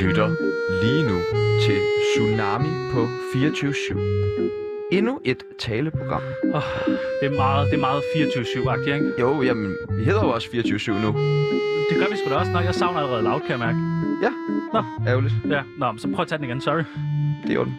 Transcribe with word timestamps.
lytter 0.00 0.28
lige 0.82 1.02
nu 1.02 1.18
til 1.64 1.78
Tsunami 2.14 2.68
på 2.92 3.04
24-7. 3.04 3.98
Endnu 4.92 5.20
et 5.24 5.42
taleprogram. 5.58 6.22
Oh, 6.54 6.62
det 7.20 7.26
er 7.32 7.36
meget, 7.36 7.70
det 7.70 7.76
er 7.76 7.80
meget 7.80 8.02
24-7-agtigt, 8.14 8.94
ikke? 8.94 9.12
Jo, 9.20 9.42
jamen, 9.42 9.76
vi 9.90 10.04
hedder 10.04 10.24
jo 10.24 10.30
også 10.30 10.48
24-7 10.48 10.90
nu. 10.90 11.06
Det 11.90 11.96
gør 11.98 12.06
vi 12.10 12.16
sgu 12.16 12.30
da 12.30 12.36
også. 12.36 12.52
Nå, 12.52 12.58
jeg 12.58 12.74
savner 12.74 13.00
allerede 13.00 13.22
loud, 13.22 13.40
kan 13.40 13.50
jeg 13.50 13.58
mærke. 13.58 13.78
Ja, 14.22 14.30
Nå. 14.72 14.82
ærgerligt. 15.10 15.34
Ja, 15.50 15.62
nå, 15.78 15.94
så 15.98 16.08
prøv 16.08 16.22
at 16.22 16.28
tage 16.28 16.38
den 16.38 16.44
igen, 16.46 16.60
sorry. 16.60 16.84
Det 17.46 17.54
er 17.56 17.60
ondt. 17.60 17.72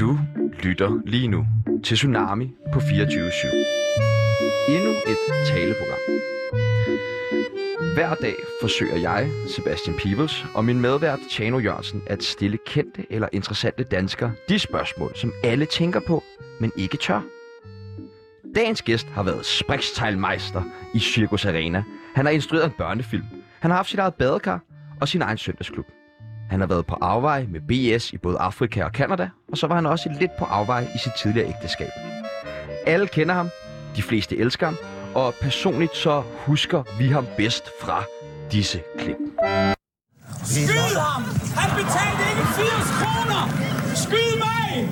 Du 0.00 0.18
lytter 0.62 1.00
lige 1.06 1.28
nu 1.28 1.46
til 1.84 1.96
Tsunami 1.96 2.50
på 2.72 2.78
24-7. 2.78 2.82
Endnu 4.74 4.90
et 4.90 5.18
taleprogram. 5.46 5.98
Hver 7.96 8.14
dag 8.14 8.34
forsøger 8.60 8.96
jeg, 8.96 9.30
Sebastian 9.56 9.96
Peebles, 9.96 10.44
og 10.54 10.64
min 10.64 10.80
medvært 10.80 11.18
Tjano 11.30 11.58
Jørgensen 11.58 12.02
at 12.06 12.22
stille 12.22 12.58
kendte 12.66 13.06
eller 13.10 13.28
interessante 13.32 13.84
danskere 13.84 14.32
de 14.48 14.58
spørgsmål, 14.58 15.12
som 15.14 15.32
alle 15.44 15.66
tænker 15.66 16.00
på, 16.06 16.22
men 16.60 16.72
ikke 16.76 16.96
tør. 16.96 17.20
Dagens 18.54 18.82
gæst 18.82 19.06
har 19.06 19.22
været 19.22 19.46
spriksteilmeister 19.46 20.62
i 20.94 20.98
Circus 20.98 21.46
Arena. 21.46 21.84
Han 22.14 22.26
har 22.26 22.32
instrueret 22.32 22.64
en 22.64 22.72
børnefilm. 22.78 23.24
Han 23.60 23.70
har 23.70 23.76
haft 23.76 23.90
sit 23.90 23.98
eget 23.98 24.14
badekar 24.14 24.60
og 25.00 25.08
sin 25.08 25.22
egen 25.22 25.38
søndagsklub. 25.38 25.86
Han 26.50 26.60
har 26.60 26.66
været 26.66 26.86
på 26.86 26.94
afvej 27.00 27.46
med 27.48 27.60
BS 27.60 28.12
i 28.12 28.18
både 28.18 28.38
Afrika 28.38 28.84
og 28.84 28.92
Kanada, 28.92 29.28
og 29.52 29.58
så 29.58 29.66
var 29.66 29.74
han 29.74 29.86
også 29.86 30.16
lidt 30.20 30.30
på 30.38 30.44
afvej 30.44 30.86
i 30.94 30.98
sit 30.98 31.12
tidligere 31.18 31.48
ægteskab. 31.48 31.90
Alle 32.86 33.08
kender 33.08 33.34
ham, 33.34 33.48
de 33.96 34.02
fleste 34.02 34.36
elsker 34.36 34.66
ham, 34.66 34.76
og 35.16 35.34
personligt 35.34 35.96
så 35.96 36.22
husker 36.46 36.82
vi 36.98 37.08
ham 37.08 37.26
bedst 37.36 37.64
fra 37.80 38.04
disse 38.52 38.82
klip. 38.98 39.16
Skyd 40.44 40.96
ham! 40.96 41.22
Han 41.56 41.70
betalte 41.78 42.22
ikke 42.30 42.46
80 42.56 42.68
kroner! 42.98 43.42
Skyd 43.94 44.32
mig! 44.46 44.88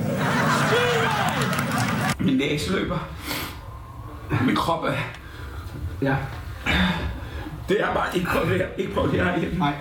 Skyd 0.66 0.94
mig! 1.08 2.26
Min 2.26 2.36
næse 2.36 2.72
løber. 2.72 3.08
Min 4.46 4.56
krop 4.56 4.84
er... 4.84 4.94
Ja. 6.02 6.16
Det 7.68 7.80
er 7.80 7.94
bare 7.94 8.16
ikke 8.16 8.28
på 8.32 8.38
det 8.48 8.56
her. 8.56 8.66
Ikke 8.78 8.94
på 8.94 9.08
det 9.12 9.24
her 9.24 9.38
hjemme. 9.38 9.58
Nej. 9.58 9.74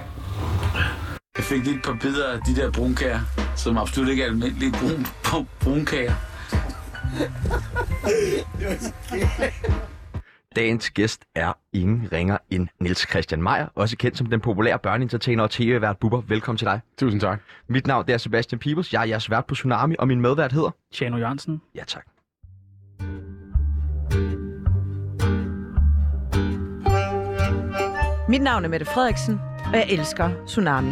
Jeg 1.38 1.44
fik 1.44 1.64
lige 1.64 1.76
et 1.76 1.84
par 1.84 1.98
bidder 2.02 2.32
af 2.32 2.40
de 2.48 2.56
der 2.56 2.72
brunkager, 2.72 3.20
som 3.56 3.78
absolut 3.78 4.10
ikke 4.10 4.24
er 4.24 4.28
almindelige 4.28 4.72
brun, 4.72 5.08
brun, 5.24 5.48
brunkager. 5.60 6.14
Dagens 10.56 10.90
gæst 10.90 11.26
er 11.36 11.54
ingen 11.74 12.08
ringer 12.12 12.38
end 12.50 12.68
Niels 12.80 13.10
Christian 13.10 13.44
Meier, 13.44 13.68
også 13.76 13.98
kendt 13.98 14.18
som 14.18 14.28
den 14.28 14.42
populære 14.42 14.80
børneentertainer 14.80 15.44
og 15.44 15.52
tv-vært 15.52 15.98
Bubber. 15.98 16.22
Velkommen 16.28 16.58
til 16.58 16.68
dig. 16.68 16.80
Tusind 16.98 17.22
tak. 17.22 17.40
Mit 17.68 17.88
navn 17.88 18.10
er 18.10 18.18
Sebastian 18.18 18.60
Peebles. 18.60 18.94
Jeg 18.94 19.02
er 19.02 19.06
jeres 19.06 19.30
vært 19.30 19.46
på 19.46 19.56
Tsunami, 19.56 19.96
og 20.00 20.08
min 20.08 20.22
medvært 20.22 20.52
hedder... 20.52 20.70
Tjano 20.94 21.18
Jørgensen. 21.18 21.62
Ja, 21.76 21.84
tak. 21.88 22.04
Mit 28.30 28.42
navn 28.42 28.66
er 28.66 28.70
Mette 28.70 28.86
Frederiksen, 28.86 29.40
og 29.66 29.74
jeg 29.74 29.86
elsker 29.90 30.30
Tsunami. 30.46 30.92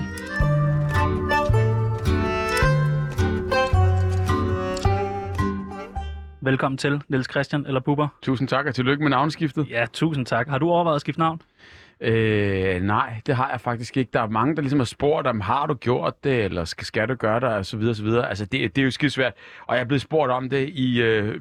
Velkommen 6.43 6.77
til, 6.77 7.01
Niels 7.07 7.31
Christian 7.31 7.65
eller 7.65 7.79
Bubber. 7.79 8.07
Tusind 8.21 8.47
tak, 8.47 8.65
og 8.65 8.75
tillykke 8.75 9.03
med 9.03 9.09
navneskiftet. 9.09 9.69
Ja, 9.69 9.85
tusind 9.93 10.25
tak. 10.25 10.47
Har 10.47 10.57
du 10.57 10.69
overvejet 10.69 10.95
at 10.95 11.01
skifte 11.01 11.19
navn? 11.19 11.41
Øh, 12.01 12.81
nej, 12.81 13.21
det 13.25 13.35
har 13.35 13.49
jeg 13.51 13.61
faktisk 13.61 13.97
ikke. 13.97 14.09
Der 14.13 14.21
er 14.21 14.29
mange, 14.29 14.55
der 14.55 14.61
ligesom 14.61 14.79
har 14.79 14.85
spurgt 14.85 15.27
om, 15.27 15.41
har 15.41 15.65
du 15.65 15.73
gjort 15.73 16.23
det, 16.23 16.43
eller 16.43 16.65
skal, 16.65 16.85
skal 16.85 17.09
du 17.09 17.15
gøre 17.15 17.39
det, 17.39 17.49
og 17.49 17.65
så 17.65 17.77
videre, 17.77 17.91
og 17.91 17.95
så 17.95 18.03
videre. 18.03 18.29
Altså, 18.29 18.45
det, 18.45 18.75
det 18.75 18.81
er 18.81 18.85
jo 18.85 18.91
skidt 18.91 19.13
svært. 19.13 19.33
Og 19.67 19.75
jeg 19.75 19.81
er 19.81 19.85
blevet 19.85 20.01
spurgt 20.01 20.31
om 20.31 20.49
det 20.49 20.69
i 20.69 21.01
øh, 21.01 21.35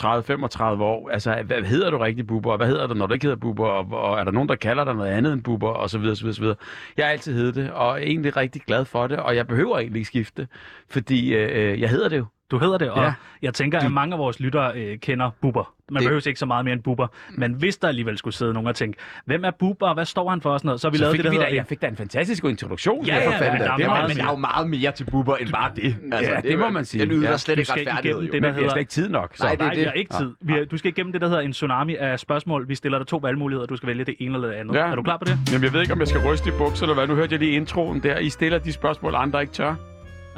30-35 0.00 0.62
år. 0.62 1.10
Altså, 1.10 1.42
hvad 1.46 1.62
hedder 1.62 1.90
du 1.90 1.98
rigtig, 1.98 2.26
Bubber? 2.26 2.56
Hvad 2.56 2.66
hedder 2.66 2.86
du, 2.86 2.94
når 2.94 3.06
du 3.06 3.14
ikke 3.14 3.24
hedder 3.24 3.40
Bubber? 3.40 3.66
Og, 3.66 4.10
og 4.10 4.18
er 4.20 4.24
der 4.24 4.30
nogen, 4.30 4.48
der 4.48 4.56
kalder 4.56 4.84
dig 4.84 4.94
noget 4.94 5.10
andet 5.10 5.32
end 5.32 5.42
Bubber? 5.42 5.68
Og 5.68 5.90
så 5.90 5.98
videre, 5.98 6.16
så 6.16 6.22
videre, 6.22 6.34
så 6.34 6.40
videre. 6.40 6.56
Jeg 6.96 7.04
har 7.04 7.12
altid 7.12 7.34
heddet 7.34 7.54
det, 7.54 7.70
og 7.70 7.90
er 7.92 7.96
egentlig 7.96 8.36
rigtig 8.36 8.62
glad 8.62 8.84
for 8.84 9.06
det, 9.06 9.18
og 9.18 9.36
jeg 9.36 9.46
behøver 9.46 9.78
egentlig 9.78 10.00
ikke 10.00 10.08
skifte, 10.08 10.48
fordi 10.90 11.34
øh, 11.34 11.80
jeg 11.80 11.90
hedder 11.90 12.08
det 12.08 12.18
jo. 12.18 12.26
Du 12.50 12.58
hedder 12.58 12.78
det, 12.78 12.90
og 12.90 13.02
Ja. 13.04 13.12
jeg 13.42 13.54
tænker, 13.54 13.78
at 13.78 13.92
mange 13.92 14.12
af 14.12 14.18
vores 14.18 14.40
lyttere 14.40 14.72
øh, 14.76 14.98
kender 14.98 15.30
Bubber. 15.42 15.72
Man 15.92 16.00
Det- 16.00 16.06
behøver 16.08 16.26
ikke 16.26 16.38
så 16.40 16.46
meget 16.46 16.64
mere 16.64 16.72
end 16.74 16.82
Bubber. 16.82 17.06
Men 17.30 17.52
hvis 17.52 17.76
der 17.76 17.88
alligevel 17.88 18.18
skulle 18.18 18.34
sidde 18.34 18.52
nogen 18.52 18.66
og 18.66 18.74
tænke, 18.74 18.98
hvem 19.24 19.44
er 19.44 19.50
Bubber, 19.50 19.86
og 19.88 19.94
hvad 19.94 20.04
står 20.04 20.30
han 20.30 20.40
for? 20.40 20.50
Og 20.50 20.60
sådan 20.60 20.66
noget, 20.68 20.80
så 20.80 20.86
har 20.88 20.90
vi 20.90 20.98
Så 20.98 21.02
lavet 21.04 21.12
fik 21.16 21.18
det, 21.18 21.24
der 21.24 21.30
vi 21.30 21.36
da, 21.36 21.42
hedder... 21.42 21.54
jeg 21.54 21.66
fik 21.66 21.82
da 21.82 21.86
en 21.86 21.96
fantastisk 21.96 22.44
introduktion. 22.44 23.04
Ja, 23.06 23.16
ja, 23.16 23.26
for 23.26 23.32
fanden 23.32 23.46
ja, 23.46 23.58
da. 23.58 23.64
der 23.64 23.72
er 23.72 23.76
det, 23.76 23.86
meget 23.86 24.00
man 24.02 24.08
mere. 24.08 24.14
sige. 24.14 24.30
jo 24.30 24.36
meget 24.36 24.70
mere 24.70 24.92
til 24.92 25.04
Bubber 25.10 25.36
end 25.36 25.48
bare 25.48 25.70
det. 25.76 25.96
Altså, 26.12 26.32
Ja, 26.32 26.40
det 26.40 26.58
må 26.58 26.70
man 26.70 26.84
sige. 26.84 27.02
Den 27.04 27.12
yder 27.12 27.30
Ja. 27.30 27.36
slet 27.36 27.56
Du 27.56 27.60
ikke 27.60 27.72
retfærdighed. 27.72 28.20
det, 28.22 28.32
der 28.32 28.40
Men 28.40 28.42
vi 28.42 28.46
har 28.48 28.54
hedder- 28.54 28.68
slet 28.70 28.80
ikke 28.80 28.90
tid 28.90 29.08
nok. 29.08 29.30
Så. 29.36 29.42
Nej, 29.44 29.52
det 29.54 29.60
er 29.60 29.64
Nej, 29.64 29.74
vi 29.74 29.80
det. 29.80 29.86
har 29.86 29.92
ikke 29.92 30.14
tid. 30.14 30.34
Vi 30.40 30.52
har, 30.52 30.64
du 30.64 30.76
skal 30.76 30.88
igennem 30.88 31.12
det, 31.12 31.20
der 31.20 31.28
hedder 31.28 31.42
en 31.42 31.52
tsunami 31.52 31.96
af 31.96 32.20
spørgsmål. 32.20 32.68
Vi 32.68 32.74
stiller 32.74 32.98
dig 32.98 33.06
to 33.06 33.16
valgmuligheder, 33.16 33.66
du 33.66 33.76
skal 33.76 33.86
vælge 33.86 34.04
det 34.04 34.14
ene 34.18 34.34
eller 34.34 34.48
det 34.48 34.54
andet. 34.54 34.74
Ja. 34.74 34.80
Er 34.86 34.94
du 34.94 35.02
klar 35.02 35.16
på 35.16 35.24
det? 35.24 35.38
Jamen, 35.52 35.64
jeg 35.64 35.72
ved 35.72 35.80
ikke, 35.80 35.92
om 35.92 35.98
jeg 36.00 36.08
skal 36.08 36.20
ryste 36.26 36.48
i 36.48 36.52
bukser 36.58 36.84
eller 36.84 36.94
hvad. 36.94 37.06
Nu 37.06 37.14
hørte 37.14 37.32
jeg 37.32 37.38
lige 37.40 37.52
introen 37.52 38.02
der. 38.02 38.18
I 38.18 38.28
stiller 38.28 38.58
de 38.58 38.72
spørgsmål, 38.72 39.14
andre 39.16 39.40
ikke 39.40 39.52
tør. 39.52 39.74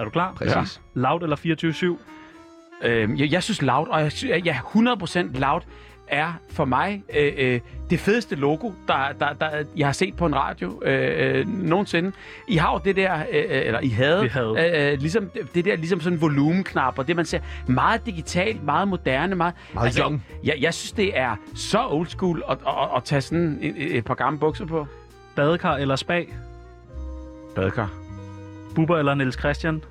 Er 0.02 0.04
du 0.04 0.10
klar? 0.10 0.32
Præcis. 0.34 0.80
Loud 0.94 1.22
eller 1.22 1.96
24-7? 2.82 2.86
Øh, 2.88 3.20
jeg, 3.20 3.32
jeg 3.32 3.42
synes 3.42 3.62
Loud, 3.62 3.86
og 3.88 4.00
jeg 4.00 4.12
synes, 4.12 4.46
ja, 4.46 4.54
100% 4.54 5.38
Loud 5.38 5.60
er 6.08 6.32
for 6.50 6.64
mig 6.64 7.02
øh, 7.16 7.32
øh, 7.36 7.60
det 7.90 8.00
fedeste 8.00 8.36
logo, 8.36 8.70
der, 8.88 9.12
der, 9.20 9.32
der 9.32 9.64
jeg 9.76 9.86
har 9.86 9.92
set 9.92 10.16
på 10.16 10.26
en 10.26 10.34
radio 10.34 10.82
øh, 10.84 11.38
øh, 11.38 11.48
nogensinde. 11.48 12.12
I 12.48 12.56
har 12.56 12.72
jo 12.72 12.80
det 12.84 12.96
der, 12.96 13.14
øh, 13.14 13.44
øh, 13.48 13.66
eller 13.66 13.80
I 13.80 13.88
havde, 13.88 14.22
Vi 14.22 14.28
havde. 14.28 14.86
Øh, 14.86 14.92
øh, 14.92 14.98
ligesom, 14.98 15.30
det 15.54 15.64
der 15.64 15.76
ligesom 15.76 16.00
sådan 16.00 16.16
en 16.16 16.20
volumenknap, 16.20 16.98
og 16.98 17.08
det 17.08 17.16
man 17.16 17.24
ser 17.24 17.40
meget 17.66 18.06
digitalt, 18.06 18.64
meget 18.64 18.88
moderne, 18.88 19.34
meget... 19.34 19.54
Meget 19.74 19.94
young. 19.94 20.24
Jeg, 20.44 20.56
jeg 20.60 20.74
synes, 20.74 20.92
det 20.92 21.18
er 21.18 21.36
så 21.54 21.86
old 21.88 22.06
school 22.06 22.42
at, 22.50 22.58
at, 22.66 22.74
at, 22.82 22.88
at 22.96 23.04
tage 23.04 23.20
sådan 23.20 23.58
et, 23.62 23.96
et 23.96 24.04
par 24.04 24.14
gamle 24.14 24.38
bukser 24.38 24.66
på. 24.66 24.86
Badekar 25.36 25.76
eller 25.76 25.96
spag? 25.96 26.34
Badkar. 27.54 28.01
Bubber 28.74 28.98
eller 28.98 29.14
Niels 29.14 29.38
Christian? 29.38 29.82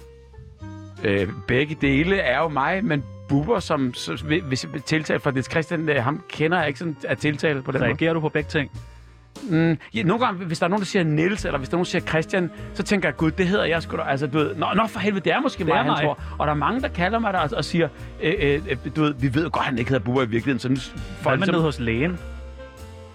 Øh, 1.03 1.27
begge 1.47 1.77
dele 1.81 2.15
er 2.17 2.39
jo 2.39 2.47
mig, 2.47 2.85
men 2.85 3.03
Bubber, 3.29 3.59
som, 3.59 3.93
som 3.93 4.17
hvis 4.47 4.67
jeg 4.73 4.83
tiltale 4.83 5.19
for 5.19 5.31
det 5.31 5.45
Christian, 5.51 5.89
øh, 5.89 6.03
ham 6.03 6.23
kender 6.29 6.57
jeg 6.57 6.67
ikke 6.67 6.79
sådan 6.79 6.95
at 7.07 7.17
tiltale 7.17 7.61
på 7.61 7.71
den 7.71 7.79
måde. 7.79 7.89
Reagerer 7.89 8.13
du 8.13 8.19
på 8.19 8.29
begge 8.29 8.49
ting? 8.49 8.71
Mm, 9.49 9.77
ja, 9.93 10.03
nogle 10.03 10.25
gange, 10.25 10.45
hvis 10.45 10.59
der 10.59 10.65
er 10.65 10.69
nogen, 10.69 10.81
der 10.81 10.85
siger 10.85 11.03
Niels, 11.03 11.45
eller 11.45 11.57
hvis 11.57 11.69
der 11.69 11.73
er 11.73 11.77
nogen, 11.77 11.85
der 11.85 11.89
siger 11.89 12.01
Christian, 12.01 12.51
så 12.73 12.83
tænker 12.83 13.09
jeg, 13.09 13.17
gud, 13.17 13.31
det 13.31 13.47
hedder 13.47 13.65
jeg 13.65 13.83
sgu 13.83 13.97
da. 13.97 14.01
Altså, 14.01 14.27
du 14.27 14.37
ved, 14.37 14.55
nå, 14.55 14.65
nå 14.75 14.87
for 14.87 14.99
helvede, 14.99 15.23
det 15.23 15.33
er 15.33 15.39
måske 15.39 15.59
Det 15.59 15.67
mig, 15.67 15.73
er 15.73 15.77
han 15.77 15.87
mig. 15.87 16.01
tror. 16.03 16.19
Og 16.39 16.47
der 16.47 16.53
er 16.53 16.57
mange, 16.57 16.81
der 16.81 16.87
kalder 16.87 17.19
mig 17.19 17.33
der 17.33 17.39
og, 17.39 17.49
og 17.57 17.65
siger, 17.65 17.87
øh, 18.21 18.33
øh, 18.39 18.61
øh, 18.69 18.77
du 18.95 19.01
ved, 19.01 19.13
vi 19.13 19.33
ved 19.33 19.49
godt, 19.49 19.65
han 19.65 19.77
ikke 19.77 19.91
hedder 19.91 20.05
Bubber 20.05 20.21
i 20.21 20.27
virkeligheden, 20.27 20.59
så 20.59 20.69
nu 20.69 20.75
får 21.21 21.29
Hvad 21.29 21.39
med 21.39 21.47
ned 21.47 21.59
hos 21.61 21.79
lægen? 21.79 22.19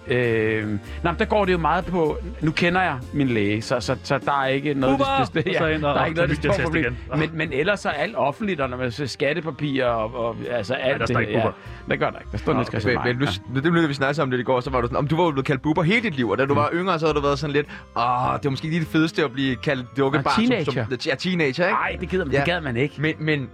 Øh, 0.09 0.67
nej, 0.67 0.77
men 1.03 1.15
der 1.19 1.25
går 1.25 1.45
det 1.45 1.51
jo 1.53 1.57
meget 1.57 1.85
på... 1.85 2.17
Nu 2.41 2.51
kender 2.51 2.81
jeg 2.81 2.97
min 3.13 3.27
læge, 3.27 3.61
så, 3.61 3.79
så, 3.79 3.95
så 4.03 4.17
der 4.17 4.41
er 4.41 4.47
ikke 4.47 4.73
noget... 4.73 4.93
Bubber! 4.97 5.25
Det, 5.33 5.45
det, 5.45 5.75
ind 5.75 5.85
og- 5.85 5.95
der 5.95 6.01
er 6.01 6.05
ikke 6.05 6.15
noget, 6.17 6.31
og 6.31 6.43
det 6.43 6.53
store 6.53 6.63
problem. 6.65 6.95
igen. 7.11 7.19
Men, 7.19 7.29
men 7.33 7.53
ellers 7.53 7.85
er 7.85 7.89
alt 7.89 8.15
offentligt, 8.15 8.61
og 8.61 8.69
når 8.69 8.77
man 8.77 8.91
ser 8.91 9.05
skattepapirer 9.05 9.87
og, 9.87 10.15
og 10.27 10.35
altså 10.51 10.73
alt 10.73 10.99
der 10.99 11.05
står 11.05 11.19
det, 11.19 11.27
ikke. 11.27 11.39
Ja, 11.39 11.47
det 11.89 11.99
gør 11.99 12.09
der 12.09 12.19
ikke. 12.19 12.31
Der 12.31 12.37
står 12.37 12.53
Niels 12.53 12.67
Christian 12.69 12.97
Men, 13.05 13.17
men 13.53 13.63
det 13.63 13.71
blev 13.71 13.87
vi 13.89 13.93
snakkede 13.93 14.21
om 14.23 14.31
det 14.31 14.39
i 14.39 14.43
går, 14.43 14.59
så 14.59 14.69
var 14.69 14.81
du 14.81 14.87
sådan, 14.87 14.97
om 14.97 15.07
du 15.07 15.15
var 15.17 15.23
jo 15.23 15.31
blevet 15.31 15.45
kaldt 15.45 15.61
buber 15.61 15.83
hele 15.83 16.01
dit 16.01 16.15
liv, 16.15 16.29
og 16.29 16.37
da 16.37 16.45
du 16.45 16.53
var 16.53 16.69
yngre, 16.73 16.99
så 16.99 17.05
havde 17.05 17.15
du 17.15 17.21
været 17.21 17.39
sådan 17.39 17.53
lidt, 17.53 17.67
åh, 17.97 18.03
det 18.37 18.43
var 18.43 18.49
måske 18.49 18.67
lige 18.67 18.79
det 18.79 18.87
fedeste 18.87 19.23
at 19.23 19.31
blive 19.31 19.55
kaldt 19.55 19.97
dukkebarn. 19.97 20.33
Som, 20.35 20.43
teenager. 20.43 20.85
som, 20.89 20.97
ja, 21.05 21.15
teenager, 21.15 21.65
ikke? 21.65 21.77
Nej, 21.79 21.97
det, 21.99 22.09
gider, 22.09 22.25
Ja. 22.31 22.37
det 22.37 22.45
gad 22.45 22.61
man 22.61 22.77
ikke. 22.77 22.95
Men, 23.01 23.13
men, 23.19 23.49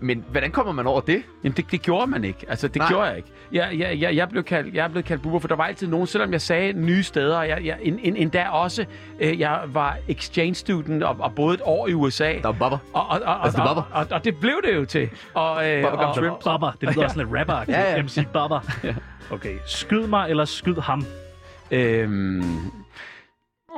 men 0.00 0.24
hvordan 0.30 0.50
kommer 0.50 0.72
man 0.72 0.86
over 0.86 1.00
det? 1.00 1.22
Jamen, 1.44 1.56
det, 1.56 1.70
det 1.70 1.82
gjorde 1.82 2.06
man 2.06 2.24
ikke. 2.24 2.46
Altså, 2.48 2.68
det 2.68 2.76
Nej. 2.76 2.88
Gjorde 2.88 3.04
jeg 3.04 3.16
ikke. 3.16 3.28
Jeg, 3.52 3.70
jeg, 3.78 4.00
jeg, 4.00 4.16
jeg, 4.16 4.28
blev 4.28 4.44
kaldt, 4.44 4.74
jeg 4.74 4.90
blev 4.90 5.02
kaldt 5.02 5.22
buber, 5.22 5.38
for 5.38 5.48
der 5.48 5.56
var 5.56 5.64
altid 5.64 5.86
nogen, 5.88 6.06
selvom 6.06 6.32
jeg 6.32 6.40
sagde 6.40 6.72
nye 6.72 7.02
steder, 7.02 7.42
jeg, 7.42 7.64
jeg, 7.64 7.78
en, 7.82 7.98
en, 8.02 8.16
endda 8.16 8.48
også, 8.48 8.84
øh, 9.20 9.40
jeg 9.40 9.60
var 9.66 9.96
exchange 10.08 10.54
student 10.54 11.02
og, 11.02 11.16
og 11.18 11.34
boede 11.34 11.54
et 11.54 11.60
år 11.64 11.88
i 11.88 11.94
USA. 11.94 12.24
Der 12.42 12.48
er 12.48 12.52
bubber. 12.52 12.78
Og, 12.92 13.06
og, 13.08 13.20
og, 13.24 13.44
Altså, 13.44 13.62
og, 13.62 13.68
det 13.68 13.76
og, 13.76 13.84
og, 13.92 14.06
og 14.10 14.24
det 14.24 14.36
blev 14.40 14.60
det 14.64 14.76
jo 14.76 14.84
til. 14.84 15.10
Og, 15.34 15.70
øh, 15.70 15.82
gum 15.82 15.92
og, 15.92 16.08
og, 16.08 16.40
Bubber. 16.44 16.72
Det 16.80 16.96
lyder 16.96 17.08
sådan 17.08 17.26
lidt 17.26 17.38
rapper 17.38 17.74
Ja, 17.74 17.96
ja. 17.96 18.02
MC 18.02 18.14
Bubber. 18.32 18.60
Okay. 19.30 19.54
Skyd 19.66 20.06
mig 20.06 20.30
eller 20.30 20.44
skyd 20.44 20.76
ham? 20.76 21.04
Øhm, 21.70 22.42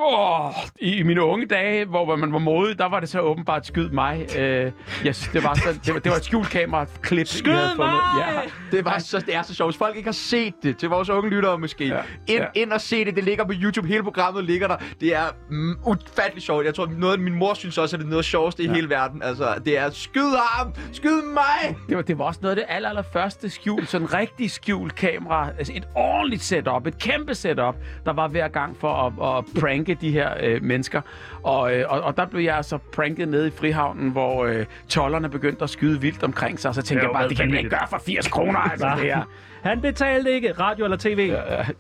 åh, 0.07 0.51
i, 0.81 0.97
I 0.97 1.03
mine 1.03 1.23
unge 1.23 1.47
dage, 1.47 1.85
hvor 1.85 2.17
man 2.17 2.33
var 2.33 2.39
modig, 2.39 2.79
der 2.79 2.89
var 2.89 3.01
det 3.01 3.09
så 3.09 3.21
åbenbart 3.21 3.67
skyd 3.67 3.89
mig. 3.91 4.27
Øh, 4.39 4.73
jeg 5.05 5.15
synes, 5.15 5.29
det 5.33 5.45
var, 5.45 5.55
så, 5.55 5.81
det, 5.85 5.95
var, 5.95 6.01
det 6.01 6.11
var 6.11 6.17
et 6.17 6.25
skjult 6.25 6.51
kamera-klip. 6.51 7.27
Skyd 7.27 7.51
I 7.51 7.55
havde 7.55 7.71
fundet. 7.77 7.93
mig! 7.93 8.25
Ja. 8.71 8.77
Det, 8.77 8.85
var 8.85 8.99
så, 8.99 9.19
det 9.19 9.35
er 9.35 9.43
så 9.43 9.55
sjovt. 9.55 9.73
Hvis 9.73 9.79
folk 9.79 9.97
ikke 9.97 10.07
har 10.07 10.13
set 10.13 10.55
det, 10.63 10.77
til 10.77 10.89
vores 10.89 11.09
unge 11.09 11.31
lyttere 11.31 11.59
måske, 11.59 11.87
ja. 11.87 11.95
Ja, 11.97 12.03
Ind, 12.27 12.43
ja. 12.55 12.61
ind 12.61 12.73
og 12.73 12.81
se 12.81 13.05
det. 13.05 13.17
Det 13.17 13.25
ligger 13.25 13.45
på 13.45 13.53
YouTube. 13.63 13.89
Hele 13.89 14.03
programmet 14.03 14.45
ligger 14.45 14.69
der. 14.69 14.77
Det 15.01 15.15
er 15.17 15.25
mm, 15.51 15.75
ufatteligt 15.87 16.47
sjovt. 16.47 16.65
Jeg 16.67 16.75
tror, 16.75 16.87
noget 16.99 17.13
af 17.13 17.19
min 17.19 17.35
mor 17.35 17.55
synes 17.55 17.79
også, 17.79 17.97
at 17.97 18.01
det 18.01 18.07
er 18.07 18.11
noget 18.11 18.25
sjoveste 18.25 18.63
i 18.63 18.69
hele 18.69 18.89
verden. 18.91 19.23
Altså, 19.23 19.55
det 19.65 19.79
er 19.79 19.91
skyd 19.91 20.35
ham! 20.49 20.73
Skyd 20.93 21.23
mig! 21.23 21.77
Det 21.89 21.97
var, 21.97 22.03
det 22.03 22.19
var 22.19 22.25
også 22.25 22.41
noget 22.43 22.57
af 22.57 22.57
det 22.57 22.75
aller, 22.75 22.89
aller 22.89 23.03
første 23.13 23.51
skjul, 23.51 23.87
sådan 23.87 24.15
rigtig 24.15 24.51
skjult 24.51 24.95
kamera, 24.95 25.49
altså 25.59 25.73
et 25.77 25.89
ordentligt 25.95 26.43
setup, 26.43 26.87
et 26.87 26.99
kæmpe 26.99 27.35
setup, 27.35 27.75
der 28.05 28.13
var 28.13 28.29
hver 28.29 28.49
gang 28.49 28.77
for 28.81 28.93
at, 29.23 29.39
at 29.39 29.45
pranke 29.61 29.88
pranke 29.89 30.07
de 30.07 30.11
her 30.13 30.31
øh, 30.43 30.63
mennesker. 30.63 31.01
Og, 31.43 31.75
øh, 31.75 31.85
og, 31.89 32.01
og 32.01 32.17
der 32.17 32.27
blev 32.27 32.43
jeg 32.43 32.57
altså 32.57 32.79
pranket 32.93 33.29
nede 33.29 33.49
i 33.49 33.51
Frihavnen, 33.51 34.11
hvor 34.11 34.45
øh, 34.45 34.67
tollerne 34.89 35.29
begyndte 35.29 35.65
at 35.65 35.71
skyde 35.71 36.01
vildt 36.01 36.23
omkring 36.23 36.61
sig. 36.61 36.69
Og 36.69 36.75
så 36.75 36.83
tænkte 36.83 37.07
Det 37.07 37.09
jeg 37.09 37.19
bare, 37.21 37.29
det 37.29 37.37
kan 37.37 37.53
vi 37.53 37.57
ikke 37.59 37.71
gøre 37.71 37.87
for 37.91 38.03
80 38.07 38.29
kroner, 38.29 38.59
altså 38.59 38.87
det 38.97 39.05
her. 39.05 39.23
Han 39.63 39.81
betalte 39.81 40.33
ikke 40.33 40.53
radio 40.53 40.85
eller 40.85 40.97
tv. 40.97 41.33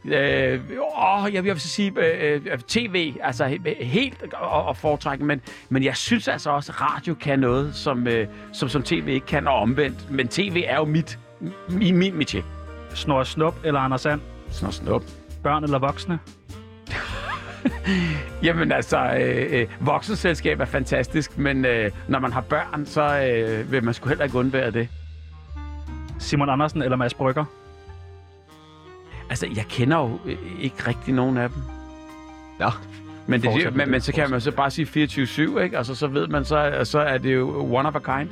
Øh, 0.04 0.54
øh, 0.54 0.60
åh, 0.98 1.34
jeg 1.34 1.44
vil 1.44 1.60
så 1.60 1.68
sige 1.68 1.92
øh, 1.96 2.40
øh, 2.52 2.58
tv, 2.58 3.14
altså 3.22 3.44
he- 3.46 3.84
helt 3.84 4.24
og, 4.32 4.64
og 4.64 4.76
foretrække, 4.76 5.24
men, 5.24 5.40
men 5.68 5.84
jeg 5.84 5.96
synes 5.96 6.28
altså 6.28 6.50
også, 6.50 6.72
at 6.72 6.80
radio 6.94 7.14
kan 7.14 7.38
noget, 7.38 7.74
som, 7.74 8.06
øh, 8.06 8.26
som, 8.52 8.68
som 8.68 8.82
tv 8.82 9.08
ikke 9.08 9.26
kan, 9.26 9.48
og 9.48 9.54
omvendt. 9.54 10.10
Men 10.10 10.28
tv 10.28 10.62
er 10.66 10.76
jo 10.76 10.84
mit, 10.84 11.18
min, 11.68 11.96
min 11.96 12.22
métier. 12.22 12.42
Snor 12.94 13.22
Snup 13.24 13.54
eller 13.64 13.80
Anders 13.80 14.00
Sand. 14.00 14.20
Sådan 14.50 14.72
snop. 14.72 15.02
Børn 15.42 15.64
eller 15.64 15.78
voksne. 15.78 16.18
Jamen 18.42 18.72
altså, 18.72 18.98
øh, 18.98 19.60
øh, 19.60 19.66
voksenselskab 19.80 20.60
er 20.60 20.64
fantastisk, 20.64 21.38
men 21.38 21.64
øh, 21.64 21.90
når 22.08 22.18
man 22.18 22.32
har 22.32 22.40
børn, 22.40 22.86
så 22.86 23.18
øh, 23.20 23.72
vil 23.72 23.84
man 23.84 23.94
sgu 23.94 24.08
heller 24.08 24.24
ikke 24.24 24.38
undvære 24.38 24.70
det. 24.70 24.88
Simon 26.18 26.50
Andersen 26.50 26.82
eller 26.82 26.96
Mads 26.96 27.14
Brygger. 27.14 27.44
Altså, 29.30 29.46
jeg 29.56 29.64
kender 29.68 29.96
jo 29.98 30.18
øh, 30.26 30.38
ikke 30.60 30.86
rigtig 30.86 31.14
nogen 31.14 31.36
af 31.38 31.48
dem. 31.50 31.62
Ja. 32.60 32.70
Men, 33.26 33.42
det, 33.42 33.74
det, 33.76 33.88
men, 33.88 34.00
så 34.00 34.12
kan 34.12 34.30
man 34.30 34.40
så 34.40 34.50
bare 34.50 34.70
sige 34.70 35.04
24-7, 35.04 35.60
ikke? 35.60 35.78
Altså, 35.78 35.94
så 35.94 36.06
ved 36.06 36.26
man, 36.26 36.44
så, 36.44 36.80
så 36.84 36.98
er 36.98 37.18
det 37.18 37.34
jo 37.34 37.74
one 37.74 37.88
of 37.88 37.94
a 37.94 38.18
kind. 38.18 38.30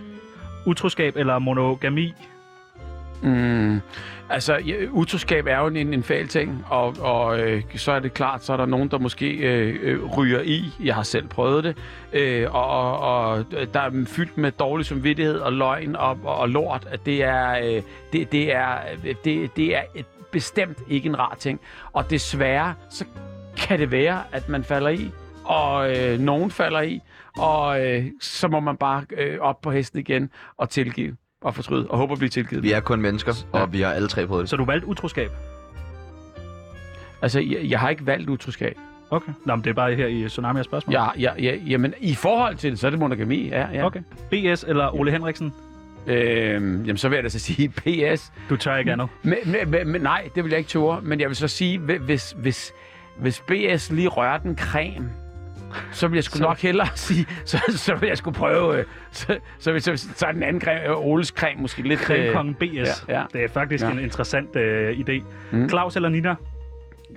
Utroskab 0.66 1.16
eller 1.16 1.38
monogami. 1.38 2.14
Mm, 3.22 3.80
altså, 4.30 4.54
ja, 4.56 4.74
utroskab 4.90 5.46
er 5.46 5.58
jo 5.58 5.66
en, 5.66 5.76
en 5.76 6.02
fæl 6.02 6.28
ting, 6.28 6.64
og, 6.70 6.96
og 7.00 7.40
øh, 7.40 7.62
så 7.76 7.92
er 7.92 7.98
det 7.98 8.14
klart, 8.14 8.44
så 8.44 8.52
er 8.52 8.56
der 8.56 8.66
nogen, 8.66 8.88
der 8.88 8.98
måske 8.98 9.30
øh, 9.30 9.78
øh 9.82 10.18
ryger 10.18 10.40
i. 10.40 10.64
Jeg 10.84 10.94
har 10.94 11.02
selv 11.02 11.28
prøvet 11.28 11.64
det. 11.64 11.76
Øh, 12.12 12.54
og, 12.54 12.66
og, 12.66 12.98
og 12.98 13.44
øh, 13.56 13.66
der 13.74 13.80
er 13.80 14.04
fyldt 14.06 14.38
med 14.38 14.52
dårlig 14.52 14.86
samvittighed 14.86 15.38
og 15.38 15.52
løgn 15.52 15.96
og, 15.96 16.18
og, 16.24 16.36
og 16.36 16.48
lort. 16.48 16.88
At 16.90 17.06
det 17.06 17.22
er, 17.22 17.50
øh, 17.50 17.82
det, 18.12 18.32
det 18.32 18.54
er, 18.54 18.78
øh, 19.04 19.14
det, 19.24 19.56
det 19.56 19.76
er 19.76 19.82
et, 19.94 20.06
bestemt 20.30 20.78
ikke 20.88 21.08
en 21.08 21.18
rar 21.18 21.36
ting. 21.38 21.60
Og 21.92 22.10
desværre, 22.10 22.74
så 22.90 23.04
kan 23.56 23.78
det 23.78 23.90
være, 23.90 24.22
at 24.32 24.48
man 24.48 24.64
falder 24.64 24.88
i, 24.88 25.10
og 25.44 25.96
øh, 25.96 26.18
nogen 26.18 26.50
falder 26.50 26.80
i, 26.80 27.00
og 27.38 27.86
øh, 27.86 28.06
så 28.20 28.48
må 28.48 28.60
man 28.60 28.76
bare 28.76 29.04
øh, 29.16 29.38
op 29.40 29.60
på 29.60 29.70
hesten 29.70 30.00
igen 30.00 30.30
og 30.56 30.70
tilgive 30.70 31.16
og 31.44 31.54
fortryde, 31.54 31.86
og 31.90 31.98
håbe 31.98 32.12
at 32.12 32.18
blive 32.18 32.28
tilgivet. 32.30 32.62
Vi 32.62 32.72
er 32.72 32.80
kun 32.80 33.00
mennesker, 33.00 33.32
og 33.52 33.72
vi 33.72 33.80
har 33.80 33.92
alle 33.92 34.08
tre 34.08 34.26
prøvet 34.26 34.42
det. 34.42 34.50
Så 34.50 34.56
du 34.56 34.64
valgte 34.64 34.86
utroskab. 34.88 35.30
Altså, 37.22 37.40
jeg, 37.40 37.58
jeg 37.70 37.80
har 37.80 37.88
ikke 37.90 38.06
valgt 38.06 38.30
utroskab. 38.30 38.76
Okay. 39.10 39.32
Nå, 39.44 39.54
men 39.56 39.64
det 39.64 39.70
er 39.70 39.74
bare 39.74 39.94
her 39.94 40.06
i 40.06 40.28
Tsunami 40.28 40.58
af 40.58 40.64
spørgsmål. 40.64 40.92
Jeg, 40.92 41.10
jeg, 41.18 41.34
jeg, 41.38 41.60
jamen, 41.66 41.94
i 42.00 42.14
forhold 42.14 42.56
til 42.56 42.70
det, 42.70 42.78
så 42.78 42.86
er 42.86 42.90
det 42.90 42.98
monogami, 43.00 43.48
ja. 43.48 43.66
ja. 43.72 43.86
Okay. 43.86 44.00
BS 44.30 44.64
eller 44.68 44.94
Ole 44.94 45.10
Henriksen. 45.10 45.52
Øhm, 46.06 46.82
jamen, 46.84 46.96
så 46.96 47.08
vil 47.08 47.16
jeg 47.16 47.24
da 47.24 47.28
så 47.28 47.38
sige 47.38 47.68
PS. 48.16 48.32
Du 48.50 48.56
tør 48.56 48.76
ikke 48.76 48.92
andet. 48.92 49.08
Men, 49.22 49.36
men, 49.46 49.70
men, 49.70 49.88
men 49.88 50.00
nej, 50.00 50.28
det 50.34 50.44
vil 50.44 50.50
jeg 50.50 50.58
ikke 50.58 50.68
ture. 50.68 51.00
Men 51.02 51.20
jeg 51.20 51.28
vil 51.28 51.36
så 51.36 51.48
sige, 51.48 51.78
hvi- 51.78 51.98
hvis, 52.04 52.34
hvis, 52.38 52.72
hvis 53.18 53.40
BS 53.40 53.92
lige 53.92 54.08
rører 54.08 54.38
den 54.38 54.58
creme, 54.58 55.10
så 55.92 56.08
vil 56.08 56.16
jeg 56.16 56.24
sgu 56.24 56.36
Så- 56.38 56.42
nok 56.44 56.58
hellere 56.58 56.88
sige, 57.06 57.26
så, 57.44 57.58
så 57.68 57.94
vil 57.94 58.06
jeg 58.06 58.18
sgu 58.18 58.30
prøve, 58.30 58.78
øh, 58.78 58.84
så, 59.10 59.38
så, 59.58 59.72
vil, 59.72 59.82
så, 59.82 60.08
så 60.14 60.26
er 60.26 60.32
den 60.32 60.42
anden 60.42 60.62
creme, 60.62 60.86
øh, 60.88 60.96
Oles 61.06 61.28
creme 61.28 61.60
måske 61.62 61.82
lidt... 61.82 62.10
øh, 62.10 62.32
Creme 62.34 62.54
BS. 62.54 62.64
ja, 63.08 63.18
ja. 63.18 63.24
Det 63.32 63.44
er 63.44 63.48
faktisk 63.48 63.84
Ja. 63.84 63.90
en 63.90 63.98
interessant 63.98 64.56
øh, 64.56 64.98
idé. 64.98 65.22
Mm. 65.50 65.68
Claus 65.68 65.96
eller 65.96 66.08
Nina? 66.08 66.34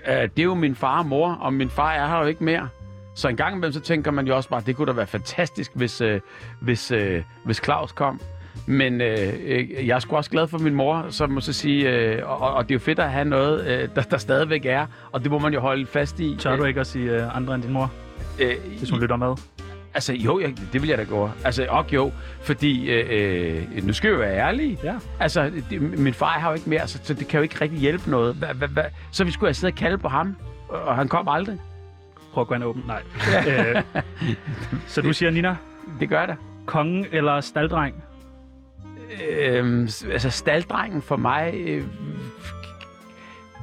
Øh, 0.07 0.13
det 0.15 0.39
er 0.39 0.43
jo 0.43 0.53
min 0.53 0.75
far 0.75 0.99
og 0.99 1.05
mor, 1.05 1.31
og 1.41 1.53
min 1.53 1.69
far 1.69 1.91
er 1.93 2.07
her 2.07 2.17
jo 2.19 2.25
ikke 2.25 2.43
mere. 2.43 2.69
Så 3.15 3.27
en 3.27 3.35
gang 3.35 3.55
imellem, 3.55 3.73
så 3.73 3.79
tænker 3.79 4.11
man 4.11 4.27
jo 4.27 4.35
også 4.35 4.49
bare, 4.49 4.61
det 4.65 4.75
kunne 4.75 4.87
da 4.87 4.91
være 4.91 5.07
fantastisk, 5.07 5.71
hvis, 5.75 6.01
øh, 6.01 6.19
hvis, 6.61 6.91
øh, 6.91 7.21
hvis 7.45 7.61
Claus 7.63 7.91
kom. 7.91 8.21
Men 8.65 9.01
øh, 9.01 9.33
øh, 9.45 9.87
jeg 9.87 9.95
er 9.95 9.99
sgu 9.99 10.15
også 10.15 10.29
glad 10.29 10.47
for 10.47 10.57
min 10.57 10.73
mor, 10.75 11.05
så 11.09 11.27
må 11.27 11.39
så 11.41 11.53
sige, 11.53 11.89
øh, 11.89 12.29
og, 12.41 12.53
og 12.53 12.63
det 12.63 12.71
er 12.71 12.75
jo 12.75 12.79
fedt 12.79 12.99
at 12.99 13.11
have 13.11 13.25
noget, 13.25 13.67
øh, 13.67 13.89
der, 13.95 14.01
der 14.01 14.17
stadigvæk 14.17 14.65
er, 14.65 14.85
og 15.11 15.23
det 15.23 15.31
må 15.31 15.39
man 15.39 15.53
jo 15.53 15.59
holde 15.59 15.85
fast 15.85 16.19
i. 16.19 16.35
Tør 16.39 16.55
du 16.55 16.63
ikke 16.63 16.79
at 16.79 16.87
sige 16.87 17.11
øh, 17.11 17.35
andre 17.37 17.55
end 17.55 17.63
din 17.63 17.73
mor, 17.73 17.91
Øh, 18.39 18.55
hvis 18.77 18.89
hun 18.89 18.99
lytter 18.99 19.15
med? 19.15 19.35
altså 19.93 20.13
jo, 20.13 20.39
jeg, 20.39 20.53
det 20.73 20.81
vil 20.81 20.89
jeg 20.89 20.97
da 20.97 21.03
gøre. 21.03 21.31
Altså, 21.43 21.67
og 21.69 21.85
jo, 21.93 22.11
fordi, 22.41 22.89
øh, 22.89 23.63
øh, 23.77 23.85
nu 23.85 23.93
skal 23.93 24.09
jeg 24.09 24.19
være 24.19 24.35
ærlig. 24.37 24.77
Ja. 24.83 24.95
Altså, 25.19 25.51
det, 25.69 25.81
min 25.99 26.13
far 26.13 26.39
har 26.39 26.49
jo 26.49 26.55
ikke 26.55 26.69
mere, 26.69 26.87
så, 26.87 26.99
så 27.03 27.13
det 27.13 27.27
kan 27.27 27.37
jo 27.37 27.41
ikke 27.43 27.61
rigtig 27.61 27.79
hjælpe 27.79 28.09
noget. 28.09 28.35
Hva, 28.35 28.53
hva, 28.53 28.65
hva? 28.65 28.83
Så 29.11 29.23
vi 29.23 29.31
skulle 29.31 29.47
have 29.47 29.53
siddet 29.53 29.73
og 29.73 29.77
kalde 29.79 29.97
på 29.97 30.07
ham, 30.07 30.35
og 30.69 30.95
han 30.95 31.07
kom 31.07 31.27
aldrig. 31.27 31.59
Prøv 32.33 32.41
at 32.41 32.47
gå 32.47 32.53
ind 32.55 32.63
åbne. 32.63 32.83
Nej. 32.87 33.01
øh, 33.47 33.83
så 34.87 35.01
du 35.01 35.13
siger, 35.13 35.31
Nina, 35.31 35.55
Det 35.99 36.09
gør 36.09 36.19
jeg 36.19 36.27
da. 36.27 36.35
kongen 36.65 37.05
eller 37.11 37.41
staldreng? 37.41 38.03
Øhm, 39.29 39.81
altså, 40.11 40.29
staldrengen 40.29 41.01
for 41.01 41.15
mig 41.15 41.53
øh, 41.57 41.83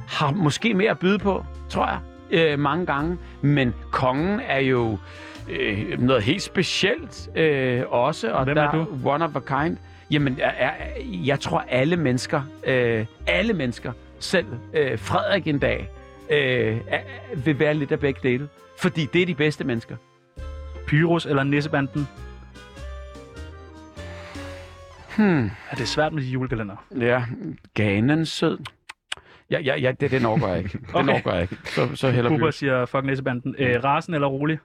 har 0.07 0.31
måske 0.31 0.73
mere 0.73 0.89
at 0.91 0.99
byde 0.99 1.19
på, 1.19 1.45
tror 1.69 1.87
jeg, 1.87 1.99
øh, 2.31 2.59
mange 2.59 2.85
gange. 2.85 3.17
Men 3.41 3.73
kongen 3.91 4.39
er 4.39 4.59
jo 4.59 4.97
øh, 5.49 5.99
noget 6.01 6.23
helt 6.23 6.41
specielt 6.41 7.29
øh, 7.35 7.83
også. 7.89 8.31
Og 8.31 8.43
Hvem 8.43 8.55
der 8.55 8.63
er 8.63 8.71
du? 8.71 8.85
one 9.05 9.25
of 9.25 9.35
a 9.35 9.39
kind. 9.39 9.77
Jamen, 10.11 10.37
jeg, 10.37 10.55
jeg, 10.59 10.75
jeg 11.25 11.39
tror, 11.39 11.65
alle 11.69 11.95
mennesker, 11.97 12.41
øh, 12.67 13.05
alle 13.27 13.53
mennesker, 13.53 13.91
selv 14.19 14.45
øh, 14.73 14.99
Frederik 14.99 15.47
en 15.47 15.59
dag, 15.59 15.89
øh, 16.29 16.77
vil 17.45 17.59
være 17.59 17.73
lidt 17.73 17.91
af 17.91 17.99
begge 17.99 18.19
dele. 18.23 18.47
Fordi 18.79 19.05
det 19.13 19.21
er 19.21 19.25
de 19.25 19.35
bedste 19.35 19.63
mennesker. 19.63 19.95
Pyrus 20.87 21.25
eller 21.25 21.43
Nissebanden? 21.43 22.07
Hmm. 25.17 25.45
Er 25.71 25.75
det 25.77 25.87
svært 25.87 26.13
med 26.13 26.23
de 26.23 26.27
julekalender? 26.27 26.75
Ja, 26.99 27.23
ganen 27.73 28.25
sød. 28.25 28.57
Ja, 29.51 29.59
ja, 29.59 29.75
ja 29.79 29.91
det, 29.91 30.11
den 30.11 30.25
overgår 30.25 30.47
jeg 30.47 30.57
ikke. 30.57 30.69
Den 30.77 30.95
Okay. 30.95 31.09
overgår 31.11 31.31
jeg 31.31 31.41
ikke. 31.41 31.57
Så, 31.65 31.89
så 31.95 32.09
heller 32.11 32.29
Bubber. 32.29 32.51
siger, 32.51 32.85
fuck 32.85 33.05
Nissebanden. 33.05 33.55
Øh, 33.59 33.83
rasen 33.83 34.13
eller 34.13 34.27
rolig? 34.27 34.59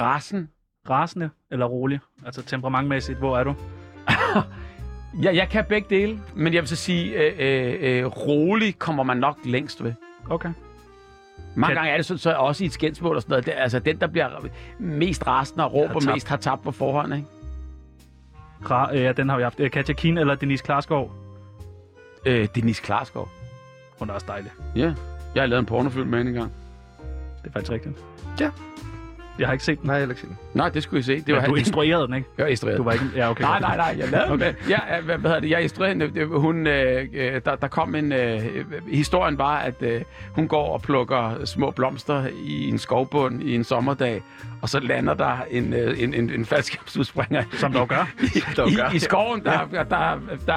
Rasen. 0.00 0.48
Rasende 0.90 1.30
eller 1.50 1.66
rolig? 1.66 2.00
Altså 2.26 2.42
temperamentmæssigt, 2.42 3.18
hvor 3.18 3.38
er 3.38 3.44
du? 3.44 3.54
Ja, 5.22 5.34
jeg 5.34 5.48
kan 5.48 5.64
begge 5.68 5.86
dele, 5.96 6.20
men 6.34 6.54
jeg 6.54 6.62
vil 6.62 6.68
så 6.68 6.76
sige, 6.76 7.14
øh, 7.16 7.34
øh, 7.38 7.76
øh, 7.98 8.06
rolig 8.06 8.78
kommer 8.78 9.02
man 9.02 9.16
nok 9.16 9.38
længst 9.44 9.84
ved. 9.84 9.92
Okay. 10.30 10.48
Mange 11.56 11.66
Kan- 11.66 11.76
gange 11.76 11.90
er 11.90 11.96
det 11.96 12.06
så, 12.06 12.16
så 12.16 12.32
også 12.32 12.64
i 12.64 12.66
et 12.66 12.72
skændsmål 12.72 13.16
og 13.16 13.22
sådan 13.22 13.30
noget. 13.32 13.46
Det, 13.46 13.54
altså 13.56 13.78
den, 13.78 14.00
der 14.00 14.06
bliver 14.06 14.28
mest 14.78 15.26
rasende 15.26 15.64
og 15.64 15.74
råber 15.74 16.00
tabt. 16.00 16.14
mest, 16.14 16.28
har 16.28 16.36
tabt 16.36 16.62
på 16.62 16.72
forhånd, 16.72 17.14
ikke? 17.14 17.26
Ra- 18.62 18.94
øh, 18.94 19.02
ja, 19.02 19.12
den 19.12 19.28
har 19.28 19.36
vi 19.36 19.42
haft. 19.42 19.60
Øh, 19.60 19.70
Katja 19.70 19.94
Kien 19.94 20.18
eller 20.18 20.34
Denise 20.34 20.64
Klarskov? 20.64 21.12
Øh, 22.26 22.48
Denise 22.54 22.82
Klarskov. 22.82 23.28
Hun 23.98 24.10
er 24.10 24.14
også 24.14 24.26
dejlig. 24.28 24.50
Ja, 24.76 24.94
jeg 25.34 25.42
har 25.42 25.46
lavet 25.46 25.60
en 25.60 25.66
pornofilm 25.66 26.06
med 26.08 26.18
hende 26.18 26.30
engang. 26.30 26.52
Det 27.42 27.48
er 27.48 27.52
faktisk 27.52 27.72
rigtigt. 27.72 27.94
Ja. 28.40 28.50
Jeg 29.38 29.48
har 29.48 29.52
ikke 29.52 29.64
set 29.64 29.80
den. 29.80 29.86
Nej, 29.86 29.96
jeg 29.96 30.06
har 30.06 30.10
ikke 30.10 30.20
set 30.20 30.28
den. 30.28 30.38
Nej, 30.54 30.68
det 30.68 30.82
skulle 30.82 31.00
I 31.00 31.02
se. 31.02 31.20
Det 31.20 31.34
var 31.34 31.40
var 31.40 31.46
du 31.46 31.54
instruerede 31.54 32.06
den, 32.06 32.14
ikke? 32.14 32.28
Jeg 32.38 32.44
var 32.44 32.50
instrueret. 32.50 32.78
Du 32.78 32.82
var 32.82 32.92
ikke... 32.92 33.04
Ja, 33.16 33.30
okay. 33.30 33.42
Nej, 33.44 33.60
nej, 33.60 33.76
nej, 33.76 33.96
jeg 33.98 34.08
lavede 34.08 34.32
okay. 34.32 34.54
ja, 34.68 34.78
ja, 34.94 35.00
hvad, 35.00 35.18
hvad 35.18 35.30
hedder 35.30 35.40
det, 35.40 35.50
jeg 35.50 35.62
instruerede 35.62 35.94
hende. 35.94 36.10
Det- 36.20 36.26
Hun, 36.28 36.66
øh, 36.66 37.06
øh, 37.14 37.40
der, 37.44 37.56
der 37.56 37.68
kom 37.68 37.94
en, 37.94 38.12
øh, 38.12 38.42
historien 38.90 39.38
var, 39.38 39.56
at 39.58 39.74
øh, 39.80 40.00
hun 40.32 40.48
går 40.48 40.72
og 40.72 40.82
plukker 40.82 41.44
små 41.44 41.70
blomster 41.70 42.26
i 42.44 42.68
en 42.68 42.78
skovbund 42.78 43.42
i 43.42 43.54
en 43.54 43.64
sommerdag, 43.64 44.22
og 44.62 44.68
så 44.68 44.80
lander 44.80 45.14
der 45.14 45.36
en, 45.50 45.72
øh, 45.72 46.02
en, 46.02 46.14
en, 46.14 46.30
en 46.30 46.44
faldskabsudspringer 46.46 47.42
Som 47.52 47.72
dog 47.72 47.88
gør. 47.88 48.08
Dog 48.56 48.68
gør. 48.76 48.90
i, 48.92 48.96
i 48.96 48.98
skoven, 48.98 49.44
der, 49.44 49.66
der, 49.72 49.82
der, 49.82 50.18
der 50.46 50.52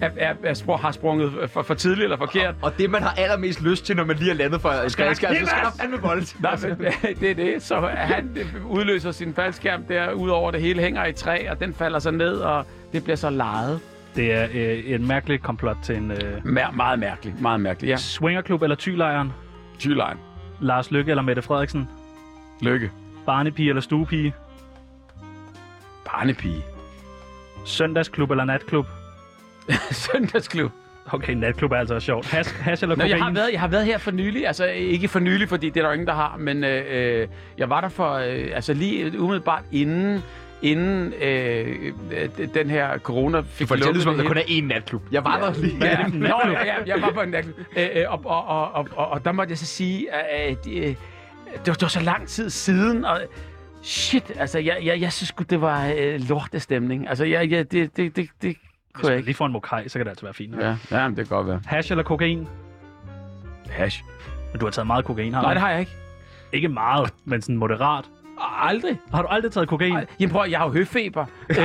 er, 0.00 0.10
er, 0.16 0.34
er, 0.44 0.54
sprung, 0.54 0.80
har 0.80 0.90
sprunget 0.92 1.32
for, 1.52 1.62
for 1.62 1.74
tidligt 1.74 2.02
eller 2.04 2.16
forkert. 2.16 2.54
Og 2.62 2.78
det, 2.78 2.90
man 2.90 3.02
har 3.02 3.14
allermest 3.18 3.62
lyst 3.62 3.86
til, 3.86 3.96
når 3.96 4.04
man 4.04 4.16
lige 4.16 4.30
er 4.30 4.34
landet 4.34 4.60
fra 4.60 4.74
et 4.86 4.96
faldskærm, 4.96 5.34
så 5.34 5.46
skal 5.46 5.58
der 5.64 5.70
fandme 5.80 5.98
bold. 5.98 6.40
Nej, 6.42 6.56
men, 6.78 6.86
det 7.20 7.30
er 7.30 7.34
det. 7.34 7.62
Så 7.62 7.80
han 7.96 8.25
udløser 8.68 9.10
sin 9.12 9.34
faldskærm 9.34 9.84
der, 9.84 10.12
ud 10.12 10.28
over 10.28 10.50
det 10.50 10.60
hele 10.60 10.82
hænger 10.82 11.04
i 11.06 11.12
træ, 11.12 11.46
og 11.50 11.60
den 11.60 11.74
falder 11.74 11.98
så 11.98 12.10
ned, 12.10 12.36
og 12.36 12.66
det 12.92 13.04
bliver 13.04 13.16
så 13.16 13.30
lejet. 13.30 13.80
Det 14.16 14.32
er 14.32 14.46
øh, 14.54 14.82
en 14.90 15.06
mærkelig 15.08 15.42
komplot 15.42 15.76
til 15.82 15.96
en 15.96 16.10
øh, 16.10 16.18
Mær- 16.44 16.70
meget 16.70 16.98
mærkeligt, 16.98 17.40
meget 17.40 17.60
mærkeligt. 17.60 17.90
Ja, 17.90 17.96
swingerklub 17.96 18.62
eller 18.62 18.76
tylejren. 18.76 19.32
Tylein. 19.78 20.16
Lars 20.60 20.90
Lykke 20.90 21.10
eller 21.10 21.22
Mette 21.22 21.42
Frederiksen. 21.42 21.88
Lykke. 22.60 22.90
Barnepige 23.26 23.68
eller 23.68 23.82
stuepige. 23.82 24.34
Barnepige. 26.04 26.62
Søndagsklub 27.64 28.30
eller 28.30 28.44
natklub. 28.44 28.86
Søndagsklub. 29.90 30.72
Okay, 31.12 31.32
natklub 31.32 31.72
er 31.72 31.76
altså 31.76 32.00
sjovt. 32.00 32.26
Hash, 32.26 32.54
hash 32.60 32.82
eller 32.82 32.96
Nå, 32.96 33.02
kokain. 33.02 33.16
jeg, 33.16 33.24
har 33.24 33.32
været, 33.32 33.52
jeg 33.52 33.60
har 33.60 33.68
været 33.68 33.84
her 33.84 33.98
for 33.98 34.10
nylig, 34.10 34.46
altså 34.46 34.66
ikke 34.66 35.08
for 35.08 35.18
nylig, 35.18 35.48
fordi 35.48 35.70
det 35.70 35.80
er 35.82 35.86
der 35.86 35.92
ingen, 35.92 36.06
der 36.06 36.14
har, 36.14 36.36
men 36.38 36.64
øh, 36.64 36.84
øh, 36.90 37.28
jeg 37.58 37.70
var 37.70 37.80
der 37.80 37.88
for, 37.88 38.12
øh, 38.12 38.48
altså 38.54 38.74
lige 38.74 39.20
umiddelbart 39.20 39.62
inden, 39.72 40.22
inden 40.62 41.12
øh, 41.22 41.66
øh, 42.12 42.48
den 42.54 42.70
her 42.70 42.98
corona 42.98 43.40
fik 43.40 43.68
For 43.68 43.74
det 43.74 43.84
lukket 43.84 43.94
lyder 43.94 44.02
som 44.02 44.10
om, 44.10 44.16
det 44.16 44.24
der 44.24 44.28
kun 44.28 44.36
er 44.36 44.42
én 44.42 44.64
natklub. 44.64 45.02
Jeg 45.12 45.24
var 45.24 45.38
der 45.38 45.60
lige. 45.60 45.76
Ja, 45.80 46.06
Nå, 46.12 46.26
ja, 46.26 46.64
ja, 46.64 46.74
jeg 46.86 47.02
var 47.02 47.10
på 47.10 47.20
en 47.20 47.28
natklub. 47.28 47.56
Øh, 47.76 47.88
øh, 47.94 48.04
og, 48.08 48.20
og, 48.24 48.72
og, 48.72 48.88
og, 48.96 49.08
og 49.08 49.24
der 49.24 49.32
måtte 49.32 49.50
jeg 49.50 49.58
så 49.58 49.66
sige, 49.66 50.12
at 50.12 50.66
øh, 50.72 50.82
det 50.84 50.96
var, 51.66 51.72
det 51.74 51.82
var 51.82 51.88
så 51.88 52.00
lang 52.00 52.28
tid 52.28 52.50
siden, 52.50 53.04
og 53.04 53.20
shit, 53.82 54.32
altså, 54.38 54.58
jeg, 54.58 54.78
jeg, 54.84 55.00
jeg 55.00 55.12
synes 55.12 55.32
det 55.50 55.60
var 55.60 55.92
øh, 55.98 56.20
lortestemning. 56.28 57.08
Altså, 57.08 57.24
jeg, 57.24 57.50
jeg, 57.50 57.72
det, 57.72 57.96
det, 57.96 58.16
det, 58.16 58.28
det 58.42 58.56
Hvis 58.96 59.08
man 59.10 59.20
lige 59.20 59.34
får 59.34 59.46
en 59.46 59.52
mokai, 59.52 59.88
så 59.88 59.98
kan 59.98 60.06
det 60.06 60.10
altså 60.10 60.24
være 60.26 60.34
fint. 60.34 60.54
Ja, 60.60 60.76
ja 60.90 61.08
men 61.08 61.16
det 61.16 61.28
kan 61.28 61.36
godt 61.36 61.46
være. 61.46 61.60
Hash 61.66 61.92
eller 61.92 62.04
kokain? 62.04 62.48
Hash. 63.70 64.04
Men 64.52 64.60
du 64.60 64.66
har 64.66 64.70
taget 64.70 64.86
meget 64.86 65.04
kokain, 65.04 65.34
har 65.34 65.40
du? 65.40 65.44
Nej, 65.46 65.54
det 65.54 65.60
har 65.62 65.70
jeg 65.70 65.80
ikke. 65.80 65.92
Ikke 66.52 66.68
meget, 66.68 67.12
men 67.24 67.42
sådan 67.42 67.56
moderat. 67.56 68.04
Aldrig. 68.62 68.98
Har 69.14 69.22
du 69.22 69.28
aldrig 69.28 69.52
taget 69.52 69.68
kokain? 69.68 69.92
Ej, 69.96 70.06
Jamen 70.20 70.32
prøv, 70.32 70.44
jeg 70.50 70.58
har 70.58 70.66
jo 70.66 70.72
høfeber. 70.72 71.26
øh, 71.50 71.56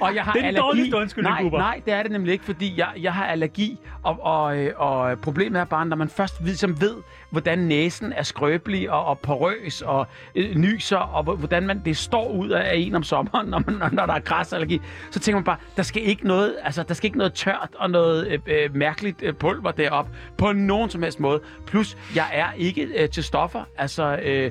og 0.00 0.14
jeg 0.14 0.24
har 0.24 0.32
Det 0.32 0.38
er 0.38 0.42
den 0.42 0.44
allergi. 0.44 0.56
dårligste 0.66 0.96
undskyldning, 0.96 1.34
nej, 1.34 1.42
Bubber. 1.42 1.58
nej, 1.58 1.80
det 1.84 1.92
er 1.94 2.02
det 2.02 2.12
nemlig 2.12 2.32
ikke, 2.32 2.44
fordi 2.44 2.78
jeg, 2.78 2.88
jeg 3.00 3.14
har 3.14 3.26
allergi, 3.26 3.78
og, 4.02 4.18
og, 4.24 4.58
øh, 4.58 4.72
og 4.76 5.18
problemet 5.18 5.60
er 5.60 5.64
bare, 5.64 5.86
når 5.86 5.96
man 5.96 6.08
først 6.08 6.40
ligesom 6.44 6.80
ved, 6.80 6.94
hvordan 7.32 7.58
næsen 7.58 8.12
er 8.12 8.22
skrøbelig 8.22 8.90
og, 8.90 9.04
og 9.04 9.18
porøs 9.18 9.82
og 9.82 10.06
øh, 10.34 10.54
nyser, 10.54 10.96
og 10.96 11.22
hvor- 11.22 11.36
hvordan 11.36 11.66
man, 11.66 11.82
det 11.84 11.96
står 11.96 12.28
ud 12.28 12.48
af 12.50 12.72
en 12.76 12.94
om 12.94 13.02
sommeren, 13.02 13.46
når, 13.50 13.62
man, 13.66 13.88
når 13.92 14.06
der 14.06 14.14
er 14.14 14.20
græsallergi, 14.20 14.80
så 15.10 15.20
tænker 15.20 15.36
man 15.36 15.44
bare, 15.44 15.56
der 15.76 15.82
skal 15.82 16.02
ikke 16.08 16.26
noget, 16.26 16.54
altså, 16.62 16.82
der 16.82 16.94
skal 16.94 17.06
ikke 17.06 17.18
noget 17.18 17.32
tørt 17.34 17.68
og 17.78 17.90
noget 17.90 18.26
øh, 18.28 18.38
øh, 18.46 18.74
mærkeligt 18.76 19.22
øh, 19.22 19.34
pulver 19.34 19.70
derop 19.70 20.08
på 20.38 20.52
nogen 20.52 20.90
som 20.90 21.02
helst 21.02 21.20
måde. 21.20 21.40
Plus, 21.66 21.96
jeg 22.16 22.26
er 22.32 22.46
ikke 22.56 22.82
øh, 22.96 23.08
til 23.08 23.24
stoffer. 23.24 23.64
Altså, 23.78 24.18
øh, 24.22 24.50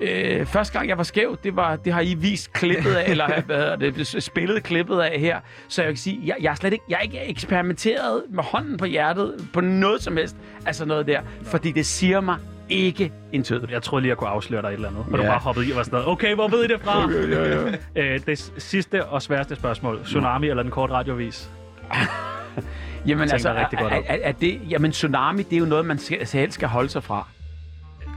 øh, 0.00 0.46
første 0.46 0.72
gang 0.78 0.88
jeg 0.88 0.96
var 0.98 1.02
skæv, 1.04 1.36
det, 1.44 1.56
var, 1.56 1.76
det 1.76 1.92
har 1.92 2.00
I 2.00 2.14
vist 2.14 2.52
klippet 2.52 2.94
af, 2.94 3.10
eller 3.10 3.40
hvad 3.46 3.56
hedder 3.56 3.76
det, 3.76 4.22
spillet 4.22 4.62
klippet 4.62 4.98
af 5.00 5.20
her. 5.20 5.40
Så 5.68 5.82
jeg 5.82 5.90
kan 5.90 5.96
sige, 5.96 6.20
jeg, 6.24 6.36
jeg 6.40 6.50
er 6.50 6.54
slet 6.54 6.72
ikke, 6.72 6.84
jeg 6.88 6.96
er 6.96 7.00
ikke 7.02 7.18
eksperimenteret 7.18 8.22
med 8.30 8.44
hånden 8.44 8.76
på 8.76 8.84
hjertet 8.84 9.48
på 9.52 9.60
noget 9.60 10.02
som 10.02 10.16
helst 10.16 10.36
sådan 10.72 10.88
noget 10.88 11.06
der, 11.06 11.20
fordi 11.42 11.72
det 11.72 11.86
siger 11.86 12.19
mig 12.20 12.36
ikke 12.68 13.12
en 13.32 13.42
tød. 13.42 13.66
Jeg 13.70 13.82
troede 13.82 14.02
lige, 14.02 14.08
jeg 14.10 14.16
kunne 14.16 14.30
afsløre 14.30 14.62
dig 14.62 14.68
et 14.68 14.74
eller 14.74 14.88
andet. 14.88 15.04
Og 15.06 15.10
Ja. 15.12 15.16
du 15.16 15.22
bare 15.22 15.38
hoppede 15.38 15.66
i 15.68 15.70
og 15.70 15.76
var 15.76 15.82
sådan 15.82 15.96
noget, 15.96 16.08
okay, 16.08 16.34
hvor 16.34 16.48
ved 16.48 16.64
I 16.64 16.68
det 16.68 16.80
fra? 16.80 17.10
øh, 18.02 18.20
det 18.26 18.52
sidste 18.58 19.04
og 19.04 19.22
sværeste 19.22 19.56
spørgsmål. 19.56 20.00
Tsunami 20.04 20.48
eller 20.48 20.62
den 20.62 20.72
korte 20.72 20.92
radiovis? 20.92 21.50
Jamen 23.06 23.30
altså, 23.32 23.54
rigtig 23.54 23.78
godt 23.78 23.92
er, 23.92 23.96
er, 24.06 24.18
er 24.22 24.32
det, 24.32 24.60
jamen 24.70 24.90
tsunami, 24.90 25.42
det 25.42 25.52
er 25.56 25.58
jo 25.60 25.64
noget, 25.66 25.86
man 25.86 25.98
skal, 25.98 26.26
helst 26.32 26.54
skal 26.54 26.68
holde 26.68 26.88
sig 26.88 27.02
fra. 27.02 27.26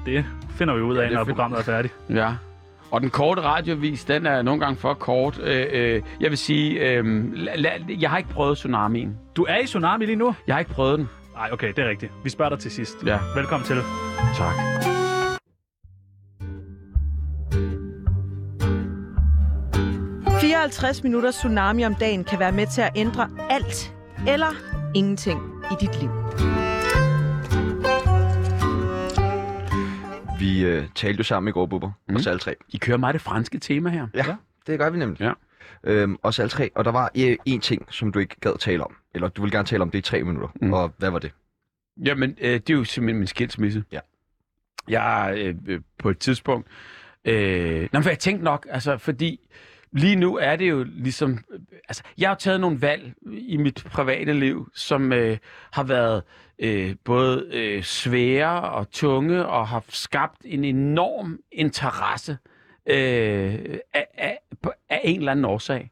Det 0.06 0.26
finder 0.58 0.74
vi 0.76 0.82
ud 0.82 0.96
af, 0.98 1.10
det 1.10 1.16
når 1.18 1.24
finder- 1.24 1.34
programmet 1.36 1.60
er 1.60 1.64
færdigt. 1.64 1.94
Ja. 2.10 2.34
Og 2.92 3.02
den 3.02 3.10
korte 3.10 3.42
radiovis, 3.42 4.06
den 4.06 4.26
er 4.26 4.42
nogle 4.42 4.60
gange 4.62 4.76
for 4.80 4.94
kort. 4.94 5.40
Øh, 5.44 5.66
øh, 5.72 6.02
jeg 6.20 6.30
vil 6.30 6.38
sige, 6.38 6.80
øh, 6.92 7.34
la, 7.34 7.52
la, 7.56 7.70
jeg 8.00 8.10
har 8.10 8.18
ikke 8.18 8.30
prøvet 8.30 8.58
tsunamien. 8.58 9.18
Du 9.36 9.46
er 9.50 9.58
i 9.64 9.66
Tsunami 9.66 10.06
lige 10.06 10.16
nu? 10.16 10.36
Jeg 10.48 10.56
har 10.56 10.60
ikke 10.60 10.72
prøvet 10.72 11.00
den. 11.00 11.10
Nej, 11.34 11.50
okay, 11.52 11.68
det 11.68 11.80
er 11.80 11.90
rigtigt. 11.90 12.12
Vi 12.24 12.30
spørger 12.30 12.50
dig 12.50 12.60
til 12.60 12.72
sidst. 12.72 12.96
Ja. 13.06 13.20
Velkommen 13.36 13.68
til. 13.68 13.78
Tak.– 14.36 14.54
54 20.42 21.04
minutter 21.04 21.32
tsunami 21.32 21.86
om 21.86 21.96
dagen 21.96 22.24
kan 22.24 22.40
være 22.40 22.52
med 22.52 22.68
til 22.68 22.82
at 22.82 22.92
ændre 22.96 23.30
alt 23.50 23.96
eller 24.28 24.56
ingenting 24.96 25.42
i 25.72 25.76
dit 25.82 26.02
liv. 26.02 26.10
Vi 30.40 30.66
øh, 30.66 30.88
talte 30.96 31.18
jo 31.18 31.24
sammen 31.24 31.50
i 31.50 31.52
går, 31.52 31.66
Bubber, 31.66 31.92
mm. 32.10 32.16
Os 32.16 32.28
alle 32.28 32.40
tre. 32.40 32.56
I 32.70 32.78
kører 32.78 32.98
meget 32.98 33.14
det 33.14 33.22
franske 33.22 33.60
tema 33.60 33.90
her. 33.90 34.08
Ja, 34.14 34.26
det 34.68 34.80
gør 34.80 34.90
vi 34.90 34.98
nemlig. 34.98 35.22
Ja. 35.22 35.32
Øhm, 35.84 36.18
os 36.24 36.40
alle 36.40 36.50
tre. 36.50 36.70
Og 36.76 36.86
der 36.86 36.92
var 36.92 37.12
øh, 37.18 37.38
en 37.46 37.62
ting, 37.62 37.94
som 37.94 38.12
du 38.12 38.20
ikke 38.20 38.36
gad 38.40 38.58
tale 38.60 38.84
om. 38.84 38.96
Eller 39.16 39.28
du 39.28 39.42
vil 39.42 39.52
gerne 39.52 39.66
tale 39.66 39.82
om 39.82 39.92
det 39.92 39.98
i 39.98 40.02
tre 40.02 40.24
minutter. 40.24 40.50
Mm. 40.62 40.74
Og 40.74 40.94
hvad 40.98 41.10
var 41.10 41.20
det? 41.20 41.32
Jamen, 42.06 42.38
øh, 42.42 42.54
det 42.54 42.70
er 42.70 42.74
jo 42.74 42.84
simpelthen 42.84 43.18
min 43.18 43.28
skilsmisse. 43.28 43.84
Ja. 43.92 44.00
Jeg 44.88 45.34
øh, 45.38 45.56
øh, 45.68 45.82
på 46.00 46.10
et 46.10 46.20
tidspunkt... 46.20 46.68
Øh, 47.26 47.90
nå, 47.94 48.00
men 48.00 48.08
jeg 48.08 48.20
tænkte 48.20 48.44
nok, 48.44 48.68
altså, 48.70 48.98
fordi 48.98 49.40
lige 49.92 50.16
nu 50.16 50.38
er 50.38 50.56
det 50.56 50.70
jo 50.70 50.84
ligesom... 50.84 51.32
Øh, 51.52 51.60
altså, 51.90 52.04
jeg 52.18 52.30
har 52.30 52.36
taget 52.36 52.62
nogle 52.62 52.82
valg 52.82 53.14
i 53.26 53.58
mit 53.58 53.86
private 53.92 54.34
liv, 54.34 54.70
som 54.76 55.14
øh, 55.14 55.38
har 55.72 55.84
været 55.84 56.24
øh, 56.60 56.96
både 57.04 57.50
øh, 57.54 57.84
svære 57.84 58.62
og 58.62 58.92
tunge, 58.92 59.46
og 59.46 59.68
har 59.68 59.84
skabt 59.90 60.42
en 60.46 60.64
enorm 60.64 61.40
interesse 61.52 62.32
øh, 62.32 62.53
øh, 62.86 63.80
af, 63.94 64.08
af, 64.18 64.40
af 64.90 65.02
en 65.04 65.20
eller 65.20 65.32
anden 65.32 65.46
årsag. 65.46 65.92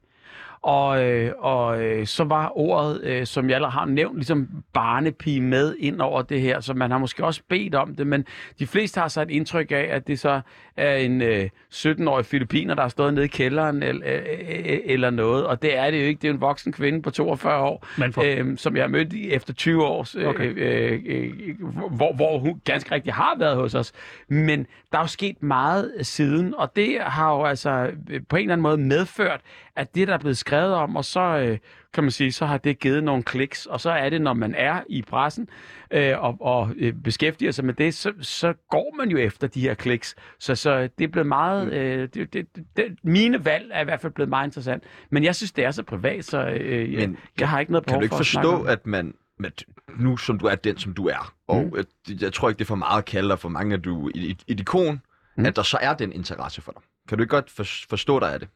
Og, 0.64 1.04
øh, 1.04 1.32
og 1.40 1.84
øh, 1.84 2.08
så 2.08 2.24
var 2.24 2.52
ordet, 2.56 3.02
øh, 3.04 3.26
som 3.26 3.48
jeg 3.50 3.56
allerede 3.56 3.72
har 3.74 3.86
nævnt, 3.86 4.16
ligesom 4.16 4.50
barnepige 4.74 5.42
med 5.42 5.76
ind 5.80 6.02
over 6.02 6.22
det 6.22 6.42
her, 6.42 6.60
så 6.60 6.74
man 6.74 6.92
har 6.92 6.98
måske 6.98 7.26
også 7.26 7.42
bedt 7.50 7.76
om 7.76 7.96
det, 7.96 8.08
men 8.08 8.26
de 8.60 8.68
fleste 8.68 9.00
har 9.00 9.08
så 9.08 9.22
et 9.22 9.30
indtryk 9.32 9.72
af, 9.72 9.88
at 9.92 10.08
det 10.08 10.20
så 10.20 10.42
er 10.78 10.96
en 10.96 11.22
øh, 11.22 11.50
17-årig 11.74 12.26
filipiner, 12.26 12.74
der 12.76 12.82
har 12.82 12.90
stået 12.90 13.14
nede 13.14 13.26
i 13.26 13.28
kælderen 13.28 13.84
eller, 13.84 14.06
øh, 14.06 14.80
eller 14.86 15.10
noget, 15.10 15.46
og 15.46 15.62
det 15.62 15.78
er 15.78 15.92
det 15.92 15.98
jo 16.02 16.06
ikke. 16.06 16.22
Det 16.22 16.28
er 16.28 16.34
en 16.34 16.42
voksen 16.42 16.72
kvinde 16.74 17.02
på 17.02 17.10
42 17.10 17.58
år, 17.64 17.88
for, 18.12 18.24
øh, 18.26 18.58
som 18.58 18.76
jeg 18.76 18.84
har 18.84 18.90
mødt 18.90 19.14
efter 19.14 19.54
20 19.54 19.86
år, 19.86 20.08
øh, 20.18 20.28
Okay. 20.28 20.54
øh, 20.58 21.02
øh, 21.06 21.66
hvor, 21.92 22.14
hvor 22.16 22.40
hun 22.40 22.62
ganske 22.66 22.92
rigtig 22.96 23.14
har 23.14 23.36
været 23.40 23.56
hos 23.56 23.76
os. 23.76 23.92
Men 24.28 24.68
der 24.92 24.98
er 24.98 25.02
jo 25.02 25.08
sket 25.08 25.44
meget 25.44 25.92
siden, 26.02 26.56
og 26.58 26.76
det 26.76 26.98
har 27.02 27.36
jo 27.36 27.44
altså 27.44 27.92
øh, 28.10 28.22
på 28.30 28.36
en 28.36 28.42
eller 28.42 28.54
anden 28.54 28.64
måde 28.64 28.78
medført, 28.78 29.42
at 29.76 29.96
det, 29.96 30.08
der 30.08 30.14
er 30.14 30.18
blevet 30.18 30.38
skrevet 30.38 30.51
om, 30.60 30.96
og 30.96 31.06
så 31.06 31.20
øh, 31.20 31.58
kan 31.94 32.04
man 32.04 32.12
sige, 32.12 32.32
så 32.32 32.46
har 32.46 32.58
det 32.58 32.80
givet 32.80 33.04
nogle 33.04 33.24
kliks, 33.24 33.66
og 33.66 33.82
så 33.82 33.90
er 33.92 34.10
det, 34.10 34.22
når 34.22 34.34
man 34.34 34.56
er 34.56 34.82
i 34.90 35.02
pressen 35.02 35.50
øh, 35.92 36.20
og, 36.24 36.38
og 36.42 36.70
øh, 36.78 36.94
beskæftiger 36.94 37.52
sig 37.52 37.66
med 37.66 37.74
det, 37.74 37.94
så, 37.94 38.14
så 38.22 38.54
går 38.70 38.96
man 38.98 39.10
jo 39.10 39.18
efter 39.18 39.48
de 39.48 39.62
her 39.62 39.74
kliks. 39.74 40.16
Så, 40.40 40.56
så 40.56 40.90
det 40.98 41.04
er 41.04 41.08
blevet 41.08 41.28
meget... 41.28 41.74
Øh, 41.74 42.10
det, 42.14 42.34
det, 42.34 42.48
det, 42.78 42.86
mine 43.04 43.46
valg 43.46 43.70
er 43.74 43.82
i 43.82 43.84
hvert 43.84 44.02
fald 44.02 44.14
blevet 44.14 44.30
meget 44.30 44.48
interessant. 44.48 44.84
Men 45.10 45.24
jeg 45.24 45.36
synes, 45.36 45.52
det 45.52 45.66
er 45.66 45.72
så 45.72 45.84
privat, 45.84 46.26
så 46.26 46.46
øh, 46.46 46.90
Men 46.90 47.00
jeg, 47.00 47.16
jeg 47.40 47.50
har 47.50 47.60
ikke 47.60 47.72
noget 47.72 47.86
Kan 47.86 47.90
behov 47.92 48.02
du 48.02 48.04
ikke 48.04 48.16
for 48.16 48.20
at 48.20 48.26
snakke 48.26 48.48
forstå, 48.48 48.60
om 48.60 48.66
det. 48.66 48.72
at 48.72 48.88
man 48.88 49.14
med, 49.40 49.52
nu 50.00 50.18
som 50.18 50.40
du 50.40 50.46
er 50.46 50.56
den, 50.56 50.78
som 50.78 50.94
du 50.94 51.08
er, 51.08 51.34
og 51.48 51.58
Mm. 51.64 51.74
mm. 52.08 52.18
jeg 52.22 52.34
tror 52.34 52.50
ikke, 52.50 52.60
det 52.60 52.66
er 52.66 52.68
for 52.68 52.76
meget 52.76 52.98
at 52.98 53.06
kalde 53.06 53.30
dig 53.30 53.40
for 53.40 53.50
mange, 53.50 53.74
at 53.76 53.84
du 53.84 54.08
er 54.08 54.12
et, 54.16 54.44
et 54.48 54.60
ikon, 54.60 54.92
Mm. 54.94 55.00
mm. 55.42 55.46
at 55.46 55.56
der 55.56 55.62
så 55.64 55.78
er 55.82 55.94
den 55.94 56.14
interesse 56.14 56.62
for 56.62 56.72
dig. 56.72 56.82
Kan 57.10 57.18
du 57.18 57.22
ikke 57.24 57.30
godt 57.36 57.50
for, 57.52 57.64
forstå 57.90 58.20
dig 58.20 58.34
af 58.34 58.40
det? 58.40 58.48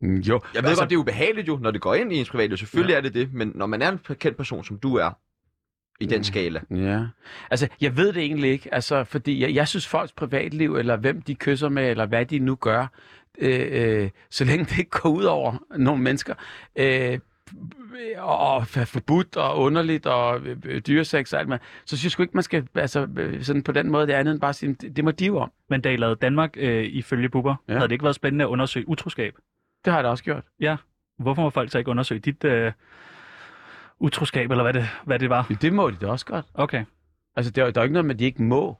Mm, 0.00 0.16
Jo, 0.16 0.40
Jeg 0.54 0.62
ved 0.62 0.68
altså, 0.68 0.82
godt, 0.82 0.90
det 0.90 0.96
er 0.96 1.00
ubehageligt 1.00 1.48
jo, 1.48 1.56
når 1.62 1.70
det 1.70 1.80
går 1.80 1.94
ind 1.94 2.12
i 2.12 2.16
ens 2.16 2.30
privatliv. 2.30 2.56
Selvfølgelig 2.56 2.92
Ja. 2.92 2.96
er 2.96 3.00
det 3.00 3.14
det, 3.14 3.34
men 3.34 3.52
når 3.54 3.66
man 3.66 3.82
er 3.82 3.88
en 3.92 3.98
kendt 4.14 4.36
person, 4.36 4.64
som 4.64 4.78
du 4.78 4.94
er, 4.94 5.10
i 6.00 6.06
den 6.06 6.18
Mm. 6.18 6.24
skala, 6.24 6.60
Ja, 6.70 7.06
altså 7.50 7.68
jeg 7.80 7.96
ved 7.96 8.12
det 8.12 8.22
egentlig 8.22 8.50
ikke, 8.50 8.74
altså 8.74 9.04
fordi 9.04 9.40
jeg, 9.42 9.54
jeg 9.54 9.68
synes 9.68 9.86
folks 9.86 10.12
privatliv, 10.12 10.76
eller 10.76 10.96
hvem 10.96 11.22
de 11.22 11.34
kysser 11.34 11.68
med, 11.68 11.90
eller 11.90 12.06
hvad 12.06 12.26
de 12.26 12.38
nu 12.38 12.54
gør, 12.54 12.86
øh, 13.38 13.66
øh, 14.02 14.10
så 14.30 14.44
længe 14.44 14.64
det 14.64 14.78
ikke 14.78 14.90
går 14.90 15.08
ud 15.10 15.24
over 15.24 15.64
nogle 15.76 16.02
mennesker, 16.02 16.34
øh, 16.76 17.18
og, 18.18 18.56
er 18.76 18.84
forbudt 18.84 19.36
og 19.36 19.58
underligt 19.58 20.06
og 20.06 20.40
øh, 20.40 20.56
øh, 20.64 20.80
dyresex 20.86 21.32
og 21.32 21.38
alt 21.40 21.48
med, 21.48 21.58
så 21.84 21.96
synes 21.96 22.04
jeg 22.04 22.10
sgu 22.10 22.22
ikke, 22.22 22.34
man 22.34 22.42
skal 22.42 22.66
altså, 22.74 23.08
øh, 23.16 23.42
sådan 23.42 23.62
på 23.62 23.72
den 23.72 23.90
måde, 23.90 24.06
det 24.06 24.14
er 24.14 24.18
andet 24.18 24.32
end 24.32 24.40
bare 24.40 24.52
sige, 24.52 24.74
det, 24.80 24.96
det 24.96 25.04
må 25.04 25.10
de 25.10 25.26
jo 25.26 25.38
om. 25.38 25.52
men 25.70 25.80
da 25.80 25.90
I 25.90 25.96
lavede 25.96 26.16
Danmark 26.16 26.50
øh, 26.56 26.84
ifølge 26.84 27.28
Bubber, 27.28 27.54
ja. 27.68 27.72
havde 27.72 27.88
det 27.88 27.92
ikke 27.92 28.04
været 28.04 28.16
spændende 28.16 28.44
at 28.44 28.48
undersøge 28.48 28.88
utroskab? 28.88 29.34
Det 29.88 29.92
har 29.92 29.98
jeg 29.98 30.04
da 30.04 30.08
også 30.08 30.24
gjort. 30.24 30.44
Hvorfor 31.18 31.42
må 31.42 31.50
folk 31.50 31.70
så 31.70 31.78
ikke 31.78 31.90
undersøge 31.90 32.18
dit 32.20 32.44
øh, 32.44 32.72
utroskab, 33.98 34.50
eller 34.50 34.64
hvad 34.64 34.72
det, 34.72 34.88
hvad 35.04 35.18
det 35.18 35.30
var? 35.30 35.52
Det 35.60 35.72
må 35.72 35.90
de 35.90 35.96
da 36.00 36.06
også 36.06 36.26
godt. 36.26 36.46
Okay, 36.54 36.84
Altså 37.36 37.50
der, 37.52 37.64
er- 37.64 37.70
der 37.70 37.80
er 37.80 37.82
jo 37.82 37.86
ikke 37.86 37.92
noget 37.92 38.04
med, 38.06 38.14
at 38.14 38.18
de 38.18 38.24
ikke 38.24 38.42
må. 38.42 38.76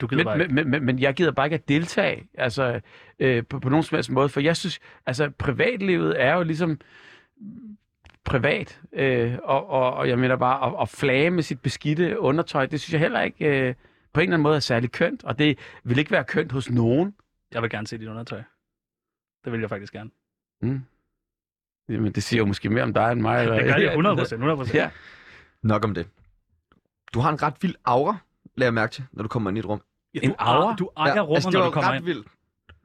du 0.00 0.06
gider 0.06 0.24
bare 0.24 0.36
Men, 0.38 0.42
ikke. 0.44 0.54
men, 0.54 0.70
men, 0.70 0.84
men 0.84 0.98
jeg 0.98 1.14
gider 1.14 1.30
bare 1.32 1.46
ikke 1.46 1.54
at 1.54 1.68
deltage 1.68 2.28
altså, 2.34 2.80
øh, 3.18 3.44
på, 3.50 3.58
på 3.58 3.68
nogen 3.68 3.82
som 3.82 3.96
helst 3.96 4.10
måde, 4.10 4.28
for 4.28 4.40
jeg 4.40 4.56
synes, 4.56 4.78
altså 5.06 5.30
privatlivet 5.30 6.22
er 6.22 6.34
jo 6.34 6.42
ligesom 6.42 6.80
privat, 8.24 8.80
øh, 8.92 9.38
og, 9.42 9.70
og, 9.70 9.92
og 9.94 10.08
jeg 10.08 10.18
mener 10.18 10.36
bare, 10.36 10.66
at, 10.66 10.82
at 10.82 10.88
flage 10.88 11.30
med 11.30 11.42
sit 11.42 11.60
beskidte 11.60 12.20
undertøj, 12.20 12.66
det 12.66 12.80
synes 12.80 12.92
jeg 12.92 13.00
heller 13.00 13.20
ikke 13.20 13.46
øh, 13.68 13.74
på 14.12 14.20
en 14.20 14.22
eller 14.24 14.34
anden 14.34 14.42
måde 14.42 14.56
er 14.56 14.60
særlig 14.60 14.92
kønt, 14.92 15.24
og 15.24 15.38
det 15.38 15.58
vil 15.84 15.98
ikke 15.98 16.10
være 16.10 16.24
kønt 16.24 16.52
hos 16.52 16.70
nogen. 16.70 17.14
Jeg 17.54 17.62
vil 17.62 17.70
gerne 17.70 17.86
se 17.86 17.98
dit 17.98 18.08
undertøj. 18.08 18.42
Det 19.44 19.52
vil 19.52 19.60
jeg 19.60 19.68
faktisk 19.68 19.92
gerne. 19.92 20.10
Mm. 20.62 20.80
Jamen, 21.88 22.12
det 22.12 22.22
siger 22.22 22.38
jo 22.38 22.44
måske 22.46 22.70
mere 22.70 22.82
om 22.82 22.94
dig 22.94 23.12
end 23.12 23.20
mig. 23.20 23.42
Eller? 23.42 23.54
Det 23.54 23.64
gør 23.64 23.74
jeg 23.76 23.86
100 23.98 24.16
procent. 24.16 24.42
100 24.42 24.70
Ja. 24.74 24.90
nok 25.62 25.84
om 25.84 25.94
det. 25.94 26.06
Du 27.14 27.20
har 27.20 27.30
en 27.30 27.42
ret 27.42 27.54
vild 27.62 27.74
aura, 27.84 28.16
lader 28.56 28.66
jeg 28.66 28.74
mærke 28.74 28.92
til, 28.92 29.04
når 29.12 29.22
du 29.22 29.28
kommer 29.28 29.50
ind 29.50 29.58
i 29.58 29.60
et 29.60 29.66
rum. 29.66 29.80
En 30.14 30.34
aura? 30.38 30.74
Du 30.78 30.90
ejer 30.96 31.20
rummet, 31.20 31.34
altså, 31.36 31.50
det 31.50 31.54
når 31.54 31.60
var 31.60 31.66
du 31.66 31.72
kommer 31.72 31.90
ret 31.90 31.96
ind. 31.96 32.04
vildt. 32.04 32.26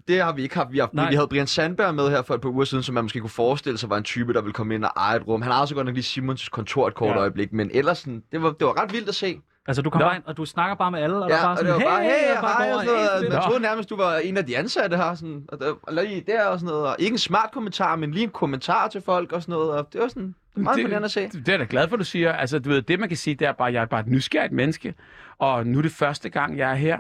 Det 0.08 0.22
har 0.22 0.34
vi 0.34 0.42
ikke 0.44 0.56
haft. 0.56 0.72
Vi, 0.72 0.78
har, 0.80 0.90
Nej. 0.94 1.10
vi 1.10 1.16
havde 1.16 1.28
Brian 1.28 1.48
Sandberg 1.48 1.96
med 1.96 2.10
her 2.10 2.22
for 2.22 2.36
et 2.36 2.42
par 2.42 2.50
uger 2.50 2.66
siden, 2.66 2.84
som 2.84 2.96
man 2.96 3.04
måske 3.04 3.20
kunne 3.20 3.30
forestille 3.30 3.78
sig 3.78 3.90
var 3.90 3.98
en 3.98 4.04
type, 4.04 4.34
der 4.34 4.42
ville 4.42 4.54
komme 4.54 4.76
ind 4.76 4.86
og 4.86 4.92
eje 4.98 5.18
et 5.18 5.28
rum. 5.28 5.42
Han 5.42 5.52
har 5.52 5.62
også 5.62 5.76
godt 5.76 5.86
nok 5.86 5.94
lige 5.96 6.04
Simons 6.04 6.50
kontor 6.50 6.88
et 6.88 6.96
kort 6.96 7.08
Ja. 7.08 7.14
ja. 7.14 7.20
øjeblik, 7.20 7.54
men 7.54 7.72
ellers 7.74 7.98
sådan, 7.98 8.24
det, 8.32 8.42
var, 8.42 8.52
det 8.52 8.68
var 8.68 8.82
ret 8.84 8.94
vildt 8.94 9.10
at 9.10 9.16
se. 9.16 9.42
Altså, 9.68 9.82
du 9.82 9.90
kommer 9.90 10.08
Nå. 10.08 10.14
ind, 10.16 10.24
og 10.26 10.38
du 10.38 10.46
snakker 10.46 10.76
bare 10.76 10.92
med 10.92 11.00
alle, 11.02 11.16
og 11.16 11.30
der 11.30 11.36
er 11.36 11.40
Ja, 11.40 11.44
bare 11.44 11.52
og 11.52 11.58
sådan, 11.58 11.74
det 11.74 11.86
var 11.86 11.92
bare, 11.92 12.04
hey, 12.04 12.10
og 12.12 12.36
hey, 12.36 12.42
bare 12.42 12.64
hej, 12.64 12.74
og 12.74 12.80
sådan 12.86 12.96
noget. 12.96 13.22
hey, 13.24 13.30
Man 13.32 13.42
troede 13.42 13.60
nærmest, 13.60 13.90
du 13.90 13.96
var 13.96 14.16
en 14.18 14.38
af 14.38 14.46
de 14.46 14.58
ansatte 14.58 14.98
her. 14.98 15.16
Sådan, 15.16 15.46
og, 15.48 15.60
der, 15.60 15.74
og 15.84 15.94
lige 15.94 16.24
der 16.28 16.46
og 16.46 16.60
sådan 16.60 16.72
noget. 16.74 16.88
Og 16.88 16.96
ikke 17.00 17.14
en 17.14 17.18
smart 17.18 17.52
kommentar, 17.52 17.96
men 17.96 18.12
lige 18.12 18.24
en 18.24 18.30
kommentar 18.30 18.88
til 18.88 19.02
folk 19.02 19.32
og 19.32 19.42
sådan 19.42 19.54
noget. 19.54 19.72
Og 19.72 19.88
det 19.94 20.02
var 20.02 20.08
sådan, 20.08 20.36
det 20.56 20.64
meget 20.64 20.78
imponerende 20.78 21.06
at 21.06 21.12
se. 21.12 21.22
Det, 21.30 21.46
det 21.46 21.54
er 21.54 21.58
da 21.58 21.66
glad 21.70 21.88
for, 21.90 21.96
du 21.96 22.04
siger. 22.04 22.34
Altså, 22.34 22.60
du 22.60 22.70
ved, 22.70 22.82
det 22.82 23.00
man 23.00 23.10
kan 23.10 23.18
sige, 23.18 23.36
det 23.36 23.48
er 23.48 23.52
bare, 23.52 23.68
at 23.68 23.74
jeg 23.74 23.82
er 23.82 23.86
bare 23.86 24.00
et 24.00 24.08
nysgerrigt 24.08 24.54
menneske, 24.54 24.94
og 25.40 25.68
nu 25.68 25.78
er 25.78 25.82
det 25.82 25.92
første 25.92 26.30
gang, 26.30 26.58
jeg 26.58 26.72
er 26.72 26.76
her. 26.76 26.98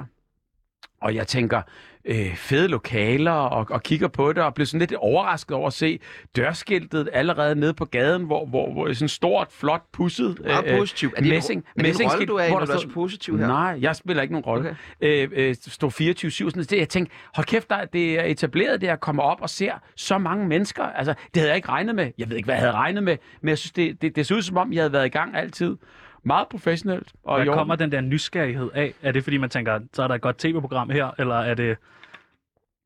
og 1.01 1.15
jeg 1.15 1.27
tænker, 1.27 1.61
øh, 2.05 2.35
fede 2.35 2.67
lokaler 2.67 3.31
og, 3.31 3.67
og 3.69 3.83
kigger 3.83 4.07
på 4.07 4.33
det 4.33 4.43
og 4.43 4.53
bliver 4.53 4.65
sådan 4.65 4.79
lidt 4.79 4.93
overrasket 4.93 5.57
over 5.57 5.67
at 5.67 5.73
se 5.73 5.99
dørskiltet 6.35 7.09
allerede 7.13 7.55
nede 7.55 7.73
på 7.73 7.85
gaden, 7.85 8.23
hvor, 8.23 8.45
hvor, 8.45 8.71
hvor 8.73 8.93
sådan 8.93 9.09
stort, 9.09 9.47
flot, 9.51 9.81
pusset 9.93 10.37
Meget 10.45 10.67
øh, 10.67 10.77
positiv. 10.77 11.13
Er 11.17 11.21
det, 11.21 11.29
messing, 11.29 11.65
er 11.77 11.83
det 11.83 12.01
en 12.01 12.11
rolle, 12.11 12.25
du 12.25 12.35
er 12.35 12.43
i, 12.43 12.51
når 12.51 12.65
du 12.65 12.71
er 12.71 12.77
så 12.77 12.89
positiv 12.93 13.39
her? 13.39 13.47
Nej, 13.47 13.77
jeg 13.81 13.95
spiller 13.95 14.23
ikke 14.23 14.33
nogen 14.33 14.45
rolle. 14.45 14.77
Okay. 15.01 15.27
Øh, 15.31 15.49
øh, 15.49 15.55
stå 15.67 15.87
24-7. 15.87 16.29
Sådan, 16.29 16.63
det, 16.63 16.71
jeg 16.71 16.89
tænkte, 16.89 17.15
hold 17.35 17.47
kæft, 17.47 17.69
der, 17.69 17.85
det 17.85 18.19
er 18.19 18.23
etableret, 18.23 18.81
det 18.81 18.87
at 18.87 18.99
komme 18.99 19.21
op 19.21 19.41
og 19.41 19.49
ser 19.49 19.73
så 19.95 20.17
mange 20.17 20.47
mennesker. 20.47 20.83
Altså, 20.83 21.13
det 21.13 21.35
havde 21.35 21.49
jeg 21.49 21.55
ikke 21.55 21.69
regnet 21.69 21.95
med. 21.95 22.11
Jeg 22.17 22.29
ved 22.29 22.37
ikke, 22.37 22.47
hvad 22.47 22.55
jeg 22.55 22.61
havde 22.61 22.73
regnet 22.73 23.03
med, 23.03 23.17
men 23.41 23.49
jeg 23.49 23.57
synes, 23.57 23.71
det, 23.71 24.01
det, 24.01 24.15
det 24.15 24.27
så 24.27 24.35
ud 24.35 24.41
som 24.41 24.57
om, 24.57 24.73
jeg 24.73 24.81
havde 24.81 24.93
været 24.93 25.05
i 25.05 25.09
gang 25.09 25.35
altid. 25.35 25.77
Meget 26.23 26.47
professionelt. 26.49 27.11
Og 27.23 27.43
Hvad 27.43 27.53
kommer 27.53 27.75
den 27.75 27.91
der 27.91 28.01
nysgerrighed 28.01 28.69
af? 28.73 28.93
Er 29.01 29.11
det 29.11 29.23
fordi, 29.23 29.37
man 29.37 29.49
tænker, 29.49 29.79
så 29.93 30.03
er 30.03 30.07
der 30.07 30.15
et 30.15 30.21
godt 30.21 30.37
tv-program 30.37 30.89
her, 30.89 31.11
eller 31.19 31.35
er 31.35 31.53
det... 31.53 31.77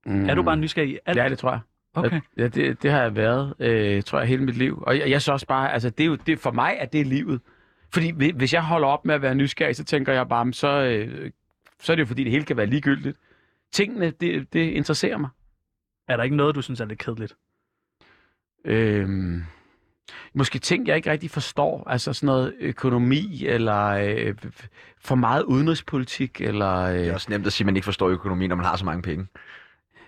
Mm. 0.05 0.29
Er 0.29 0.35
du 0.35 0.43
bare 0.43 0.57
nysgerrig 0.57 0.89
i 0.91 0.97
alt? 1.05 1.17
Ja, 1.17 1.29
det 1.29 1.37
tror 1.39 1.51
jeg. 1.51 1.59
Okay. 1.93 2.21
Ja, 2.37 2.47
det, 2.47 2.83
det 2.83 2.91
har 2.91 3.01
jeg 3.01 3.15
været, 3.15 3.53
øh, 3.59 4.03
tror 4.03 4.19
jeg, 4.19 4.27
hele 4.27 4.43
mit 4.43 4.57
liv. 4.57 4.83
Og 4.87 4.99
jeg, 4.99 5.09
jeg 5.09 5.21
synes 5.21 5.29
også 5.33 5.47
bare, 5.47 5.73
altså 5.73 5.89
det 5.89 6.03
er 6.03 6.07
jo, 6.07 6.15
det, 6.15 6.39
for 6.39 6.51
mig 6.51 6.75
er 6.79 6.85
det 6.85 7.07
livet. 7.07 7.41
Fordi 7.93 8.11
hvi- 8.11 8.31
hvis 8.35 8.53
jeg 8.53 8.63
holder 8.63 8.87
op 8.87 9.05
med 9.05 9.15
at 9.15 9.21
være 9.21 9.35
nysgerrig, 9.35 9.75
så 9.75 9.83
tænker 9.83 10.13
jeg 10.13 10.27
bare, 10.29 10.45
"Men 10.45 10.53
så, 10.53 10.67
øh, 10.83 11.31
så 11.79 11.91
er 11.91 11.95
det 11.95 12.01
jo 12.01 12.05
fordi, 12.07 12.23
det 12.23 12.31
hele 12.31 12.45
kan 12.45 12.57
være 12.57 12.65
ligegyldigt. 12.65 13.17
Tingene, 13.71 14.09
det, 14.11 14.53
det 14.53 14.59
interesserer 14.69 15.17
mig. 15.17 15.29
Er 16.07 16.15
der 16.17 16.23
ikke 16.23 16.35
noget, 16.35 16.55
du 16.55 16.61
synes 16.61 16.79
er 16.81 16.85
lidt 16.85 16.99
kedeligt? 16.99 17.35
Øhm, 18.65 19.43
måske 20.33 20.59
ting, 20.59 20.87
jeg 20.87 20.95
ikke 20.95 21.11
rigtig 21.11 21.31
forstår. 21.31 21.83
Altså 21.89 22.13
sådan 22.13 22.27
noget 22.27 22.53
økonomi, 22.59 23.45
eller 23.45 23.85
øh, 23.85 24.33
for 25.01 25.15
meget 25.15 25.43
udenrigspolitik, 25.43 26.41
eller... 26.41 26.75
Øh, 26.81 26.93
Det 26.99 27.07
er 27.07 27.13
også 27.13 27.27
nemt 27.31 27.47
at 27.47 27.53
sige, 27.53 27.63
at 27.63 27.65
man 27.65 27.75
ikke 27.75 27.85
forstår 27.85 28.09
økonomi, 28.09 28.47
når 28.47 28.55
man 28.55 28.65
har 28.65 28.75
så 28.75 28.85
mange 28.85 29.01
penge. 29.01 29.27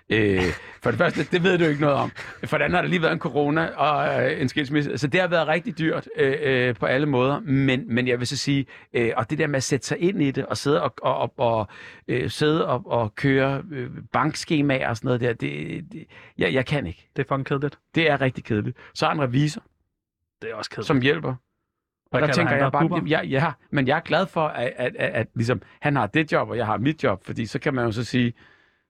Øh, 0.09 0.41
for 0.83 0.91
det 0.91 0.97
første, 0.97 1.23
det 1.31 1.43
ved 1.43 1.57
du 1.57 1.63
ikke 1.63 1.81
noget 1.81 1.95
om. 1.95 2.11
For 2.45 2.57
det 2.57 2.65
andet 2.65 2.75
har 2.75 2.81
der 2.81 2.89
lige 2.89 3.01
været 3.01 3.13
en 3.13 3.19
corona 3.19 3.65
og 3.75 4.23
øh, 4.31 4.41
en 4.41 4.49
skilsmisse. 4.49 4.97
Så 4.97 5.07
det 5.07 5.21
har 5.21 5.27
været 5.27 5.47
rigtig 5.47 5.77
dyrt 5.79 6.09
øh, 6.17 6.35
øh, 6.41 6.75
på 6.75 6.85
alle 6.85 7.05
måder. 7.07 7.39
Men, 7.39 7.95
men 7.95 8.07
jeg 8.07 8.19
vil 8.19 8.27
så 8.27 8.37
sige, 8.37 8.65
øh, 8.93 9.11
og 9.17 9.29
det 9.29 9.37
der 9.37 9.47
med 9.47 9.55
at 9.57 9.63
sætte 9.63 9.87
sig 9.87 9.97
ind 9.99 10.21
i 10.21 10.31
det, 10.31 10.45
og 10.45 10.57
sidde 10.57 10.81
og, 10.83 10.93
og, 11.01 11.17
og, 11.17 11.33
og 11.37 11.67
øh, 12.07 12.29
sidde 12.29 12.67
og, 12.67 12.91
og 12.91 13.15
køre 13.15 13.63
øh, 13.71 13.89
bankskemaer 14.13 14.89
og 14.89 14.97
sådan 14.97 15.07
noget 15.07 15.21
der, 15.21 15.33
det, 15.33 15.85
det, 15.91 16.05
jeg, 16.37 16.53
jeg 16.53 16.65
kan 16.65 16.87
ikke. 16.87 17.09
Det 17.15 17.23
er 17.23 17.27
fucking 17.27 17.45
kedeligt. 17.45 17.79
Det 17.95 18.09
er 18.09 18.21
rigtig 18.21 18.43
kedeligt. 18.43 18.77
Så 18.93 19.05
er 19.05 19.11
en 19.11 19.21
revisor, 19.21 19.61
Det 20.41 20.49
er 20.49 20.55
også 20.55 20.69
kedeligt. 20.69 20.87
som 20.87 21.01
hjælper. 21.01 21.35
Og 22.11 22.19
Hvad 22.19 22.27
der 22.27 22.33
tænker 22.33 22.55
jeg 22.55 22.71
bare, 22.71 23.03
ja, 23.07 23.21
ja, 23.23 23.51
men 23.69 23.87
jeg 23.87 23.95
er 23.97 24.01
glad 24.01 24.27
for, 24.27 24.47
at, 24.47 24.73
at, 24.75 24.95
at, 24.95 25.09
at 25.13 25.27
ligesom, 25.35 25.61
han 25.81 25.95
har 25.95 26.07
det 26.07 26.31
job, 26.31 26.49
og 26.49 26.57
jeg 26.57 26.65
har 26.65 26.77
mit 26.77 27.03
job, 27.03 27.25
fordi 27.25 27.45
så 27.45 27.59
kan 27.59 27.73
man 27.73 27.85
jo 27.85 27.91
så 27.91 28.03
sige, 28.03 28.33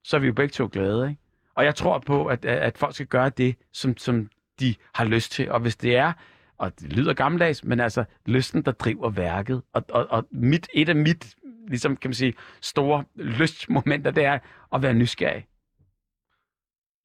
så 0.03 0.17
er 0.17 0.19
vi 0.19 0.27
jo 0.27 0.33
begge 0.33 0.51
to 0.51 0.69
glade, 0.71 1.09
ikke? 1.09 1.21
Og 1.55 1.65
jeg 1.65 1.75
tror 1.75 1.99
på, 1.99 2.25
at, 2.25 2.45
at, 2.45 2.57
at 2.57 2.77
folk 2.77 2.93
skal 2.95 3.07
gøre 3.07 3.29
det, 3.29 3.55
som, 3.73 3.97
som 3.97 4.29
de 4.59 4.75
har 4.93 5.05
lyst 5.05 5.31
til. 5.31 5.51
Og 5.51 5.59
hvis 5.59 5.75
det 5.75 5.95
er, 5.95 6.13
og 6.57 6.79
det 6.79 6.93
lyder 6.93 7.13
gammeldags, 7.13 7.63
men 7.63 7.79
altså 7.79 8.05
lysten, 8.25 8.61
der 8.61 8.71
driver 8.71 9.09
værket. 9.09 9.61
Og, 9.73 9.85
og, 9.89 10.07
og 10.09 10.27
mit, 10.31 10.67
et 10.73 10.89
af 10.89 10.95
mit, 10.95 11.35
ligesom 11.67 11.97
kan 11.97 12.09
man 12.09 12.15
sige, 12.15 12.33
store 12.61 13.03
lystmomenter, 13.15 14.11
det 14.11 14.25
er 14.25 14.39
at 14.73 14.81
være 14.81 14.93
nysgerrig. 14.93 15.47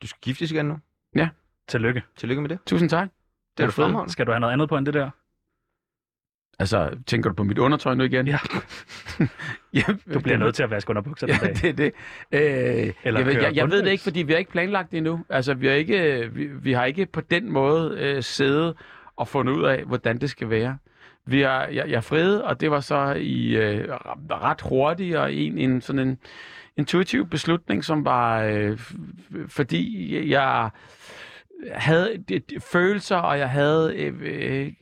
Du 0.02 0.06
skal 0.06 0.20
giftes 0.20 0.50
igen 0.50 0.66
nu. 0.66 0.78
Tillykke. 1.68 2.02
Tillykke 2.16 2.42
med 2.42 2.50
det. 2.50 2.58
Tusind 2.66 2.90
tak. 2.90 3.08
Det 3.56 3.62
er 3.62 3.66
du 3.66 3.72
fremragende. 3.72 4.12
Skal 4.12 4.26
du 4.26 4.30
have 4.32 4.40
noget 4.40 4.52
andet 4.52 4.68
på 4.68 4.76
end 4.76 4.86
det 4.86 4.94
der? 4.94 5.10
Altså, 6.58 6.90
tænker 7.06 7.30
du 7.30 7.34
på 7.34 7.44
mit 7.44 7.58
undertøj 7.58 7.94
nu 7.94 8.04
igen? 8.04 8.26
Ja. 8.26 8.38
ja 9.74 9.82
Du 10.14 10.20
bliver 10.20 10.38
nødt 10.38 10.54
til 10.54 10.62
at 10.62 10.70
vaske 10.70 10.90
under 10.90 11.02
bukserne 11.02 11.32
Ja, 11.32 11.38
ja, 11.46 11.52
det 11.52 11.64
er 11.64 11.72
det. 11.72 11.92
Øh, 12.32 12.92
Eller 13.04 13.20
jeg, 13.20 13.42
jeg, 13.42 13.56
jeg 13.56 13.70
ved 13.70 13.82
det 13.82 13.90
ikke, 13.90 14.02
fordi 14.04 14.22
vi 14.22 14.32
har 14.32 14.38
ikke 14.38 14.50
planlagt 14.50 14.90
det 14.90 14.96
endnu. 14.96 15.24
Altså, 15.28 15.54
vi 15.54 15.66
har 15.66 15.74
ikke, 15.74 16.30
vi, 16.32 16.44
vi 16.46 16.72
har 16.72 16.84
ikke 16.84 17.06
på 17.06 17.20
den 17.20 17.52
måde 17.52 17.96
øh, 17.98 18.22
siddet 18.22 18.74
og 19.16 19.28
fundet 19.28 19.52
ud 19.52 19.64
af, 19.64 19.84
hvordan 19.84 20.18
det 20.18 20.30
skal 20.30 20.50
være. 20.50 20.78
Vi 21.26 21.40
har, 21.40 21.66
jeg, 21.66 21.88
jeg 21.90 22.04
friede, 22.04 22.44
og 22.44 22.60
det 22.60 22.70
var 22.70 22.80
så 22.80 23.12
i 23.12 23.56
øh, 23.56 23.88
ret 24.30 24.60
hurtigt 24.60 25.16
og 25.16 25.34
en, 25.34 25.58
en 25.58 25.80
sådan 25.80 26.08
en 26.08 26.18
intuitiv 26.76 27.28
beslutning, 27.28 27.84
som 27.84 28.04
var 28.04 28.42
øh, 28.42 28.78
fordi 29.48 30.30
jeg 30.30 30.70
havde 31.72 32.24
det, 32.28 32.50
det, 32.50 32.62
følelser, 32.62 33.16
og 33.16 33.38
jeg 33.38 33.50
havde 33.50 33.94
øh, 33.96 34.14
øh, 34.22 34.72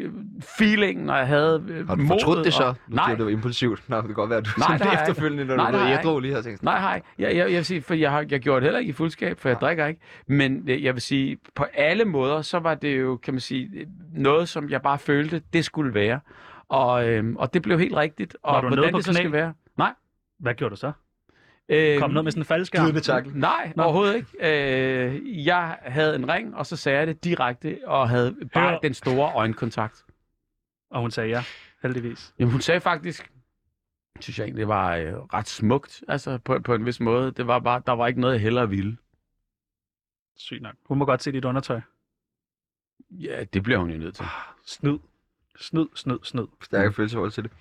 feelingen, 0.59 1.11
og 1.11 1.19
jeg 1.19 1.27
havde 1.27 1.65
øh, 1.69 1.89
Har 1.89 1.95
du 1.95 2.03
modet, 2.03 2.23
fortrudt 2.23 2.45
det 2.45 2.55
så? 2.55 2.63
Og, 2.65 2.77
Nu 2.89 2.95
nej, 2.97 3.15
det 3.15 3.25
var 3.25 3.31
impulsivt. 3.31 3.89
Nå, 3.89 3.97
det 3.97 4.05
kan 4.05 4.15
godt 4.15 4.31
være, 4.31 4.39
at 4.39 4.45
du 4.45 4.51
Nej, 4.59 4.79
sådan 4.79 4.93
det 4.93 5.01
efterfølgende, 5.01 5.45
når 5.45 5.57
Nej, 5.57 5.71
du 5.71 5.77
jeg 5.79 6.01
ædru 6.05 6.19
lige 6.21 6.35
har 6.35 6.43
tænkt. 6.43 6.63
Nej, 6.63 6.81
hej. 6.81 7.03
Jeg, 7.19 7.29
jeg, 7.37 7.37
jeg 7.37 7.57
vil 7.57 7.65
sige, 7.65 7.83
for 7.83 7.95
jeg, 7.95 8.11
har, 8.11 8.27
jeg 8.31 8.41
gjorde 8.41 8.57
det 8.61 8.65
heller 8.65 8.79
ikke 8.79 8.91
i 8.91 8.93
fuldskab, 8.93 9.39
for 9.41 9.49
jeg 9.49 9.59
drikker 9.61 9.87
ikke. 9.87 10.01
Men 10.27 10.69
øh, 10.69 10.85
jeg 10.85 10.95
vil 10.95 11.03
sige, 11.03 11.39
på 11.55 11.65
alle 11.75 12.05
måder, 12.05 12.43
så 12.43 12.59
var 12.59 12.75
det 12.75 13.01
jo, 13.01 13.17
kan 13.17 13.35
man 13.35 13.41
sige, 13.41 13.71
øh, 13.75 13.87
noget, 14.15 14.49
som 14.49 14.69
jeg 14.71 14.83
bare 14.83 14.99
følte, 14.99 15.43
det 15.53 15.65
skulle 15.65 15.95
være. 15.95 16.21
Og, 16.69 17.09
øhm, 17.09 17.37
og 17.37 17.55
det 17.55 17.63
blev 17.63 17.79
helt 17.79 17.97
rigtigt. 17.97 18.37
Og 18.43 18.55
Var 18.55 18.61
du 18.61 18.69
nede 18.69 18.77
hvordan 18.77 18.93
på 18.93 18.99
det 18.99 19.05
så 19.05 19.11
knæ? 19.13 19.19
skal 19.21 19.33
være? 19.33 19.53
Nej. 19.79 19.93
Hvad 20.39 20.55
gjorde 20.55 20.71
du 20.75 20.77
så? 20.81 20.93
Øh, 21.73 21.99
Kom 21.99 22.11
ned 22.11 22.23
med 22.23 22.33
sådan 22.33 22.41
en 22.41 22.45
faldskærm? 22.45 22.83
Glidende 22.85 23.01
tackle. 23.01 23.39
Nej, 23.41 23.73
Nå. 23.77 23.83
overhovedet 23.83 24.17
ikke. 24.17 24.29
Øh, 24.41 25.47
jeg 25.47 25.79
havde 25.83 26.15
en 26.17 26.29
ring, 26.29 26.57
og 26.57 26.67
så 26.67 26.77
sagde 26.77 26.99
jeg 26.99 27.07
det 27.07 27.25
direkte, 27.25 27.79
og 27.85 28.09
havde 28.09 28.37
bare 28.55 28.71
Hør. 28.71 28.79
den 28.79 28.95
store 28.95 29.33
øjenkontakt. 29.35 30.05
Og 30.91 31.01
hun 31.01 31.11
sagde 31.11 31.29
ja, 31.31 31.43
heldigvis. 31.83 32.35
Jamen, 32.39 32.53
hun 32.53 32.61
sagde 32.61 32.81
faktisk, 32.81 33.33
synes 34.21 34.39
jeg 34.39 34.45
egentlig, 34.45 34.61
det 34.61 34.69
var 34.69 34.97
øh, 34.97 35.13
ret 35.15 35.49
smukt, 35.49 36.03
altså 36.09 36.39
på, 36.39 36.59
på 36.59 36.75
en 36.75 36.87
vis 36.87 37.01
måde. 37.01 37.33
Det 37.33 37.47
var 37.47 37.59
bare, 37.59 37.83
der 37.87 37.93
var 37.93 38.07
ikke 38.07 38.21
noget, 38.21 38.35
jeg 38.35 38.43
hellere 38.43 38.69
ville. 38.69 38.97
Sygt 40.37 40.63
nok. 40.63 40.75
Hun 40.85 40.99
må 40.99 41.05
godt 41.05 41.23
se 41.23 41.33
dit 41.33 41.45
undertøj. 41.45 41.81
Ja, 43.11 43.45
det 43.45 43.63
bliver 43.63 43.79
hun 43.79 43.91
jo 43.91 43.99
nødt 43.99 44.15
til. 44.15 44.25
Snyd. 44.67 44.99
Snyd, 45.59 45.87
snyd, 45.95 46.19
snyd. 46.23 46.47
Stærke 46.63 46.93
følelseforhold 46.93 47.31
til 47.31 47.43
det. 47.45 47.53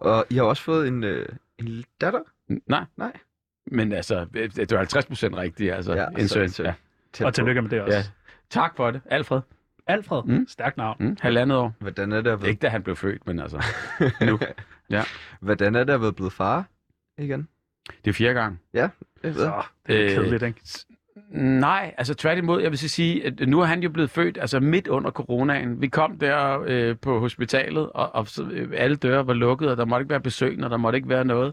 Og 0.00 0.26
I 0.30 0.34
har 0.36 0.42
også 0.42 0.62
fået 0.62 0.88
en, 0.88 1.04
øh, 1.04 1.28
en 1.58 1.84
datter. 2.00 2.20
N- 2.52 2.58
Nej. 2.66 2.84
Nej. 2.96 3.12
Men 3.66 3.92
altså, 3.92 4.26
det 4.56 4.70
var 4.70 4.76
50 4.78 5.06
procent 5.06 5.36
rigtigt, 5.36 5.72
altså. 5.72 5.92
Ja, 5.94 6.00
Ja, 6.02 6.06
en 6.18 6.28
så- 6.28 6.34
søn. 6.34 6.48
så- 6.48 6.62
Ja. 7.20 7.24
Og 7.26 7.34
tillykke 7.34 7.62
med 7.62 7.70
det 7.70 7.80
også. 7.80 7.98
ja. 7.98 8.04
Tak 8.50 8.76
for 8.76 8.90
det, 8.90 9.00
Alfred. 9.10 9.40
Alfred. 9.86 10.22
Mm. 10.24 10.46
Stærkt 10.48 10.76
navn. 10.76 10.96
Mm, 11.00 11.16
halvandet 11.20 11.58
år. 11.58 11.74
Hvordan 11.80 12.12
er 12.12 12.20
det 12.20 12.30
at 12.30 12.40
være, 12.40 12.48
Ikke 12.50 12.60
da 12.60 12.68
han 12.68 12.82
blev 12.82 12.96
født, 12.96 13.26
men 13.26 13.40
altså, 13.40 13.64
nu. 14.26 14.38
Hvordan 15.40 15.74
er 15.74 15.84
det 15.84 15.92
at 15.92 16.00
være 16.00 16.12
blevet 16.12 16.32
far 16.32 16.64
igen? 17.18 17.48
Det 18.04 18.10
er 18.10 18.14
fjerde 18.14 18.34
gang. 18.34 18.60
Jeg 18.74 18.90
ved. 19.22 19.34
Så, 19.34 19.52
det 19.86 19.96
er 20.00 20.04
Øh, 20.04 20.10
kedeligt, 20.10 20.42
ikke? 20.42 20.60
Nej, 21.30 21.94
altså 21.98 22.14
tværtimod, 22.14 22.62
jeg 22.62 22.70
vil 22.70 22.78
så 22.78 22.88
sige, 22.88 23.26
at 23.26 23.48
nu 23.48 23.60
er 23.60 23.64
han 23.64 23.82
jo 23.82 23.90
blevet 23.90 24.10
født 24.10 24.38
altså 24.40 24.60
midt 24.60 24.88
under 24.88 25.10
coronaen. 25.10 25.80
Vi 25.82 25.88
kom 25.88 26.18
der 26.18 26.60
øh, 26.66 26.96
på 27.02 27.18
hospitalet, 27.18 27.90
og, 27.92 28.14
og 28.14 28.26
øh, 28.52 28.68
alle 28.76 28.96
døre 28.96 29.26
var 29.26 29.32
lukket, 29.32 29.70
og 29.70 29.76
der 29.76 29.84
måtte 29.84 30.02
ikke 30.02 30.10
være 30.10 30.20
besøg, 30.20 30.64
og 30.64 30.70
der 30.70 30.76
måtte 30.76 30.96
ikke 30.96 31.08
være 31.08 31.24
noget. 31.24 31.52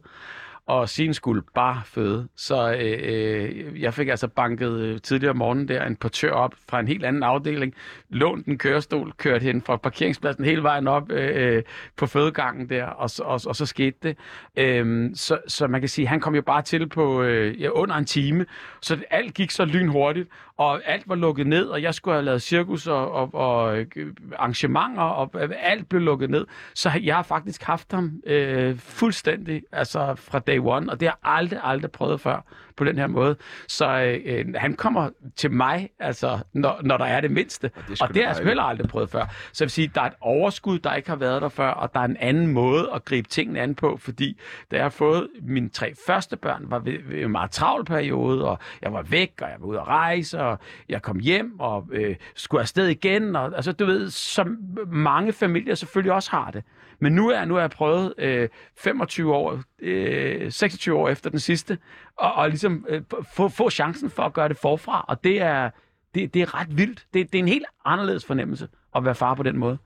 Og 0.67 0.89
sin 0.89 1.13
skulle 1.13 1.41
bare 1.55 1.81
føde. 1.85 2.27
Så 2.35 2.73
øh, 2.73 2.99
øh, 3.03 3.81
jeg 3.81 3.93
fik 3.93 4.07
altså 4.07 4.27
banket 4.27 4.79
øh, 4.79 5.01
tidligere 5.01 5.29
om 5.29 5.37
morgenen 5.37 5.67
der 5.67 5.85
en 5.85 5.95
portør 5.95 6.31
op 6.31 6.53
fra 6.69 6.79
en 6.79 6.87
helt 6.87 7.05
anden 7.05 7.23
afdeling, 7.23 7.73
lånt 8.09 8.45
en 8.45 8.57
kørestol, 8.57 9.13
kørt 9.17 9.41
hen 9.41 9.61
fra 9.61 9.77
parkeringspladsen 9.77 10.45
hele 10.45 10.63
vejen 10.63 10.87
op 10.87 11.11
øh, 11.11 11.55
øh 11.55 11.63
på 11.97 12.05
fødegangen 12.05 12.69
der, 12.69 12.85
og, 12.85 13.09
og, 13.19 13.41
og 13.45 13.55
så 13.55 13.65
skete 13.65 13.97
det. 14.03 14.17
Øh, 14.57 15.11
så, 15.15 15.37
så 15.47 15.67
man 15.67 15.81
kan 15.81 15.89
sige, 15.89 16.07
han 16.07 16.19
kom 16.19 16.35
jo 16.35 16.41
bare 16.41 16.61
til 16.61 16.89
på 16.89 17.21
øh, 17.23 17.61
ja, 17.61 17.69
under 17.69 17.95
en 17.95 18.05
time, 18.05 18.45
så 18.81 18.97
alt 19.09 19.33
gik 19.33 19.51
så 19.51 19.65
lynhurtigt, 19.65 20.29
og 20.57 20.81
alt 20.85 21.09
var 21.09 21.15
lukket 21.15 21.47
ned, 21.47 21.65
og 21.65 21.81
jeg 21.81 21.93
skulle 21.93 22.15
have 22.15 22.25
lavet 22.25 22.41
cirkus 22.41 22.87
og, 22.87 23.11
og, 23.11 23.33
og 23.33 23.77
øh, 23.77 24.13
arrangementer, 24.35 25.01
og 25.01 25.31
alt 25.59 25.89
blev 25.89 26.01
lukket 26.01 26.29
ned. 26.29 26.45
Så 26.75 26.91
jeg 27.03 27.15
har 27.15 27.23
faktisk 27.23 27.63
haft 27.63 27.91
ham 27.91 28.21
øh, 28.25 28.77
fuldstændig, 28.77 29.63
altså 29.71 30.15
fra 30.15 30.39
day 30.39 30.59
one, 30.59 30.91
og 30.91 30.99
det 30.99 31.07
har 31.07 31.19
jeg 31.23 31.33
aldrig, 31.33 31.59
aldrig 31.63 31.91
prøvet 31.91 32.21
før 32.21 32.45
på 32.77 32.83
den 32.83 32.97
her 32.97 33.07
måde. 33.07 33.35
Så 33.67 33.85
øh, 33.85 34.19
øh, 34.25 34.45
han 34.55 34.73
kommer 34.73 35.09
til 35.35 35.51
mig, 35.51 35.89
altså, 35.99 36.39
når, 36.53 36.79
når 36.83 36.97
der 36.97 37.05
er 37.05 37.21
det 37.21 37.31
mindste, 37.31 37.71
Og 37.75 37.83
det 37.87 38.01
og, 38.01 38.07
har 38.07 38.21
jeg 38.21 38.35
sgu 38.35 38.45
heller 38.45 38.63
aldrig 38.63 38.87
prøvet 38.87 39.09
før. 39.09 39.25
Så 39.51 39.63
jeg 39.63 39.65
vil 39.65 39.71
sige, 39.71 39.91
der 39.95 40.01
er 40.01 40.05
et 40.05 40.13
overskud, 40.21 40.79
der 40.79 40.93
ikke 40.93 41.09
har 41.09 41.15
været 41.15 41.41
der 41.41 41.49
før, 41.49 41.69
og 41.69 41.93
der 41.93 41.99
er 41.99 42.05
en 42.05 42.17
anden 42.17 42.47
måde 42.47 42.89
at 42.95 43.05
gribe 43.05 43.27
tingene 43.27 43.59
an 43.59 43.75
på, 43.75 43.97
fordi 43.97 44.39
da 44.71 44.75
jeg 44.75 44.85
har 44.85 44.89
fået 44.89 45.27
mine 45.41 45.69
tre 45.69 45.93
første 46.07 46.37
børn, 46.37 46.63
var 46.67 46.79
ved, 46.79 46.97
ved 47.03 47.23
en 47.23 47.31
meget 47.31 47.51
travl 47.51 47.85
periode, 47.85 48.45
og 48.45 48.59
jeg 48.81 48.93
var 48.93 49.01
væk, 49.01 49.31
og 49.41 49.47
jeg 49.49 49.55
var 49.59 49.65
ude 49.65 49.79
at 49.79 49.87
rejse, 49.87 50.39
og 50.39 50.59
jeg 50.89 51.01
kom 51.01 51.19
hjem, 51.19 51.59
og 51.59 51.87
øh, 51.91 52.15
skulle 52.35 52.61
afsted 52.61 52.87
igen, 52.87 53.35
og 53.35 53.51
altså, 53.55 53.71
du 53.71 53.85
ved, 53.85 54.09
som 54.09 54.57
mange 54.87 55.33
familier 55.33 55.75
selvfølgelig 55.75 56.13
også 56.13 56.31
har 56.31 56.51
det. 56.51 56.63
Men 57.03 57.13
nu 57.13 57.29
er 57.29 57.45
nu 57.45 57.53
har 57.53 57.61
jeg 57.61 57.69
prøvet 57.69 58.13
øh, 58.17 58.49
25 58.77 59.35
år, 59.35 59.61
øh, 59.79 60.51
26 60.51 60.97
år 60.97 61.09
efter 61.09 61.29
den 61.29 61.39
sidste, 61.39 61.77
og, 62.17 62.33
og 62.33 62.49
ligesom 62.49 62.85
øh, 62.89 63.01
få, 63.35 63.49
få 63.49 63.69
chancen 63.69 64.09
for 64.09 64.23
at 64.23 64.33
gøre 64.33 64.49
det 64.49 64.57
forfra, 64.57 65.05
og 65.07 65.23
det 65.23 65.41
er, 65.41 65.69
det, 66.15 66.33
det 66.33 66.41
er 66.41 66.59
ret 66.59 66.77
vildt. 66.77 67.07
Det, 67.13 67.33
det 67.33 67.39
er 67.39 67.43
en 67.43 67.47
helt 67.47 67.65
anderledes 67.85 68.25
fornemmelse 68.25 68.67
at 68.95 69.05
være 69.05 69.15
far 69.15 69.33
på 69.33 69.43
den 69.43 69.57
måde. 69.57 69.77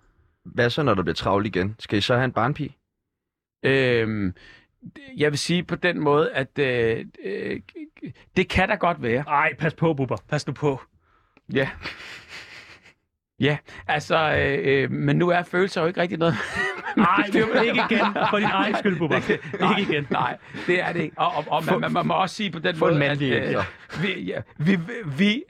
Hvad 0.45 0.69
så, 0.69 0.83
når 0.83 0.93
der 0.93 1.03
bliver 1.03 1.15
travlt 1.15 1.47
igen? 1.47 1.75
Skal 1.79 1.97
I 1.97 2.01
så 2.01 2.15
have 2.15 2.25
en 2.25 2.31
barnpige? 2.31 2.77
Øhm, 3.63 4.33
jeg 5.17 5.31
vil 5.31 5.39
sige 5.39 5.63
på 5.63 5.75
den 5.75 5.99
måde, 5.99 6.31
at 6.31 6.59
øh, 6.59 7.05
øh, 7.23 7.59
det 8.37 8.49
kan 8.49 8.69
da 8.69 8.75
godt 8.75 9.01
være. 9.01 9.23
Ej, 9.27 9.53
pas 9.59 9.73
på, 9.73 9.93
Bubber. 9.93 10.17
Pas 10.29 10.47
nu 10.47 10.53
på. 10.53 10.81
Ja. 11.53 11.69
Ja, 13.39 13.57
altså, 13.87 14.35
øh, 14.37 14.59
øh, 14.63 14.91
men 14.91 15.15
nu 15.15 15.29
er 15.29 15.43
følelser 15.43 15.81
jo 15.81 15.87
ikke 15.87 16.01
rigtig 16.01 16.17
noget. 16.17 16.35
Nej, 16.97 17.23
det 17.33 17.55
er 17.55 17.61
ikke 17.61 17.81
igen. 17.89 18.05
For 18.29 18.37
din 18.37 18.47
egen 18.51 18.75
skyld, 18.75 18.97
Bubber. 18.97 19.17
Ikke 19.77 19.91
igen. 19.91 20.07
Nej, 20.09 20.37
det 20.67 20.81
er 20.81 20.93
det 20.93 21.01
ikke. 21.01 21.19
Og, 21.19 21.31
og, 21.35 21.43
og 21.47 21.65
man, 21.65 21.79
man, 21.79 21.91
man 21.91 22.07
må 22.07 22.13
også 22.13 22.35
sige 22.35 22.51
på 22.51 22.59
den 22.59 22.79
måde, 22.79 23.05
at 23.05 23.21
øh, 23.21 23.63
vi, 24.01 24.21
ja, 24.21 24.41
vi, 24.57 24.75
vi, 24.75 24.81
vi, 25.17 25.43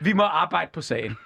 vi 0.00 0.12
må 0.12 0.22
arbejde 0.22 0.70
på 0.72 0.80
sagen. 0.80 1.16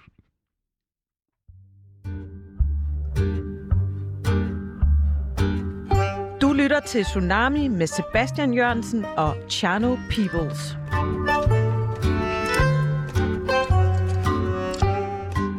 Du 6.40 6.53
lytter 6.53 6.81
til 6.87 7.05
Tsunami 7.05 7.68
med 7.68 7.87
Sebastian 7.87 8.55
Jørgensen 8.55 9.05
og 9.05 9.37
Chano 9.51 9.96
Peoples. 10.11 10.77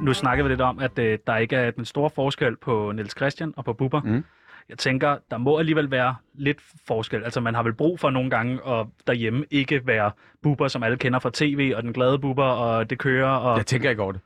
Nu 0.09 0.13
snakker 0.13 0.43
vi 0.43 0.49
lidt 0.49 0.61
om, 0.61 0.79
at 0.79 0.99
øh, 0.99 1.19
der 1.27 1.37
ikke 1.37 1.55
er 1.55 1.71
den 1.71 1.85
store 1.85 2.09
forskel 2.09 2.55
på 2.55 2.91
Niels 2.95 3.15
Christian 3.17 3.53
og 3.57 3.65
på 3.65 3.73
Bubber. 3.73 4.01
Mm. 4.01 4.23
Jeg 4.69 4.77
tænker, 4.77 5.17
der 5.31 5.37
må 5.37 5.57
alligevel 5.57 5.91
være 5.91 6.15
lidt 6.33 6.57
forskel. 6.87 7.23
Altså, 7.23 7.41
man 7.41 7.55
har 7.55 7.63
vel 7.63 7.73
brug 7.73 7.99
for 7.99 8.09
nogle 8.09 8.29
gange 8.29 8.59
at 8.67 8.85
derhjemme 9.07 9.45
ikke 9.51 9.87
være 9.87 10.11
Bubber, 10.43 10.67
som 10.67 10.83
alle 10.83 10.97
kender 10.97 11.19
fra 11.19 11.31
tv, 11.33 11.73
og 11.75 11.83
den 11.83 11.93
glade 11.93 12.19
Bubber, 12.19 12.43
og 12.43 12.89
det 12.89 12.97
kører, 12.97 13.29
og... 13.29 13.57
Jeg 13.57 13.65
tænker 13.65 13.89
ikke 13.89 14.01
over 14.01 14.11
det. 14.11 14.21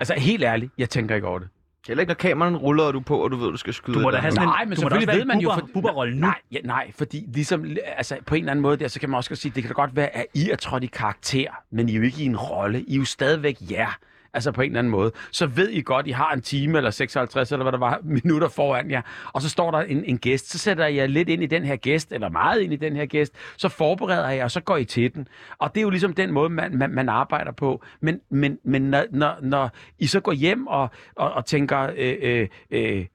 Altså, 0.00 0.14
helt 0.14 0.44
ærligt, 0.44 0.72
jeg 0.78 0.90
tænker 0.90 1.14
ikke 1.14 1.26
over 1.26 1.38
det. 1.38 1.48
Heller 1.88 2.00
ikke, 2.00 2.10
når 2.10 2.14
kameraen 2.14 2.56
ruller, 2.56 2.84
og 2.84 2.94
du 2.94 3.00
på, 3.00 3.16
og 3.16 3.30
du 3.30 3.36
ved, 3.36 3.50
du 3.50 3.56
skal 3.56 3.74
skyde. 3.74 3.96
Du 3.96 4.02
må 4.02 4.10
da 4.10 4.16
have 4.16 4.32
sådan 4.32 4.48
en, 4.48 4.52
Nej, 4.52 4.64
men 4.64 4.76
selvfølgelig 4.76 5.14
ved 5.14 5.24
man 5.24 5.38
jo... 5.38 5.50
Bubber, 5.54 5.72
Bubber-rollen 5.72 6.14
nu. 6.14 6.26
Nej, 6.26 6.38
ja, 6.52 6.58
nej, 6.64 6.92
fordi 6.98 7.24
ligesom, 7.34 7.64
altså 7.96 8.16
på 8.26 8.34
en 8.34 8.40
eller 8.40 8.50
anden 8.50 8.62
måde 8.62 8.76
der, 8.76 8.88
så 8.88 9.00
kan 9.00 9.10
man 9.10 9.16
også 9.16 9.30
godt 9.30 9.38
sige, 9.38 9.52
det 9.54 9.62
kan 9.62 9.68
da 9.68 9.74
godt 9.74 9.96
være, 9.96 10.16
at 10.16 10.26
I 10.34 10.50
er 10.50 10.56
trådt 10.56 10.84
i 10.84 10.86
karakter, 10.86 11.50
men 11.70 11.88
I 11.88 11.92
er 11.92 11.96
jo 11.96 12.02
ikke 12.02 12.22
i 12.22 12.26
en 12.26 12.36
rolle. 12.36 12.80
I 12.82 12.94
er 12.94 12.98
jo 12.98 13.04
stadigvæk 13.04 13.56
jer. 13.70 13.98
Altså 14.34 14.52
på 14.52 14.62
en 14.62 14.70
eller 14.70 14.78
anden 14.78 14.90
måde. 14.90 15.12
Så 15.30 15.46
ved 15.46 15.68
I 15.68 15.82
godt, 15.82 16.06
I 16.06 16.10
har 16.10 16.32
en 16.32 16.42
time 16.42 16.78
eller 16.78 16.90
56 16.90 17.52
eller 17.52 17.64
hvad 17.64 17.72
der 17.72 17.78
var 17.78 18.00
minutter 18.24 18.48
foran 18.48 18.90
jer, 18.90 19.02
og 19.32 19.42
så 19.42 19.48
står 19.48 19.70
der 19.70 19.78
en, 19.78 20.04
en 20.04 20.18
gæst. 20.18 20.50
Så 20.50 20.58
sætter 20.58 20.86
jeg 20.86 21.08
lidt 21.08 21.28
ind 21.28 21.42
i 21.42 21.46
den 21.46 21.64
her 21.64 21.76
gæst, 21.76 22.12
eller 22.12 22.28
meget 22.28 22.60
ind 22.60 22.72
i 22.72 22.76
den 22.76 22.96
her 22.96 23.06
gæst. 23.06 23.34
Så 23.56 23.68
forbereder 23.68 24.28
jeg, 24.28 24.44
og 24.44 24.50
så 24.50 24.60
går 24.60 24.76
I 24.76 24.84
til 24.84 25.14
den. 25.14 25.28
Og 25.58 25.74
det 25.74 25.80
er 25.80 25.82
jo 25.82 25.90
ligesom 25.90 26.14
den 26.14 26.32
måde, 26.32 26.50
man, 26.50 26.78
man, 26.78 26.90
man 26.90 27.08
arbejder 27.08 27.52
på. 27.52 27.82
Men, 28.00 28.20
men, 28.30 28.58
men 28.64 28.82
når, 28.82 29.04
når, 29.10 29.36
når 29.42 29.70
I 29.98 30.06
så 30.06 30.20
går 30.20 30.32
hjem 30.32 30.66
og, 30.66 30.88
og, 31.16 31.32
og 31.32 31.46
tænker, 31.46 31.90
øh, 31.96 32.16
øh, 32.22 32.48
øh, 32.70 33.06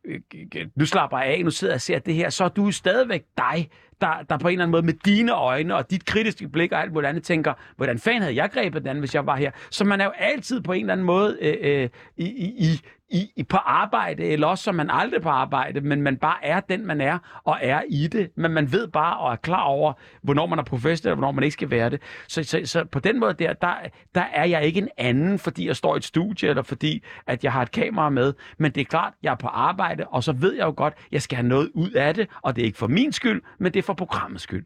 nu 0.75 0.85
slapper 0.85 1.17
jeg 1.17 1.27
af, 1.27 1.43
nu 1.43 1.51
sidder 1.51 1.73
jeg 1.73 1.77
og 1.77 1.81
ser 1.81 1.99
det 1.99 2.13
her, 2.13 2.29
så 2.29 2.43
er 2.43 2.49
du 2.49 2.71
stadigvæk 2.71 3.23
dig, 3.37 3.69
der, 4.01 4.13
der 4.29 4.37
på 4.37 4.47
en 4.47 4.51
eller 4.51 4.63
anden 4.63 4.71
måde 4.71 4.85
med 4.85 4.93
dine 5.05 5.33
øjne 5.33 5.75
og 5.75 5.91
dit 5.91 6.05
kritiske 6.05 6.47
blik 6.49 6.71
og 6.71 6.81
alt 6.81 6.93
muligt 6.93 7.09
andet 7.09 7.23
tænker, 7.23 7.53
hvordan 7.75 7.99
fanden 7.99 8.21
havde 8.21 8.35
jeg 8.35 8.51
grebet 8.51 8.85
den, 8.85 8.99
hvis 8.99 9.15
jeg 9.15 9.25
var 9.25 9.35
her? 9.35 9.51
Så 9.69 9.83
man 9.83 10.01
er 10.01 10.05
jo 10.05 10.11
altid 10.17 10.61
på 10.61 10.73
en 10.73 10.81
eller 10.81 10.93
anden 10.93 11.05
måde 11.05 11.37
øh, 11.41 11.57
øh, 11.61 11.89
i, 12.17 12.25
i, 12.25 12.45
i, 12.57 12.81
i, 13.09 13.43
på 13.49 13.57
arbejde, 13.57 14.23
eller 14.23 14.47
også 14.47 14.63
så 14.63 14.69
er 14.69 14.73
man 14.73 14.89
aldrig 14.89 15.21
på 15.21 15.29
arbejde, 15.29 15.81
men 15.81 16.01
man 16.01 16.17
bare 16.17 16.45
er 16.45 16.59
den, 16.59 16.85
man 16.85 17.01
er, 17.01 17.41
og 17.43 17.57
er 17.61 17.81
i 17.89 18.07
det. 18.07 18.31
Men 18.35 18.51
man 18.51 18.71
ved 18.71 18.87
bare 18.87 19.17
og 19.17 19.31
er 19.31 19.35
klar 19.35 19.63
over, 19.63 19.93
hvornår 20.21 20.45
man 20.45 20.59
er 20.59 20.63
professionel, 20.63 21.11
og 21.11 21.17
hvornår 21.17 21.31
man 21.31 21.43
ikke 21.43 21.53
skal 21.53 21.69
være 21.69 21.89
det. 21.89 22.01
Så, 22.27 22.43
så, 22.43 22.61
så 22.65 22.85
på 22.85 22.99
den 22.99 23.19
måde 23.19 23.33
der, 23.33 23.53
der, 23.53 23.75
der 24.15 24.21
er 24.21 24.45
jeg 24.45 24.65
ikke 24.65 24.77
en 24.77 24.89
anden, 24.97 25.39
fordi 25.39 25.67
jeg 25.67 25.75
står 25.75 25.95
i 25.95 25.97
et 25.97 26.03
studie, 26.03 26.49
eller 26.49 26.61
fordi 26.61 27.03
at 27.27 27.43
jeg 27.43 27.53
har 27.53 27.61
et 27.61 27.71
kamera 27.71 28.09
med. 28.09 28.33
Men 28.57 28.71
det 28.71 28.81
er 28.81 28.85
klart, 28.85 29.13
jeg 29.23 29.31
er 29.31 29.35
på 29.35 29.47
arbejde, 29.47 30.07
og 30.07 30.23
så 30.23 30.31
ved 30.31 30.53
jeg 30.53 30.65
jo 30.65 30.73
godt, 30.77 30.93
jeg 31.11 31.21
skal 31.21 31.35
have 31.35 31.47
noget 31.47 31.71
ud 31.73 31.91
af 31.91 32.13
det, 32.13 32.29
og 32.41 32.55
det 32.55 32.61
er 32.61 32.65
ikke 32.65 32.77
for 32.77 32.87
min 32.87 33.11
skyld, 33.11 33.41
men 33.59 33.73
det 33.73 33.79
er 33.79 33.83
for 33.83 33.93
programmets 33.93 34.43
skyld. 34.43 34.65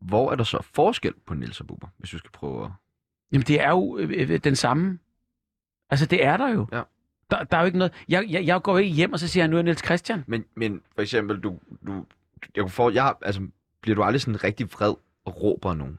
Hvor 0.00 0.32
er 0.32 0.36
der 0.36 0.44
så 0.44 0.58
forskel 0.74 1.12
på 1.26 1.34
Niels 1.34 1.60
og 1.60 1.66
Bubber, 1.66 1.88
hvis 1.98 2.10
du 2.10 2.18
skal 2.18 2.30
prøve 2.30 2.64
at... 2.64 2.70
Jamen, 3.32 3.44
det 3.46 3.60
er 3.60 3.70
jo 3.70 3.98
øh, 3.98 4.30
øh, 4.30 4.38
den 4.44 4.56
samme. 4.56 4.98
Altså, 5.90 6.06
det 6.06 6.24
er 6.24 6.36
der 6.36 6.48
jo. 6.48 6.66
Ja. 6.72 6.82
Der, 7.30 7.44
der 7.44 7.56
er 7.56 7.60
jo 7.60 7.66
ikke 7.66 7.78
noget... 7.78 8.04
Jeg, 8.08 8.26
jeg, 8.30 8.46
jeg 8.46 8.62
går 8.62 8.78
ikke 8.78 8.94
hjem, 8.94 9.12
og 9.12 9.18
så 9.18 9.28
siger 9.28 9.44
jeg, 9.44 9.48
nu 9.50 9.58
er 9.58 9.62
Niels 9.62 9.84
Christian. 9.84 10.24
Men, 10.26 10.44
men 10.54 10.82
for 10.94 11.02
eksempel, 11.02 11.40
du, 11.40 11.58
du, 11.86 12.06
jeg 12.54 12.62
kunne 12.62 12.70
få, 12.70 12.90
jeg, 12.90 13.14
altså, 13.22 13.48
bliver 13.80 13.94
du 13.94 14.02
aldrig 14.02 14.20
sådan 14.20 14.44
rigtig 14.44 14.72
vred 14.72 14.94
og 15.24 15.42
råber 15.42 15.74
nogen? 15.74 15.98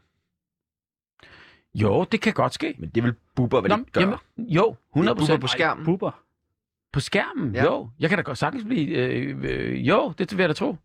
Jo, 1.73 2.03
det 2.03 2.21
kan 2.21 2.33
godt 2.33 2.53
ske. 2.53 2.75
Men 2.79 2.89
det 2.89 3.03
vil 3.03 3.15
Bubber 3.35 3.61
vel 3.61 3.69
Nå, 3.69 3.77
ikke 3.77 3.91
gøre? 3.91 4.01
jamen, 4.03 4.17
jo, 4.37 4.75
100 4.95 5.15
Bubber 5.17 5.37
på 5.37 5.47
skærmen? 5.47 5.85
Bubber. 5.85 6.21
På 6.91 6.99
skærmen, 6.99 7.55
Ja. 7.55 7.63
ja. 7.63 7.71
jo. 7.71 7.89
Jeg 7.99 8.09
kan 8.09 8.17
da 8.17 8.21
godt 8.21 8.37
sagtens 8.37 8.63
blive... 8.63 8.87
Øh, 8.87 9.37
øh, 9.43 9.87
jo, 9.87 10.13
det 10.17 10.31
vil 10.37 10.39
jeg 10.43 10.49
da 10.49 10.53
tro. 10.53 10.75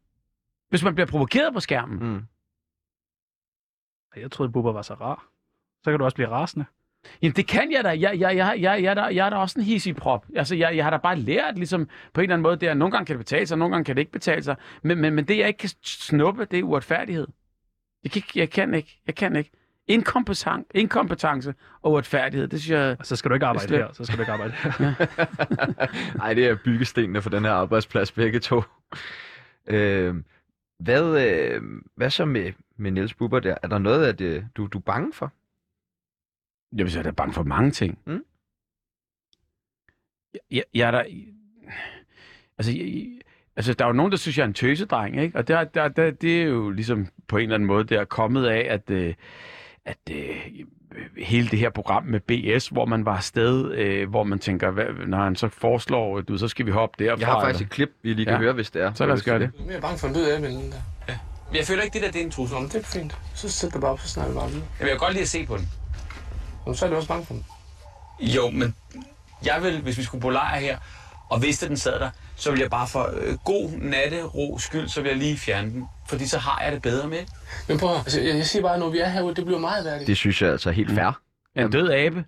Hvis 0.69 0.85
man 0.85 0.95
bliver 0.95 1.07
provokeret 1.07 1.55
på 1.55 1.61
skærmen. 1.61 1.99
Mm. 2.13 2.23
Jeg 4.17 4.31
troede, 4.31 4.53
Bubber 4.53 4.73
var 4.73 4.83
så 4.83 4.95
rar. 4.95 5.29
Så 5.85 5.91
kan 5.91 5.99
du 5.99 6.05
også 6.05 6.15
blive 6.15 6.29
rasende. 6.29 6.65
Jamen, 7.23 7.35
det 7.37 7.47
kan 7.47 7.73
jeg 7.73 7.85
da. 7.85 7.89
Jeg, 7.89 8.01
jeg, 8.01 8.21
jeg, 8.21 8.37
jeg, 8.37 8.83
jeg, 8.83 8.85
er, 8.91 8.95
da, 8.95 9.03
jeg 9.03 9.27
er 9.27 9.31
da 9.31 9.37
også 9.37 9.59
en 9.59 9.65
hissig 9.65 9.97
prop. 9.97 10.27
Altså, 10.37 10.55
jeg, 10.57 10.77
jeg 10.77 10.85
har 10.85 10.91
da 10.91 10.97
bare 10.97 11.17
lært, 11.17 11.57
ligesom, 11.57 11.89
på 12.15 12.21
en 12.21 12.23
eller 12.23 12.35
anden 12.35 12.43
måde, 12.43 12.57
det 12.57 12.67
er, 12.67 12.71
at 12.71 12.77
nogle 12.77 12.93
gange 12.93 13.07
kan 13.07 13.13
det 13.19 13.27
betale 13.27 13.47
sig, 13.47 13.59
nogle 13.59 13.75
gange 13.75 13.85
kan 13.85 13.97
det 13.97 14.01
ikke 14.01 14.13
betale 14.13 14.43
sig. 14.43 14.57
Men, 14.83 14.99
men, 15.01 15.15
men 15.15 15.25
det, 15.29 15.39
jeg 15.39 15.49
ikke 15.49 15.59
kan 15.59 15.71
snuppe, 15.85 16.45
det 16.45 16.59
er 16.59 16.63
uretfærdighed. 16.63 17.27
Jeg 18.05 18.11
kan, 18.13 18.19
ikke- 18.19 18.39
jeg 18.39 18.51
kan 18.51 18.75
ikke. 18.75 19.01
Jeg 19.07 19.15
kan 19.15 19.37
ikke. 19.37 19.51
Inkompetent, 19.87 20.67
inkompetence 20.75 21.55
og 21.83 21.93
uretfærdighed, 21.93 22.49
det 22.49 22.61
synes 22.61 22.71
jeg... 22.79 22.97
Og 22.99 23.07
så 23.07 23.17
skal 23.17 23.29
du 23.29 23.35
ikke 23.35 23.47
arbejde 23.47 23.69
Slet- 23.69 23.79
her. 23.81 23.93
Så 23.93 24.05
skal 24.05 24.17
du 24.17 24.23
ikke 24.23 24.33
arbejde 24.33 24.53
her. 24.53 26.17
Nej, 26.17 26.35
det 26.39 26.47
er 26.47 26.57
byggestenene 26.65 27.23
for 27.23 27.31
den 27.31 27.45
her 27.45 27.53
arbejdsplads, 27.53 28.13
begge 28.13 28.39
to. 28.39 28.63
Øh, 29.67 30.15
hvad, 30.79 31.29
øh, 31.29 31.63
hvad 31.97 32.11
så 32.11 32.25
med, 32.25 32.53
med 32.77 32.91
Niels 32.91 33.15
Bubber 33.15 33.41
der? 33.41 33.55
Er 33.63 33.69
der 33.69 33.79
noget, 33.79 34.07
at 34.07 34.21
øh, 34.21 34.43
du, 34.57 34.67
du 34.67 34.79
er 34.79 34.83
bange 34.83 35.13
for? 35.13 35.33
Jeg 36.77 36.85
vil 36.85 36.93
sige, 36.93 37.03
jeg 37.03 37.09
er 37.09 37.13
bange 37.13 37.35
for 37.35 37.43
mange 37.43 37.71
ting. 37.71 37.99
Mm. 38.07 38.25
Jeg, 40.51 40.63
jeg, 40.75 40.87
er 40.87 40.91
der... 40.91 41.03
Altså, 42.59 42.73
jeg, 42.73 43.07
altså, 43.57 43.75
der 43.75 43.85
er 43.85 43.89
jo 43.89 43.93
nogen, 43.93 44.13
der 44.13 44.19
synes, 44.19 44.39
jeg 44.39 44.43
er 44.45 44.49
en 44.49 44.55
tøsedreng, 44.55 45.21
ikke? 45.23 45.39
Og 45.39 45.49
der, 45.49 45.65
der, 45.65 45.89
der, 45.89 46.11
det 46.11 46.41
er 46.43 46.45
jo 46.47 46.71
ligesom 46.71 47.07
på 47.29 47.37
en 47.37 47.43
eller 47.43 47.55
anden 47.55 47.67
måde, 47.67 47.85
det 47.85 47.97
er 47.99 48.05
kommet 48.05 48.47
af, 48.47 48.67
at, 48.75 48.91
øh, 48.91 49.15
at 49.85 49.99
øh, 50.11 50.37
hele 51.19 51.49
det 51.49 51.59
her 51.59 51.71
program 51.71 52.05
med 52.05 52.21
BS, 52.21 52.69
hvor 52.69 52.85
man 52.85 53.05
var 53.05 53.17
afsted, 53.17 53.73
øh, 53.73 54.09
hvor 54.11 54.23
man 54.25 54.39
tænker, 54.39 54.71
hvad, 54.71 54.85
når 55.07 55.19
han 55.25 55.37
så 55.37 55.49
foreslår, 55.49 56.21
du, 56.21 56.39
så 56.39 56.49
skal 56.49 56.67
vi 56.67 56.71
hoppe 56.71 57.05
derfra. 57.05 57.21
Jeg 57.21 57.29
har 57.29 57.41
faktisk 57.41 57.57
eller- 57.61 57.67
et 57.67 57.71
klip, 57.73 57.91
vi 58.03 58.13
lige 58.15 58.25
kan 58.27 58.35
Ja. 58.35 58.41
høre, 58.41 58.53
hvis 58.53 58.71
det 58.71 58.83
er. 58.83 58.95
Så 58.95 59.07
lad 59.07 59.15
os 59.15 59.23
gøre 59.23 59.39
det. 59.39 59.51
Jeg 59.59 59.63
er 59.65 59.67
mere 59.67 59.81
bange 59.81 59.99
for 59.99 60.09
en 60.09 60.15
død 60.15 60.31
af 60.31 60.41
den 60.41 60.51
der. 60.71 60.77
Ja. 61.09 61.19
Men 61.51 61.57
jeg 61.57 61.65
føler 61.65 61.83
ikke, 61.83 61.95
det 61.95 62.03
der 62.03 62.11
det 62.11 62.21
er 62.21 62.25
en 62.25 62.31
trussel. 62.31 62.57
Om 62.57 62.65
det 62.69 62.75
er 62.77 62.83
fint. 63.01 63.19
Så 63.35 63.49
sæt 63.49 63.73
dig 63.73 63.81
bare 63.81 63.91
op, 63.91 64.01
så 64.01 64.09
snakker 64.09 64.33
vi 64.33 64.39
bare 64.39 64.49
videre. 64.51 64.67
Jamen, 64.81 64.89
jeg 64.91 64.99
kan 64.99 65.07
godt 65.07 65.13
lide 65.13 65.23
at 65.23 65.29
se 65.29 65.47
på 65.47 65.57
den. 65.57 65.69
Jamen, 66.67 66.77
så 66.77 66.87
er 66.87 66.91
du 66.91 66.97
også 66.97 67.09
bange 67.09 67.27
for 67.27 67.35
den. 67.35 67.45
Jo, 68.21 68.51
men 68.51 68.75
jeg 69.45 69.63
vil, 69.63 69.81
hvis 69.81 69.99
vi 69.99 70.03
skulle 70.03 70.23
på 70.23 70.31
lejr 70.31 70.59
her, 70.61 70.79
og 71.31 71.43
vidste, 71.43 71.67
at 71.67 71.71
den 71.71 71.77
sad 71.77 72.01
der, 72.01 72.11
så 72.37 72.51
ville 72.51 72.63
jeg 72.63 72.71
bare 72.71 72.87
for 72.87 73.11
øh, 73.17 73.35
god 73.45 73.71
nattero 73.79 74.59
skyld, 74.59 74.89
så 74.89 75.01
vil 75.03 75.09
jeg 75.09 75.19
lige 75.19 75.37
fjerne 75.37 75.71
den. 75.71 75.85
Fordi 76.09 76.27
så 76.27 76.39
har 76.39 76.63
jeg 76.65 76.73
det 76.73 76.83
bedre 76.83 77.09
med. 77.09 77.19
Men 77.69 77.79
prøv 77.79 77.91
at 77.91 77.97
altså, 77.99 78.21
jeg, 78.21 78.37
jeg 78.37 78.47
siger 78.47 78.63
bare, 78.63 78.79
når 78.79 78.89
vi 78.91 78.99
er 78.99 79.09
herude, 79.09 79.35
det 79.35 79.45
bliver 79.45 79.61
meget 79.61 79.85
værdigt. 79.85 80.07
Det 80.07 80.17
synes 80.17 80.43
jeg 80.43 80.51
altså 80.51 80.69
er 80.69 80.73
helt 80.73 80.91
fair. 80.91 81.21
En 81.57 81.71
død 81.71 81.91
abe. 81.91 82.25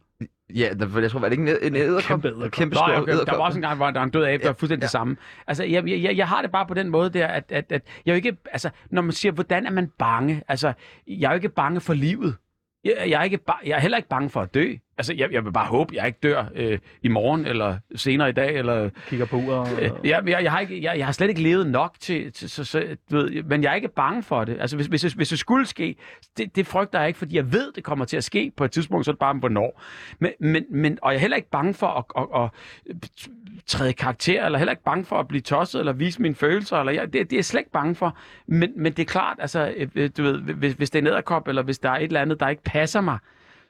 Ja, 0.54 0.68
der, 0.80 1.00
jeg 1.00 1.10
tror, 1.10 1.20
var 1.20 1.28
det 1.28 1.38
ikke 1.38 1.62
en, 1.62 1.74
en 1.74 1.82
æderkop? 1.82 2.22
Kæmpe. 2.22 2.50
Kæmpe 2.50 2.74
Nå, 2.74 2.78
stor 2.78 3.00
okay. 3.02 3.12
Der 3.12 3.36
var 3.36 3.44
også 3.44 3.58
en 3.58 3.62
gang, 3.62 3.76
hvor 3.76 3.86
der 3.86 3.98
var 3.98 4.04
en 4.04 4.10
død 4.10 4.24
abe, 4.24 4.42
der 4.42 4.48
var 4.48 4.54
fuldstændig 4.58 4.82
Ja. 4.82 4.86
det 4.86 4.90
samme. 4.90 5.16
Altså, 5.46 5.64
jeg, 5.64 5.88
jeg, 5.88 6.16
jeg, 6.16 6.28
har 6.28 6.42
det 6.42 6.52
bare 6.52 6.66
på 6.66 6.74
den 6.74 6.88
måde 6.88 7.10
der, 7.10 7.26
at, 7.26 7.44
at, 7.48 7.72
at 7.72 7.82
jeg 8.06 8.12
er 8.12 8.14
jo 8.14 8.16
ikke, 8.16 8.36
altså, 8.52 8.70
når 8.90 9.02
man 9.02 9.12
siger, 9.12 9.32
hvordan 9.32 9.66
er 9.66 9.70
man 9.70 9.90
bange? 9.98 10.42
Altså, 10.48 10.72
jeg 11.06 11.26
er 11.26 11.30
jo 11.30 11.34
ikke 11.34 11.48
bange 11.48 11.80
for 11.80 11.94
livet. 11.94 12.36
Jeg, 12.84 12.94
jeg, 13.08 13.20
er, 13.20 13.22
ikke 13.24 13.38
ba- 13.38 13.66
jeg 13.66 13.76
er 13.76 13.80
heller 13.80 13.96
ikke 13.96 14.08
bange 14.08 14.30
for 14.30 14.40
at 14.40 14.54
dø. 14.54 14.72
Altså, 14.98 15.14
jeg, 15.14 15.32
jeg 15.32 15.44
vil 15.44 15.52
bare 15.52 15.66
håbe, 15.66 15.94
jeg 15.96 16.06
ikke 16.06 16.18
dør 16.22 16.44
øh, 16.54 16.78
i 17.02 17.08
morgen, 17.08 17.46
eller 17.46 17.78
senere 17.94 18.28
i 18.28 18.32
dag, 18.32 18.56
eller... 18.56 18.90
Kigger 19.08 19.26
på 19.26 19.36
uret. 19.36 19.78
Øh, 19.82 19.90
Og... 19.92 20.00
jeg, 20.04 20.22
jeg, 20.26 20.42
jeg, 20.42 20.52
har 20.52 20.60
ikke, 20.60 20.82
jeg, 20.82 20.98
jeg 20.98 21.04
har 21.06 21.12
slet 21.12 21.28
ikke 21.28 21.42
levet 21.42 21.66
nok 21.66 21.96
til, 22.00 22.32
til 22.32 22.50
så, 22.50 22.64
så, 22.64 22.96
du 23.10 23.16
ved, 23.16 23.42
men 23.42 23.62
jeg 23.62 23.70
er 23.70 23.74
ikke 23.74 23.88
bange 23.88 24.22
for 24.22 24.44
det. 24.44 24.56
Altså, 24.60 24.76
hvis, 24.76 24.86
hvis, 24.86 25.02
hvis 25.02 25.28
det 25.28 25.38
skulle 25.38 25.66
ske, 25.66 25.96
det, 26.36 26.56
det 26.56 26.66
frygter 26.66 26.98
jeg 26.98 27.08
ikke, 27.08 27.18
fordi 27.18 27.36
jeg 27.36 27.52
ved, 27.52 27.72
det 27.72 27.84
kommer 27.84 28.04
til 28.04 28.16
at 28.16 28.24
ske 28.24 28.52
på 28.56 28.64
et 28.64 28.70
tidspunkt, 28.70 29.04
så 29.04 29.10
er 29.10 29.12
det 29.12 29.18
bare 29.18 29.34
hvornår. 29.34 29.82
Men, 30.18 30.30
men, 30.40 30.64
men, 30.70 30.98
og 31.02 31.12
jeg 31.12 31.16
er 31.16 31.20
heller 31.20 31.36
ikke 31.36 31.50
bange 31.50 31.74
for 31.74 31.86
at, 31.86 32.26
at, 32.34 32.50
at 32.94 33.28
træde 33.66 33.92
karakter, 33.92 34.44
eller 34.46 34.58
heller 34.58 34.72
ikke 34.72 34.84
bange 34.84 35.04
for 35.04 35.20
at 35.20 35.28
blive 35.28 35.40
tosset, 35.40 35.78
eller 35.78 35.92
vise 35.92 36.22
mine 36.22 36.34
følelser, 36.34 36.76
eller 36.76 36.92
jeg, 36.92 37.12
det, 37.12 37.12
det 37.12 37.32
er 37.32 37.36
jeg 37.36 37.44
slet 37.44 37.60
ikke 37.60 37.70
bange 37.70 37.94
for. 37.94 38.16
Men, 38.46 38.72
men 38.76 38.92
det 38.92 39.02
er 39.02 39.06
klart, 39.06 39.36
altså, 39.40 39.74
øh, 39.94 40.10
du 40.16 40.22
ved, 40.22 40.38
hvis, 40.38 40.72
hvis 40.72 40.90
det 40.90 40.98
er 40.98 41.02
nederkop, 41.02 41.48
eller 41.48 41.62
hvis 41.62 41.78
der 41.78 41.90
er 41.90 41.96
et 41.96 42.02
eller 42.02 42.20
andet, 42.20 42.40
der 42.40 42.48
ikke 42.48 42.62
passer 42.62 43.00
mig, 43.00 43.18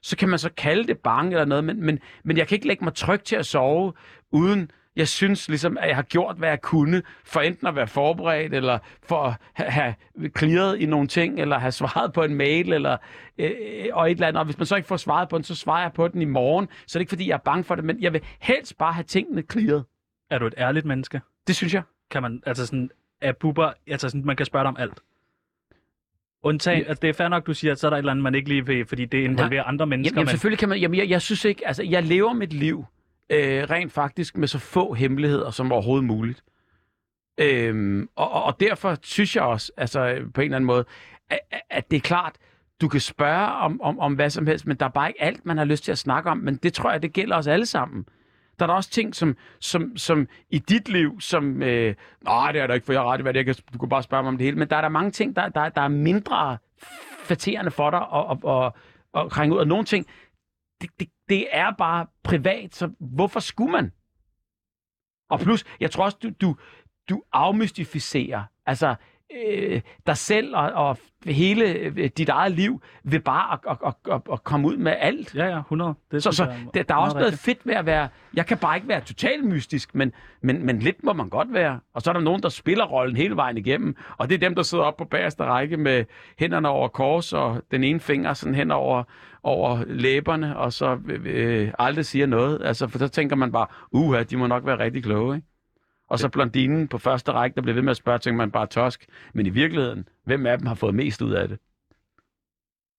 så 0.02 0.16
kan 0.16 0.28
man 0.28 0.38
så 0.38 0.50
kalde 0.57 0.87
det 0.87 0.98
bange 0.98 1.33
eller 1.33 1.44
noget, 1.44 1.64
men, 1.64 1.85
men, 1.85 1.98
men 2.24 2.37
jeg 2.37 2.48
kan 2.48 2.55
ikke 2.55 2.66
lægge 2.66 2.85
mig 2.85 2.94
tryg 2.94 3.22
til 3.24 3.37
at 3.37 3.46
sove, 3.46 3.92
uden 4.31 4.70
jeg 4.96 5.09
synes 5.09 5.48
ligesom, 5.48 5.78
at 5.81 5.88
jeg 5.88 5.96
har 5.96 6.02
gjort, 6.02 6.37
hvad 6.37 6.48
jeg 6.48 6.61
kunne, 6.61 7.02
for 7.24 7.40
enten 7.40 7.66
at 7.66 7.76
være 7.76 7.87
forberedt, 7.87 8.55
eller 8.55 8.78
for 9.02 9.22
at 9.22 9.35
ha- 9.52 9.68
have 9.70 9.94
clearet 10.38 10.81
i 10.81 10.87
nogle 10.87 11.09
ting, 11.09 11.40
eller 11.40 11.59
have 11.59 11.72
svaret 11.72 12.12
på 12.12 12.22
en 12.22 12.35
mail, 12.35 12.72
eller 12.72 12.96
øh, 13.38 13.52
og 13.92 14.07
et 14.11 14.14
eller 14.14 14.28
andet. 14.28 14.38
Og 14.40 14.44
hvis 14.44 14.59
man 14.59 14.66
så 14.66 14.76
ikke 14.76 14.88
får 14.88 14.96
svaret 14.96 15.28
på 15.28 15.37
den, 15.37 15.44
så 15.44 15.55
svarer 15.55 15.83
jeg 15.83 15.92
på 15.92 16.09
den 16.09 16.22
i 16.22 16.24
morgen. 16.24 16.68
Så 16.87 16.87
det 16.87 16.96
er 16.96 17.00
ikke, 17.00 17.11
fordi 17.11 17.28
jeg 17.28 17.35
er 17.35 17.38
bange 17.38 17.64
for 17.64 17.74
det, 17.74 17.85
men 17.85 18.02
jeg 18.02 18.12
vil 18.12 18.20
helst 18.40 18.78
bare 18.78 18.92
have 18.92 19.05
tingene 19.05 19.42
clearet. 19.52 19.85
Er 20.31 20.38
du 20.38 20.46
et 20.46 20.55
ærligt 20.59 20.87
menneske? 20.87 21.20
Det 21.46 21.57
synes 21.57 21.74
jeg. 21.74 21.83
Kan 22.11 22.22
man, 22.22 22.42
altså 22.46 22.66
sådan, 22.66 22.90
er 23.20 23.33
buber, 23.33 23.72
altså 23.87 24.09
sådan, 24.09 24.24
man 24.24 24.37
kan 24.37 24.46
spørge 24.46 24.62
dig 24.62 24.68
om 24.68 24.76
alt. 24.78 25.00
Undtagen, 26.44 26.85
at 26.87 27.02
det 27.02 27.11
er 27.11 27.14
fair 27.14 27.28
nok, 27.28 27.46
du 27.46 27.55
siger, 27.55 27.72
at 27.72 27.78
så 27.78 27.87
er 27.87 27.90
der 27.90 27.96
et 27.96 27.98
eller 27.98 28.11
andet, 28.11 28.22
man 28.22 28.35
ikke 28.35 28.48
lige 28.48 28.66
vil, 28.66 28.87
fordi 28.87 29.05
det 29.05 29.18
involverer 29.24 29.64
andre 29.64 29.87
mennesker. 29.87 30.11
Jamen, 30.14 30.18
jamen 30.18 30.24
men- 30.26 30.31
selvfølgelig 30.31 30.59
kan 30.59 30.68
man... 30.68 30.78
Jamen, 30.78 30.98
jeg, 31.00 31.09
jeg 31.11 31.22
synes 31.22 31.44
ikke... 31.44 31.66
Altså, 31.66 31.83
jeg 31.83 32.02
lever 32.02 32.33
mit 32.33 32.52
liv 32.52 32.85
øh, 33.31 33.71
rent 33.71 33.93
faktisk 33.93 34.37
med 34.37 34.49
så 34.49 34.59
få 34.59 34.95
hemmeligheder 34.95 35.51
som 35.51 35.73
overhovedet 35.73 36.05
muligt. 36.05 36.45
Øhm, 37.39 38.09
og, 38.17 38.31
og, 38.31 38.43
og 38.43 38.61
derfor 38.61 38.97
synes 39.03 39.37
jeg 39.37 39.45
også, 39.45 39.73
altså 39.77 40.21
på 40.35 40.41
en 40.41 40.45
eller 40.45 40.57
anden 40.57 40.67
måde, 40.67 40.85
at, 41.31 41.41
at 41.71 41.91
det 41.91 41.97
er 41.97 42.01
klart, 42.01 42.37
du 42.81 42.89
kan 42.89 43.01
spørge 43.01 43.47
om, 43.47 43.81
om, 43.81 43.99
om 43.99 44.15
hvad 44.15 44.31
som 44.31 44.47
helst, 44.47 44.67
men 44.67 44.77
der 44.77 44.87
er 44.87 44.91
bare 44.91 45.09
ikke 45.09 45.23
alt, 45.23 45.47
man 45.47 45.59
har 45.59 45.65
lyst 45.65 45.85
til 45.85 45.93
at 45.93 45.99
snakke 45.99 46.31
om. 46.31 46.39
Men 46.39 46.57
det 46.57 46.73
tror 46.75 46.91
jeg, 46.91 47.03
det 47.03 47.13
gælder 47.13 47.37
os 47.37 47.47
alle 47.47 47.67
sammen. 47.67 48.07
Der 48.59 48.65
er 48.65 48.67
der 48.67 48.75
også 48.75 48.91
ting, 48.91 49.15
som, 49.15 49.37
som, 49.61 49.97
som 49.97 50.29
i 50.51 50.59
dit 50.59 50.89
liv, 50.89 51.21
som... 51.21 51.63
Øh, 51.63 51.95
Nej, 52.25 52.53
det 52.53 52.61
er 52.61 52.67
der 52.67 52.75
ikke, 52.75 52.87
for 52.87 52.93
jeg 52.93 53.03
har 53.03 53.13
ret 53.13 53.19
i, 53.19 53.23
hvad 53.23 53.35
det 53.35 53.41
er. 53.41 53.45
Jeg 53.45 53.57
Du 53.73 53.79
kan 53.79 53.89
bare 53.89 54.03
spørge 54.03 54.23
mig 54.23 54.29
om 54.29 54.39
det 54.39 54.45
hele. 54.45 54.59
Men 54.59 54.71
der 54.71 54.77
er 54.77 54.81
der 54.81 54.89
mange 54.89 55.11
ting, 55.11 55.37
der, 55.37 55.49
der, 55.49 55.69
der 55.69 55.81
er 55.81 55.89
mindre 55.89 56.59
faterende 57.25 57.71
for 57.71 57.91
dig 57.91 58.01
at, 58.15 58.25
at, 58.31 58.51
at, 58.51 58.73
at 59.25 59.31
krænge 59.31 59.55
ud. 59.55 59.61
Og 59.61 59.67
nogle 59.67 59.85
ting, 59.85 60.07
det, 60.83 60.90
det, 61.01 61.09
det 61.29 61.47
er 61.53 61.71
bare 61.79 62.07
privat, 62.23 62.75
så 62.75 62.90
hvorfor 63.01 63.40
skulle 63.40 63.73
man? 63.73 63.92
Og 65.31 65.40
plus, 65.40 65.64
jeg 65.81 65.90
tror 65.90 66.05
også, 66.05 66.18
du, 66.23 66.31
du, 66.40 66.57
du 67.09 67.23
afmystificerer 67.33 68.42
altså, 68.66 68.95
øh, 69.47 69.81
dig 70.07 70.16
selv 70.16 70.57
og, 70.57 70.73
og 70.73 70.99
hele 71.25 71.64
øh, 71.64 72.11
dit 72.16 72.29
eget 72.29 72.53
liv 72.53 72.83
ved 73.05 73.21
bare 73.21 73.53
at, 73.53 73.77
at, 73.87 73.95
at, 74.12 74.21
at, 74.33 74.45
komme 74.45 74.68
ud 74.68 74.77
med 74.77 74.95
alt. 74.99 75.35
Ja, 75.35 75.47
ja, 75.47 75.59
100. 75.59 75.95
Det 76.11 76.23
Så, 76.23 76.33
så 76.33 76.45
jeg 76.45 76.66
der, 76.75 76.83
der 76.83 76.95
er 76.95 76.99
også 76.99 77.18
noget 77.18 77.38
fedt 77.38 77.59
ved 77.64 77.75
at 77.75 77.87
være... 77.87 78.09
Jeg 78.35 78.47
kan 78.47 78.59
bare 78.59 78.77
ikke 78.77 78.88
være 78.88 79.01
totalt 79.01 79.45
mystisk, 79.45 79.95
men, 79.95 80.12
men, 80.40 80.66
men 80.66 80.79
lidt 80.79 81.05
må 81.05 81.12
man 81.12 81.29
godt 81.29 81.53
være. 81.53 81.81
Og 81.95 82.03
så 82.03 82.11
er 82.11 82.12
der 82.12 82.21
nogen, 82.21 82.42
der 82.42 82.49
spiller 82.49 82.85
rollen 82.85 83.16
hele 83.16 83.37
vejen 83.37 83.57
igennem. 83.59 83.97
Og 84.16 84.29
det 84.29 84.35
er 84.35 84.38
dem, 84.38 84.55
der 84.55 84.62
sidder 84.62 84.85
oppe 84.85 85.05
på 85.05 85.09
bagerste 85.09 85.45
række 85.45 85.77
med 85.77 86.05
hænderne 86.38 86.68
over 86.68 86.88
kors 86.88 87.33
og 87.33 87.62
den 87.71 87.85
ene 87.85 88.01
finger 88.01 88.35
sådan 88.35 88.55
hen 88.55 88.71
over, 88.71 89.05
over 89.42 89.85
læberne, 89.85 90.57
og 90.57 90.72
så 90.72 91.00
øh, 91.09 91.72
aldrig 91.78 92.07
siger 92.07 92.26
noget. 92.26 92.62
Altså, 92.64 92.88
for 92.88 92.98
så 92.98 93.09
tænker 93.09 93.37
man 93.37 93.52
bare, 93.52 93.66
uha, 93.92 94.22
de 94.22 94.37
må 94.37 94.46
nok 94.46 94.66
være 94.66 94.78
rigtig 94.78 95.02
kloge, 95.02 95.37
ikke? 95.37 95.48
Og 96.09 96.18
så 96.18 96.28
blondinen 96.28 96.88
på 96.88 96.98
første 96.98 97.33
række, 97.33 97.55
der 97.55 97.62
bliver 97.62 97.74
ved 97.74 97.83
med 97.83 97.90
at 97.90 97.96
spørge, 97.96 98.18
tænker 98.18 98.37
man 98.37 98.50
bare 98.50 98.66
tosk. 98.66 99.07
Men 99.35 99.46
i 99.46 99.50
virkeligheden, 99.50 100.09
hvem 100.24 100.46
af 100.46 100.59
dem 100.59 100.66
har 100.66 100.74
fået 100.74 100.94
mest 100.94 101.22
ud 101.22 101.33
af 101.33 101.48
det? 101.48 101.59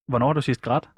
Hvornår 0.08 0.28
har 0.28 0.34
du 0.34 0.42
sidst 0.42 0.62
grædt? 0.62 0.90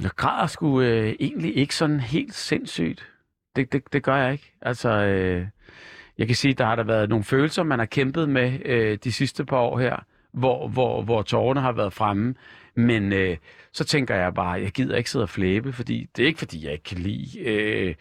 Jeg 0.00 0.10
græder 0.10 0.46
sgu 0.46 0.80
øh, 0.80 1.14
egentlig 1.20 1.56
ikke 1.56 1.74
sådan 1.74 2.00
helt 2.00 2.34
sindssygt. 2.34 3.12
Det, 3.56 3.72
det, 3.72 3.92
det 3.92 4.02
gør 4.02 4.16
jeg 4.16 4.32
ikke. 4.32 4.52
Altså, 4.62 4.88
øh, 4.88 5.46
jeg 6.18 6.26
kan 6.26 6.36
sige, 6.36 6.54
der 6.54 6.64
har 6.64 6.76
der 6.76 6.84
været 6.84 7.08
nogle 7.08 7.24
følelser, 7.24 7.62
man 7.62 7.78
har 7.78 7.86
kæmpet 7.86 8.28
med 8.28 8.60
øh, 8.64 8.98
de 9.04 9.12
sidste 9.12 9.44
par 9.44 9.58
år 9.58 9.78
her, 9.78 9.96
hvor, 10.36 10.68
hvor, 10.68 11.02
hvor 11.02 11.22
tårerne 11.22 11.60
har 11.60 11.72
været 11.72 11.92
fremme. 11.92 12.34
Men 12.74 13.12
øh, 13.12 13.36
så 13.72 13.84
tænker 13.84 14.14
jeg 14.14 14.34
bare, 14.34 14.50
jeg 14.50 14.70
gider 14.70 14.96
ikke 14.96 15.10
sidde 15.10 15.22
og 15.22 15.28
flæbe, 15.28 15.72
fordi 15.72 16.06
det 16.16 16.22
er 16.22 16.26
ikke, 16.26 16.38
fordi 16.38 16.64
jeg 16.64 16.72
ikke 16.72 16.84
kan 16.84 16.98
lide 16.98 17.40
øh, 17.40 17.94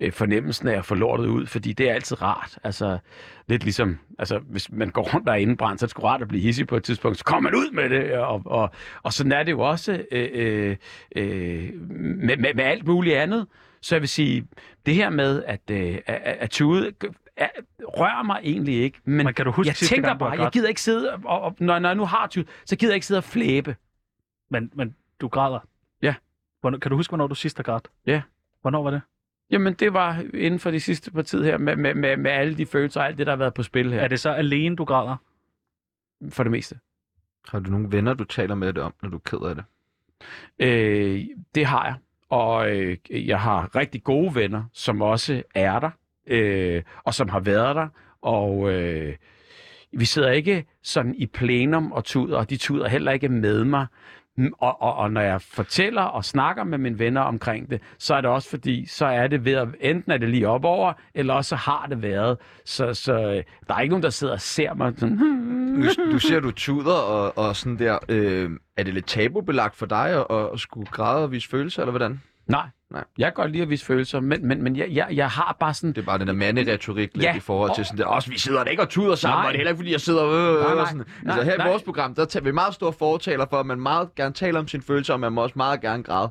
øh, 0.00 0.12
fornemmelsen 0.12 0.68
af 0.68 0.78
at 0.78 0.84
få 0.84 0.94
lortet 0.94 1.26
ud, 1.26 1.46
fordi 1.46 1.72
det 1.72 1.90
er 1.90 1.94
altid 1.94 2.22
rart. 2.22 2.58
Altså, 2.64 2.98
lidt 3.46 3.64
ligesom, 3.64 3.98
altså, 4.18 4.38
hvis 4.38 4.72
man 4.72 4.90
går 4.90 5.14
rundt 5.14 5.26
der 5.26 5.34
indebrændt, 5.34 5.80
så 5.80 5.84
er 5.84 5.86
det 5.86 5.90
sgu 5.90 6.02
rart 6.02 6.22
at 6.22 6.28
blive 6.28 6.42
hissig 6.42 6.66
på 6.66 6.76
et 6.76 6.84
tidspunkt, 6.84 7.18
så 7.18 7.24
kommer 7.24 7.50
man 7.50 7.58
ud 7.58 7.72
med 7.72 7.90
det, 7.90 8.12
og, 8.12 8.42
og, 8.44 8.70
og 9.02 9.12
sådan 9.12 9.32
er 9.32 9.42
det 9.42 9.52
jo 9.52 9.60
også 9.60 10.04
øh, 10.12 10.28
øh, 10.32 10.76
øh, 11.16 11.70
med, 11.90 12.36
med, 12.36 12.54
med 12.54 12.64
alt 12.64 12.86
muligt 12.86 13.16
andet. 13.16 13.46
Så 13.80 13.94
jeg 13.94 14.02
vil 14.02 14.08
sige, 14.08 14.46
det 14.86 14.94
her 14.94 15.10
med 15.10 15.42
at, 15.46 15.60
øh, 15.70 15.98
at, 16.06 16.36
at 16.40 16.50
tude, 16.50 16.92
er, 17.40 17.48
rører 17.80 18.22
mig 18.22 18.40
egentlig 18.44 18.74
ikke, 18.82 19.00
men, 19.04 19.24
Men 19.24 19.34
kan 19.34 19.44
du 19.44 19.50
huske 19.52 19.68
jeg 19.68 19.76
tænker 19.76 20.08
gang, 20.08 20.18
bare, 20.18 20.30
jeg 20.42 20.50
gider 20.52 20.68
ikke 20.68 20.82
sidde, 20.82 21.12
og, 21.24 21.40
og 21.40 21.56
når, 21.58 21.78
når 21.78 21.88
jeg 21.88 21.96
nu 21.96 22.04
har 22.04 22.26
tude, 22.26 22.46
så 22.64 22.76
gider 22.76 22.92
jeg 22.92 22.96
ikke 22.96 23.06
sidde 23.06 23.18
og 23.18 23.24
flæbe. 23.24 23.76
Men, 24.50 24.70
men 24.74 24.96
du 25.20 25.28
græder? 25.28 25.58
Ja. 26.02 26.14
Hvornår, 26.60 26.78
kan 26.78 26.90
du 26.90 26.96
huske, 26.96 27.10
hvornår 27.10 27.26
du 27.26 27.34
sidst 27.34 27.56
har 27.58 27.62
grædt? 27.64 27.88
Ja. 28.06 28.22
Hvornår 28.60 28.82
var 28.82 28.90
det? 28.90 29.00
Jamen, 29.50 29.74
det 29.74 29.92
var 29.92 30.24
inden 30.34 30.60
for 30.60 30.70
de 30.70 30.80
sidste 30.80 31.10
par 31.10 31.22
tid 31.22 31.44
her, 31.44 31.58
med, 31.58 31.76
med, 31.76 31.94
med, 31.94 32.16
med 32.16 32.30
alle 32.30 32.56
de 32.56 32.66
følelser 32.66 33.00
og 33.00 33.06
alt 33.06 33.18
det, 33.18 33.26
der 33.26 33.32
har 33.32 33.36
været 33.36 33.54
på 33.54 33.62
spil 33.62 33.92
her, 33.92 34.00
Er 34.00 34.08
det 34.08 34.20
så 34.20 34.30
alene, 34.30 34.76
du 34.76 34.84
græder? 34.84 35.16
for 36.28 36.42
det 36.42 36.50
meste. 36.50 36.78
Har 37.48 37.60
du 37.60 37.70
nogle 37.70 37.92
venner, 37.92 38.14
du 38.14 38.24
taler 38.24 38.54
med 38.54 38.72
det 38.72 38.82
om, 38.82 38.94
når 39.02 39.08
du 39.08 39.16
er 39.16 39.20
ked 39.20 39.38
af 39.38 39.54
det? 39.54 39.64
Øh, 40.58 41.26
det 41.54 41.66
har 41.66 41.84
jeg. 41.84 41.94
Og 42.28 42.76
øh, 42.76 42.96
jeg 43.10 43.40
har 43.40 43.76
rigtig 43.76 44.04
gode 44.04 44.34
venner, 44.34 44.64
som 44.72 45.02
også 45.02 45.42
er 45.54 45.78
der, 45.78 45.90
øh, 46.26 46.82
og 47.04 47.14
som 47.14 47.28
har 47.28 47.40
været 47.40 47.76
der. 47.76 47.88
Og 48.22 48.72
øh, 48.72 49.14
vi 49.92 50.04
sidder 50.04 50.30
ikke 50.30 50.64
sådan 50.82 51.14
i 51.14 51.26
plenum 51.26 51.92
og 51.92 52.04
tuder, 52.04 52.38
og 52.38 52.50
de 52.50 52.56
tuder 52.56 52.88
heller 52.88 53.12
ikke 53.12 53.28
med 53.28 53.64
mig. 53.64 53.86
Og, 54.58 54.82
og, 54.82 54.94
og 54.96 55.12
når 55.12 55.20
jeg 55.20 55.42
fortæller 55.42 56.02
og 56.02 56.24
snakker 56.24 56.64
med 56.64 56.78
mine 56.78 56.98
venner 56.98 57.20
omkring 57.20 57.70
det, 57.70 57.82
så 57.98 58.14
er 58.14 58.20
det 58.20 58.30
også 58.30 58.50
fordi, 58.50 58.86
så 58.86 59.06
er 59.06 59.26
det 59.26 59.44
ved 59.44 59.52
at, 59.52 59.68
enten 59.80 60.12
er 60.12 60.16
det 60.16 60.28
lige 60.28 60.48
op 60.48 60.64
over, 60.64 60.92
eller 61.14 61.34
også 61.34 61.48
så 61.48 61.56
har 61.56 61.86
det 61.90 62.02
været. 62.02 62.38
Så, 62.64 62.94
så 62.94 63.12
øh, 63.12 63.42
der 63.68 63.74
er 63.74 63.80
ikke 63.80 63.90
nogen, 63.92 64.02
der 64.02 64.10
sidder 64.10 64.32
og 64.32 64.40
ser 64.40 64.74
mig 64.74 64.92
sådan, 64.96 65.16
Nu, 65.16 65.86
du 66.12 66.18
siger, 66.18 66.40
du 66.46 66.50
tuder 66.50 66.94
og, 66.94 67.38
og 67.38 67.56
sådan 67.56 67.78
der. 67.78 67.98
Øh, 68.08 68.50
er 68.76 68.82
det 68.82 68.94
lidt 68.94 69.06
tabubelagt 69.06 69.76
for 69.76 69.86
dig 69.86 70.26
at, 70.30 70.48
at 70.52 70.60
skulle 70.60 70.86
græde 70.86 71.24
og 71.24 71.32
vise 71.32 71.48
følelser, 71.48 71.82
eller 71.82 71.92
hvordan? 71.92 72.22
nej, 72.46 72.66
Nej. 72.90 73.04
jeg 73.18 73.26
kan 73.26 73.32
godt 73.34 73.50
lide 73.50 73.62
at 73.62 73.70
vise 73.70 73.84
følelser, 73.84 74.20
men, 74.20 74.46
men, 74.48 74.62
men 74.62 74.76
jeg, 74.76 74.86
jeg, 74.90 75.06
jeg 75.10 75.28
har 75.30 75.56
bare 75.60 75.74
sådan, 75.74 75.90
Det 75.92 75.98
er 75.98 76.06
bare 76.06 76.18
den 76.18 76.26
der 76.26 76.32
manderetorik 76.32 77.10
lidt 77.14 77.24
Ja, 77.24 77.36
i 77.36 77.40
forhold 77.40 77.74
til 77.74 77.84
sådan 77.84 77.98
der. 77.98 78.06
Også 78.06 78.30
vi 78.30 78.38
sidder 78.38 78.64
der 78.64 78.70
ikke 78.70 78.82
og 78.82 78.88
tuder 78.88 79.14
sammen, 79.14 79.36
Nej. 79.38 79.46
og 79.46 79.52
det 79.52 79.54
er 79.54 79.58
heller 79.58 79.70
ikke, 79.70 79.78
fordi 79.78 79.92
jeg 79.92 80.00
sidder 80.00 80.26
øh, 80.26 80.32
Nej, 80.60 80.72
nej. 80.74 80.80
og 80.82 80.88
sådan. 80.88 81.04
Nej, 81.22 81.34
altså 81.36 81.50
her 81.50 81.56
nej. 81.58 81.66
i 81.66 81.70
vores 81.70 81.82
program, 81.82 82.14
der 82.14 82.24
tager 82.24 82.44
vi 82.44 82.50
meget 82.50 82.74
store 82.74 82.92
fortaler 82.92 83.46
for, 83.50 83.60
at 83.60 83.66
man 83.66 83.80
meget 83.80 84.14
gerne 84.14 84.34
taler 84.34 84.58
om 84.60 84.68
sine 84.68 84.82
følelser, 84.82 85.12
og 85.14 85.20
man 85.20 85.32
må 85.32 85.42
også 85.42 85.54
meget 85.56 85.80
gerne 85.80 86.02
græde. 86.02 86.30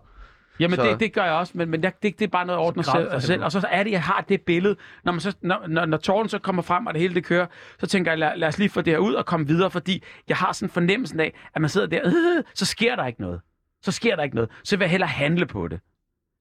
Jamen, 0.60 0.76
Så- 0.76 0.84
det, 0.84 1.00
det 1.00 1.14
gør 1.14 1.24
jeg 1.24 1.34
også, 1.34 1.54
men, 1.56 1.70
men 1.70 1.84
jeg, 1.84 1.94
det, 2.04 2.20
det 2.20 2.26
er 2.26 2.30
bare 2.30 2.46
noget 2.46 2.62
ordnet 2.62 2.86
græd 2.86 3.10
selv, 3.12 3.22
selv. 3.22 3.44
Og 3.44 3.52
så 3.52 3.68
er 3.72 3.84
det, 3.84 3.92
jeg 3.92 4.04
har 4.04 4.26
det 4.30 4.42
billede, 4.42 4.76
når, 5.04 5.12
man 5.12 5.22
så, 5.22 5.34
når, 5.42 5.64
når, 5.68 5.86
når 5.86 5.98
tårnen 5.98 6.30
så 6.30 6.40
kommer 6.40 6.62
frem, 6.62 6.88
og 6.88 6.94
det 6.94 7.02
hele 7.02 7.16
det 7.16 7.24
kører, 7.26 7.46
så 7.80 7.88
tænker 7.88 8.12
jeg, 8.12 8.20
lad, 8.20 8.32
lad 8.36 8.48
os 8.48 8.58
lige 8.58 8.70
få 8.70 8.82
det 8.82 8.94
her 8.94 8.98
ud 8.98 9.14
og 9.14 9.26
komme 9.26 9.48
videre, 9.48 9.72
fordi 9.72 10.04
jeg 10.28 10.38
har 10.38 10.52
sådan 10.52 10.70
fornemmelsen 10.70 11.20
af, 11.20 11.34
at 11.56 11.62
man 11.62 11.70
sidder 11.70 11.88
der, 11.88 12.00
øh, 12.06 12.44
så 12.54 12.66
sker 12.66 12.96
der 12.96 13.06
ikke 13.06 13.22
noget. 13.22 13.42
Så 13.82 13.92
sker 13.92 14.16
der 14.16 14.24
ikke 14.24 14.36
noget. 14.36 14.50
Så 14.64 14.78
vil 14.78 14.84
jeg 14.84 14.92
hellere 14.92 15.10
handle 15.10 15.46
på 15.46 15.68
det. 15.68 15.80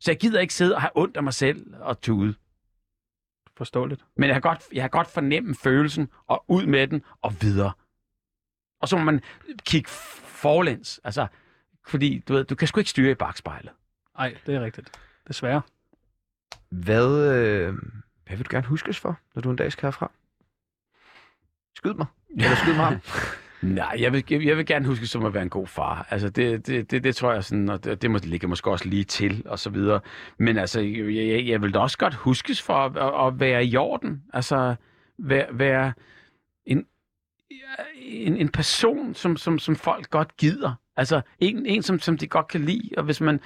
Så 0.00 0.10
jeg 0.10 0.18
gider 0.18 0.40
ikke 0.40 0.54
sidde 0.54 0.74
og 0.74 0.80
have 0.80 0.90
ondt 0.94 1.16
af 1.16 1.22
mig 1.22 1.34
selv 1.34 1.74
og 1.80 2.00
tude. 2.00 2.34
Forståeligt. 3.56 4.04
Men 4.16 4.26
jeg 4.26 4.34
har 4.34 4.40
godt, 4.40 4.62
jeg 4.72 4.82
har 4.82 4.88
godt 4.88 5.08
fornemme 5.08 5.54
følelsen, 5.54 6.08
og 6.26 6.44
ud 6.48 6.66
med 6.66 6.86
den, 6.86 7.02
og 7.22 7.42
videre. 7.42 7.72
Og 8.80 8.88
så 8.88 8.96
må 8.96 9.04
man 9.04 9.20
kigge 9.66 9.88
forlæns. 9.90 11.00
Altså, 11.04 11.26
fordi 11.86 12.18
du, 12.28 12.32
ved, 12.32 12.44
du 12.44 12.54
kan 12.54 12.68
sgu 12.68 12.80
ikke 12.80 12.90
styre 12.90 13.10
i 13.10 13.14
bagspejlet. 13.14 13.72
Nej, 14.18 14.36
det 14.46 14.54
er 14.54 14.60
rigtigt. 14.60 15.00
Desværre. 15.28 15.62
Hvad, 16.68 17.34
øh, 17.34 17.74
hvad 18.26 18.36
vil 18.36 18.46
du 18.46 18.50
gerne 18.50 18.66
huskes 18.66 18.98
for, 18.98 19.18
når 19.34 19.42
du 19.42 19.50
en 19.50 19.56
dag 19.56 19.72
skal 19.72 19.86
herfra? 19.86 20.10
Skyd 21.74 21.94
mig. 21.94 22.06
Eller 22.30 22.56
skyd 22.56 22.74
mig 22.76 22.84
ham. 22.84 23.00
Nej, 23.62 23.96
jeg 23.98 24.12
vil, 24.12 24.24
jeg, 24.30 24.56
vil 24.56 24.66
gerne 24.66 24.86
huske 24.86 25.06
som 25.06 25.24
at 25.24 25.34
være 25.34 25.42
en 25.42 25.48
god 25.48 25.66
far. 25.66 26.06
Altså, 26.10 26.28
det, 26.28 26.66
det, 26.66 26.90
det, 26.90 27.04
det 27.04 27.16
tror 27.16 27.32
jeg 27.32 27.44
sådan, 27.44 27.68
og 27.68 27.84
det, 27.84 28.02
det 28.02 28.10
må, 28.10 28.18
ligger 28.22 28.48
måske 28.48 28.70
også 28.70 28.88
lige 28.88 29.04
til, 29.04 29.42
og 29.46 29.58
så 29.58 29.70
videre. 29.70 30.00
Men 30.38 30.58
altså, 30.58 30.80
jeg, 30.80 31.14
jeg, 31.14 31.46
jeg 31.46 31.62
vil 31.62 31.74
da 31.74 31.78
også 31.78 31.98
godt 31.98 32.14
huskes 32.14 32.62
for 32.62 32.74
at, 32.74 32.96
at, 32.96 33.26
at 33.26 33.40
være 33.40 33.66
i 33.66 33.76
orden. 33.76 34.22
Altså, 34.32 34.74
være, 35.18 35.46
være 35.52 35.92
en, 36.66 36.86
en, 37.94 38.36
en 38.36 38.48
person, 38.48 39.14
som, 39.14 39.36
som, 39.36 39.58
som 39.58 39.76
folk 39.76 40.10
godt 40.10 40.36
gider. 40.36 40.72
Altså, 40.96 41.20
en, 41.38 41.66
en 41.66 41.82
som, 41.82 41.98
som 41.98 42.18
de 42.18 42.26
godt 42.26 42.48
kan 42.48 42.60
lide. 42.60 42.90
Og 42.96 43.04
hvis 43.04 43.20
man, 43.20 43.40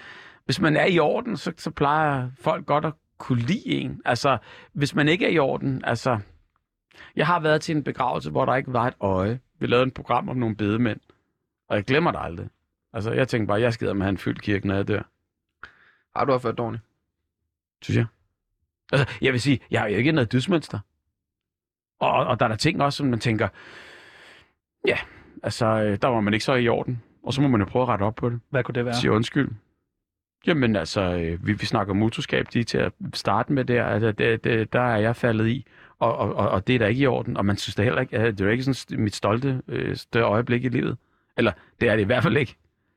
hvis 0.44 0.60
man 0.60 0.76
er 0.76 0.86
i 0.86 0.98
orden, 0.98 1.36
så, 1.36 1.52
så 1.56 1.70
plejer 1.70 2.30
folk 2.40 2.66
godt 2.66 2.84
at 2.84 2.92
kunne 3.18 3.42
lide 3.42 3.66
en. 3.66 4.00
Altså, 4.04 4.38
hvis 4.72 4.94
man 4.94 5.08
ikke 5.08 5.26
er 5.26 5.30
i 5.30 5.38
orden, 5.38 5.84
altså... 5.84 6.18
Jeg 7.16 7.26
har 7.26 7.40
været 7.40 7.60
til 7.60 7.76
en 7.76 7.84
begravelse, 7.84 8.30
hvor 8.30 8.44
der 8.44 8.54
ikke 8.54 8.72
var 8.72 8.86
et 8.86 8.94
øje. 9.00 9.40
Vi 9.62 9.66
lavede 9.66 9.86
et 9.86 9.94
program 9.94 10.28
om 10.28 10.36
nogle 10.36 10.56
bedemænd, 10.56 11.00
og 11.68 11.76
jeg 11.76 11.84
glemmer 11.84 12.12
det 12.12 12.20
aldrig. 12.22 12.48
Altså, 12.92 13.12
jeg 13.12 13.28
tænker 13.28 13.46
bare, 13.46 13.60
jeg 13.60 13.72
skider 13.72 13.92
med 13.92 14.00
at 14.00 14.04
have 14.04 14.10
en 14.10 14.18
fyldt 14.18 14.42
kirke, 14.42 14.66
når 14.66 14.74
jeg 14.74 14.88
dør. 14.88 15.02
Har 16.16 16.24
du 16.24 16.32
opført 16.32 16.58
dårligt? 16.58 16.82
Synes 17.82 17.96
jeg. 17.96 18.06
Altså, 18.92 19.16
jeg 19.20 19.32
vil 19.32 19.40
sige, 19.40 19.60
jeg 19.70 19.80
har 19.80 19.88
jo 19.88 19.96
ikke 19.96 20.12
noget 20.12 20.32
dødsmønster. 20.32 20.78
Og, 21.98 22.12
og 22.12 22.40
der 22.40 22.46
er 22.46 22.48
der 22.48 22.56
ting 22.56 22.82
også, 22.82 22.96
som 22.96 23.06
man 23.06 23.20
tænker, 23.20 23.48
ja, 24.86 24.98
altså, 25.42 25.66
øh, 25.66 25.98
der 26.02 26.08
var 26.08 26.20
man 26.20 26.34
ikke 26.34 26.44
så 26.44 26.54
i 26.54 26.68
orden. 26.68 27.02
Og 27.22 27.32
så 27.32 27.42
må 27.42 27.48
man 27.48 27.60
jo 27.60 27.66
prøve 27.66 27.82
at 27.82 27.88
rette 27.88 28.02
op 28.02 28.14
på 28.14 28.30
det. 28.30 28.40
Hvad 28.50 28.64
kunne 28.64 28.74
det 28.74 28.84
være? 28.84 28.94
Sige 28.94 29.12
undskyld. 29.12 29.50
Jamen 30.46 30.76
altså, 30.76 31.00
øh, 31.00 31.46
vi, 31.46 31.52
vi 31.52 31.66
snakker 31.66 31.94
motorskab 31.94 32.46
lige 32.52 32.64
til 32.64 32.78
at 32.78 32.92
starte 33.14 33.52
med 33.52 33.64
der. 33.64 33.84
Altså, 33.84 34.12
det, 34.12 34.44
det, 34.44 34.72
der 34.72 34.80
er 34.80 34.96
jeg 34.96 35.16
faldet 35.16 35.48
i, 35.48 35.66
og, 36.02 36.16
og, 36.16 36.34
og, 36.34 36.48
og 36.48 36.66
det 36.66 36.74
er 36.74 36.78
da 36.78 36.86
ikke 36.86 37.00
i 37.00 37.06
orden. 37.06 37.36
Og 37.36 37.44
man 37.44 37.56
synes 37.56 37.74
da 37.74 37.82
heller 37.82 38.00
ikke, 38.00 38.18
at 38.18 38.38
det 38.38 38.40
er 38.40 38.44
jo 38.44 38.50
ikke 38.50 38.74
sådan 38.74 39.00
mit 39.00 39.14
stolte 39.14 39.62
øh, 39.68 39.96
større 39.96 40.24
øjeblik 40.24 40.64
i 40.64 40.68
livet. 40.68 40.98
Eller 41.36 41.52
det 41.80 41.88
er 41.88 41.96
det 41.96 42.02
i 42.02 42.06
hvert 42.06 42.22
fald 42.22 42.36
ikke. 42.36 42.56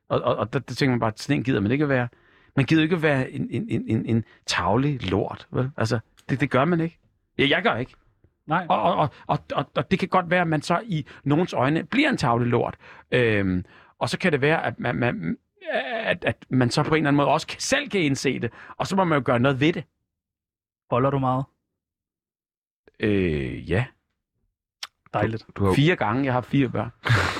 Og, 0.09 0.21
og, 0.21 0.35
og 0.35 0.53
der, 0.53 0.59
der 0.59 0.75
tænker 0.75 0.91
man 0.91 0.99
bare, 0.99 1.11
sådan 1.15 1.37
en 1.37 1.43
gider 1.43 1.59
man 1.59 1.71
ikke 1.71 1.83
at 1.83 1.89
være. 1.89 2.07
Man 2.55 2.65
gider 2.65 2.83
ikke 2.83 2.95
at 2.95 3.01
være 3.01 3.31
en, 3.31 3.47
en, 3.51 3.69
en, 3.69 3.85
en, 3.87 4.05
en 4.05 4.23
tavlig 4.45 5.09
lort, 5.11 5.47
vel? 5.51 5.71
Altså, 5.77 5.99
det, 6.29 6.41
det 6.41 6.49
gør 6.49 6.65
man 6.65 6.79
ikke. 6.79 6.99
Ja, 7.37 7.47
jeg 7.49 7.63
gør 7.63 7.75
ikke. 7.75 7.95
Nej. 8.47 8.65
Og, 8.69 8.81
og, 8.81 8.95
og, 8.95 9.09
og, 9.27 9.39
og, 9.53 9.65
og 9.75 9.91
det 9.91 9.99
kan 9.99 10.07
godt 10.07 10.29
være, 10.29 10.41
at 10.41 10.47
man 10.47 10.61
så 10.61 10.81
i 10.85 11.05
nogens 11.23 11.53
øjne 11.53 11.83
bliver 11.83 12.09
en 12.09 12.17
tavle 12.17 12.45
lort. 12.45 12.75
Øhm, 13.11 13.65
og 13.99 14.09
så 14.09 14.17
kan 14.17 14.31
det 14.31 14.41
være, 14.41 14.65
at 14.65 14.79
man, 14.79 14.95
man, 14.95 15.37
at, 15.71 16.25
at 16.25 16.45
man 16.49 16.69
så 16.69 16.83
på 16.83 16.95
en 16.95 16.95
eller 16.95 17.07
anden 17.07 17.17
måde 17.17 17.27
også 17.27 17.47
selv 17.59 17.89
kan 17.89 18.01
indse 18.01 18.39
det. 18.39 18.51
Og 18.77 18.87
så 18.87 18.95
må 18.95 19.03
man 19.03 19.17
jo 19.17 19.23
gøre 19.25 19.39
noget 19.39 19.59
ved 19.59 19.73
det. 19.73 19.83
Boller 20.89 21.09
du 21.09 21.19
meget? 21.19 21.45
Øh, 22.99 23.69
ja. 23.71 23.85
Dejligt. 25.13 25.45
Du 25.55 25.65
har, 25.65 25.73
Fire 25.73 25.95
gange. 25.95 26.25
Jeg 26.25 26.33
har 26.33 26.41
fire 26.41 26.69
børn. 26.69 26.89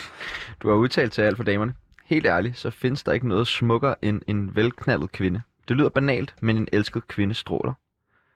du 0.61 0.69
har 0.69 0.75
udtalt 0.75 1.13
til 1.13 1.21
alt 1.21 1.37
for 1.37 1.43
damerne. 1.43 1.73
Helt 2.05 2.25
ærligt, 2.25 2.57
så 2.57 2.69
findes 2.69 3.03
der 3.03 3.11
ikke 3.11 3.27
noget 3.27 3.47
smukkere 3.47 3.95
end 4.05 4.21
en 4.27 4.55
velknaldet 4.55 5.11
kvinde. 5.11 5.41
Det 5.67 5.77
lyder 5.77 5.89
banalt, 5.89 6.35
men 6.41 6.57
en 6.57 6.67
elsket 6.73 7.07
kvinde 7.07 7.33
stråler. 7.35 7.73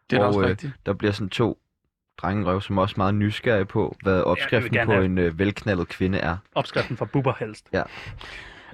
Det 0.10 0.16
er 0.18 0.22
Og, 0.22 0.28
også 0.28 0.42
øh, 0.42 0.46
rigtigt. 0.48 0.74
Der 0.86 0.94
bliver 0.94 1.12
sådan 1.12 1.30
to 1.30 1.60
drengerøv, 2.18 2.62
som 2.62 2.78
er 2.78 2.82
også 2.82 2.94
meget 2.98 3.16
nysgerrige 3.16 3.66
på, 3.66 3.96
hvad 4.04 4.22
opskriften 4.22 4.72
gerne 4.74 4.86
på 4.86 4.92
have- 4.94 5.06
en 5.06 5.18
øh, 5.18 5.40
velknaldet 5.40 5.88
kvinde 5.88 6.18
er. 6.18 6.38
Opskriften 6.56 6.98
fra 6.98 7.06
Bubber 7.06 7.34
helst. 7.40 7.68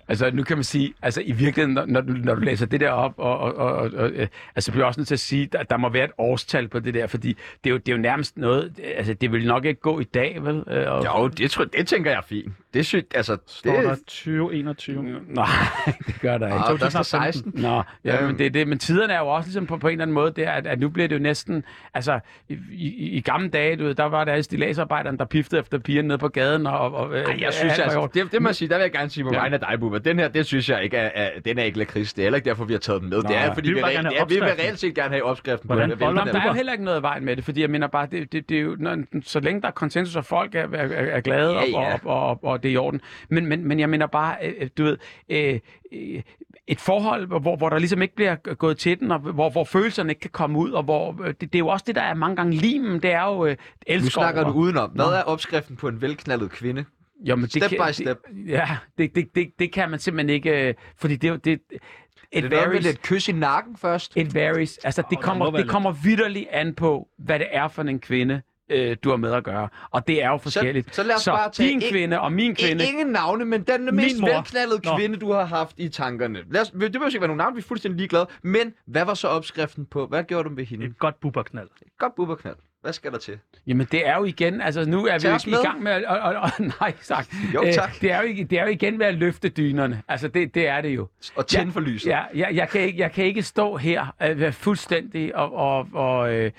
Altså, 0.08 0.32
nu 0.34 0.44
kan 0.44 0.58
man 0.58 0.64
sige, 0.64 0.94
altså 1.02 1.22
i 1.26 1.32
virkeligheden, 1.32 1.74
når, 1.74 1.86
når, 1.86 2.02
du, 2.02 2.12
når 2.14 2.36
du 2.36 2.42
læser 2.42 2.66
det 2.66 2.80
der 2.80 2.90
op, 2.90 3.14
og, 3.18 3.38
og, 3.40 3.56
og, 3.56 3.74
og 3.76 3.92
og, 3.96 4.10
øh, 4.10 4.28
altså 4.56 4.72
bliver 4.72 4.86
også 4.86 5.00
nødt 5.00 5.08
til 5.08 5.16
at 5.16 5.20
sige, 5.20 5.50
at 5.54 5.70
der 5.70 5.78
må 5.78 5.90
være 5.90 6.06
et 6.06 6.12
årstal 6.18 6.68
på 6.68 6.80
det 6.80 6.94
der, 6.94 7.08
fordi 7.08 7.28
det 7.64 7.70
er 7.70 7.72
jo, 7.72 7.78
det 7.78 7.90
er 7.90 7.96
jo 7.96 8.02
nærmest 8.02 8.38
noget, 8.38 8.80
altså 8.98 9.14
det 9.14 9.32
vil 9.32 9.48
nok 9.48 9.66
ikke 9.66 9.82
gå 9.82 10.00
i 10.00 10.04
dag, 10.04 10.38
vel? 10.42 10.64
Øh, 10.68 10.92
og, 10.92 11.06
Jo, 11.06 11.28
det, 11.28 11.52
tror, 11.52 11.64
det 11.66 11.88
tænker 11.88 12.12
jeg 12.12 12.18
er 12.18 12.22
fint. 12.22 12.54
Det 12.74 12.80
er 12.80 12.84
sygt, 12.84 13.16
altså... 13.16 13.38
Står 13.48 13.72
der 13.82 13.90
det, 13.90 14.00
2021? 14.00 15.04
Nej, 15.28 15.46
det 16.08 16.16
gør 16.22 16.38
der 16.38 16.46
ikke. 16.48 16.58
Ah, 16.60 16.80
der 16.80 16.90
står 16.90 17.02
16. 17.04 17.52
Nå, 17.56 17.68
ja, 17.68 17.84
Ja. 18.16 18.28
men, 18.28 18.40
det, 18.40 18.54
det, 18.54 18.68
men 18.68 18.80
tiderne 18.80 19.14
er 19.14 19.20
jo 19.20 19.28
også 19.28 19.48
ligesom 19.48 19.66
på, 19.68 19.78
på 19.78 19.88
en 19.88 19.92
eller 19.92 20.02
anden 20.04 20.14
måde 20.14 20.32
der, 20.36 20.52
at, 20.52 20.68
at 20.68 20.80
nu 20.80 20.90
bliver 20.90 21.08
det 21.08 21.16
jo 21.16 21.22
næsten, 21.22 21.64
altså 21.94 22.20
i, 22.50 22.54
i, 22.72 23.10
i 23.10 23.22
gamle 23.22 23.50
dage, 23.50 23.76
du 23.76 23.84
ved, 23.84 23.96
der 23.96 24.04
var 24.04 24.24
der 24.24 24.32
alle 24.32 24.44
stilagsarbejderne, 24.44 25.18
der 25.18 25.26
piftede 25.26 25.62
efter 25.62 25.78
pigerne 25.78 26.08
nede 26.08 26.18
på 26.18 26.28
gaden. 26.28 26.68
Og, 26.68 26.94
og, 26.94 27.18
Ej, 27.20 27.38
jeg 27.40 27.54
synes, 27.54 27.80
altså, 27.80 28.08
det, 28.14 28.32
det 28.32 28.42
må 28.42 28.50
jeg 28.50 28.56
sige, 28.56 28.70
der 28.70 28.76
vil 28.76 28.82
jeg 28.82 28.92
gerne 28.92 29.10
sige 29.10 29.24
på 29.24 29.30
Ja. 29.34 29.40
vegne 29.40 29.54
af 29.54 29.60
dig, 29.60 29.80
Bubber. 29.96 30.10
Den 30.12 30.20
her, 30.20 30.28
det 30.28 30.46
synes 30.46 30.70
jeg 30.70 30.84
ikke 30.84 30.98
er, 30.98 31.10
er 31.26 31.40
den 31.40 31.60
er 31.60 31.64
ikke 31.64 31.78
lakrids. 31.78 32.14
Det 32.14 32.22
er 32.22 32.26
heller 32.26 32.36
ikke 32.38 32.50
derfor, 32.50 32.66
vi 32.66 32.74
har 32.74 32.80
taget 32.80 33.02
den 33.02 33.10
med. 33.10 33.22
det 33.22 33.36
er, 33.38 33.54
fordi 33.54 33.70
Vi 33.70 33.74
vi, 33.76 33.84
reelt, 33.84 34.08
er, 34.08 34.26
vi 34.26 34.34
vil 34.34 34.44
reelt 34.44 34.80
set 34.80 34.96
gerne 34.96 35.10
have 35.10 35.24
opskriften 35.24 35.68
Hvordan 35.68 35.90
på 35.92 35.98
folder 35.98 36.24
det. 36.24 36.34
der 36.34 36.40
er 36.42 36.48
jo 36.48 36.54
heller 36.54 36.72
ikke 36.72 36.84
noget 36.86 37.02
vejen 37.02 37.26
med 37.26 37.36
det, 37.36 37.44
fordi 37.44 37.62
jeg 37.62 37.70
mener 37.70 37.88
bare, 37.88 38.08
det, 38.12 38.32
det, 38.32 38.50
det 38.50 38.58
er 38.58 38.62
jo, 38.62 38.76
når, 38.80 38.98
så 39.24 39.40
længe 39.40 39.62
der 39.62 39.68
er 39.68 39.72
konsensus, 39.72 40.16
og 40.16 40.26
folk 40.26 40.56
er, 40.56 40.68
er, 40.74 40.88
er 41.16 41.22
glade, 41.22 41.52
Ja, 41.54 41.60
og, 41.60 41.68
ja. 41.70 41.94
og, 41.94 42.00
og, 42.04 42.30
og, 42.30 42.44
og 42.44 42.64
det 42.64 42.70
er 42.70 42.74
i 42.74 42.78
orden. 42.78 43.02
Men, 43.30 43.46
men, 43.46 43.68
men 43.68 43.80
jeg 43.80 43.90
mener 43.90 44.08
bare, 44.08 44.36
øh, 44.44 44.70
du 44.78 44.84
ved, 44.84 44.98
øh, 45.30 45.60
øh, 45.94 46.22
et 46.68 46.80
forhold, 46.80 47.28
hvor, 47.28 47.56
hvor 47.56 47.70
der 47.70 47.78
ligesom 47.80 48.02
ikke 48.02 48.16
bliver 48.16 48.36
gået 48.36 48.78
til 48.78 49.00
den, 49.00 49.12
og 49.12 49.20
hvor, 49.20 49.50
hvor 49.50 49.64
følelserne 49.64 50.12
ikke 50.12 50.20
kan 50.20 50.30
komme 50.30 50.60
ud, 50.60 50.72
og 50.72 50.84
hvor, 50.84 51.22
øh, 51.24 51.28
det, 51.28 51.42
det 51.42 51.56
er 51.56 51.60
jo 51.60 51.68
også 51.68 51.84
det, 51.88 51.96
der 51.96 52.02
er 52.02 52.14
mange 52.14 52.36
gange 52.36 52.54
limen, 52.56 53.00
det 53.02 53.12
er 53.12 53.24
jo 53.24 53.46
øh, 53.46 53.56
elsker 53.88 54.06
Nu 54.06 54.10
snakker 54.10 54.42
du 54.44 54.48
over. 54.50 54.56
udenom. 54.58 54.90
Hvad 54.90 55.06
Nå. 55.06 55.12
er 55.12 55.22
opskriften 55.22 55.76
på 55.76 55.88
en 55.88 56.02
velknaldet 56.02 56.52
kvinde? 56.52 56.86
Jo, 57.20 57.36
men 57.36 57.50
Step 57.50 57.62
det 57.62 57.70
kan, 57.70 57.88
by 57.88 57.92
step. 57.92 58.18
Det, 58.28 58.48
ja, 58.50 58.78
det, 58.98 59.16
det, 59.16 59.36
det, 59.36 59.52
det 59.60 59.72
kan 59.74 59.90
man 59.90 60.00
simpelthen 60.00 60.30
ikke, 60.36 60.68
øh, 60.68 60.74
fordi 60.98 61.16
det, 61.16 61.30
er 61.30 61.38
det, 61.38 61.54
Er 61.72 62.38
it 62.38 62.44
det 62.44 62.52
noget 62.52 62.52
med 62.52 62.60
varies. 62.68 62.84
lidt 62.84 63.02
kys 63.02 63.28
i 63.30 63.32
nakken 63.32 63.78
først? 63.78 64.18
It 64.18 64.36
varies. 64.36 64.78
Altså, 64.78 65.02
det 65.10 65.18
må 65.18 65.22
kommer, 65.22 65.52
det 65.52 65.70
kommer 65.70 65.92
vidderligt 65.92 66.48
an 66.52 66.74
på, 66.76 67.08
hvad 67.18 67.40
det 67.40 67.48
er 67.52 67.68
for 67.68 67.82
en 67.84 68.00
kvinde, 68.00 68.42
øh, 68.70 68.98
du 69.04 69.10
har 69.10 69.18
med 69.18 69.32
at 69.34 69.44
gøre. 69.44 69.70
Og 69.92 70.08
det 70.08 70.24
er 70.24 70.30
jo 70.30 70.38
forskelligt. 70.38 70.96
så 70.96 71.04
lad 71.04 71.16
os 71.16 71.22
så 71.22 71.32
bare 71.32 71.52
tage 71.52 71.70
din 71.70 71.82
en- 71.84 71.90
kvinde 71.92 72.20
og 72.20 72.32
min 72.34 72.56
kvinde... 72.56 72.86
Ingen 72.88 73.08
navne, 73.08 73.46
men 73.46 73.64
den 73.64 73.96
mest 73.96 74.20
mor. 74.22 74.28
velknaldede 74.28 74.82
Nå. 74.86 74.98
kvinde, 74.98 75.18
du 75.18 75.32
har 75.32 75.46
haft 75.46 75.76
i 75.80 75.90
tankerne. 75.90 76.40
Lad 76.52 76.62
os, 76.62 76.70
det 76.70 76.80
behøver 76.80 77.08
ikke 77.08 77.20
være 77.22 77.28
nogen 77.28 77.38
navn, 77.38 77.56
vi 77.56 77.60
er 77.60 77.64
fuldstændig 77.64 77.98
ligeglade. 77.98 78.28
Men 78.44 78.74
hvad 78.88 79.06
var 79.06 79.14
så 79.14 79.28
opskriften 79.28 79.86
på? 79.86 80.08
Hvad 80.08 80.24
gjorde 80.24 80.50
du 80.50 80.56
ved 80.56 80.66
hende? 80.66 80.86
Et 80.86 80.98
godt 80.98 81.20
Bubberknald. 81.20 81.70
Godt 82.00 82.16
bubberknald. 82.16 82.56
Hvad 82.86 82.94
skal 82.94 83.12
der 83.12 83.18
til? 83.18 83.40
Jamen, 83.68 83.88
det 83.92 84.08
er 84.08 84.16
jo 84.18 84.24
igen... 84.24 84.62
Altså, 84.62 84.86
nu 84.86 85.06
er 85.06 85.14
vi 85.14 85.20
Tag 85.20 85.34
os 85.34 85.46
ikke 85.46 85.50
i 85.50 85.58
med. 85.58 85.64
gang 85.64 85.84
med... 85.84 85.92
at- 85.92 86.06
Og, 86.06 86.20
og, 86.20 86.36
og, 86.36 86.50
nej, 86.82 86.94
sagt. 87.02 87.34
Jo, 87.54 87.64
tak. 87.74 88.02
det, 88.02 88.12
er 88.12 88.18
jo, 88.22 88.24
ikke- 88.28 88.44
det 88.44 88.60
er 88.60 88.64
jo 88.64 88.70
igen 88.70 89.00
ved 89.00 89.06
at 89.06 89.16
løfte 89.16 89.50
dynerne. 89.50 90.02
Altså, 90.08 90.28
det, 90.28 90.56
det 90.56 90.68
er 90.68 90.82
det 90.82 90.90
jo. 90.90 91.08
Og 91.36 91.48
tænde 91.48 91.72
for 91.72 91.80
lyset. 91.80 92.10
Ja, 92.10 92.24
jeg, 92.36 92.50
jeg, 92.54 92.70
kan 92.70 92.82
ikke, 92.82 93.00
jeg 93.00 93.12
kan 93.12 93.26
ikke 93.26 93.44
stå 93.44 93.78
her 93.78 94.16
øh, 94.24 94.40
være 94.40 94.52
fuldstændig 94.52 95.36
og, 95.36 95.54
og, 95.56 95.88
og 95.94 96.34
øh, 96.34 96.52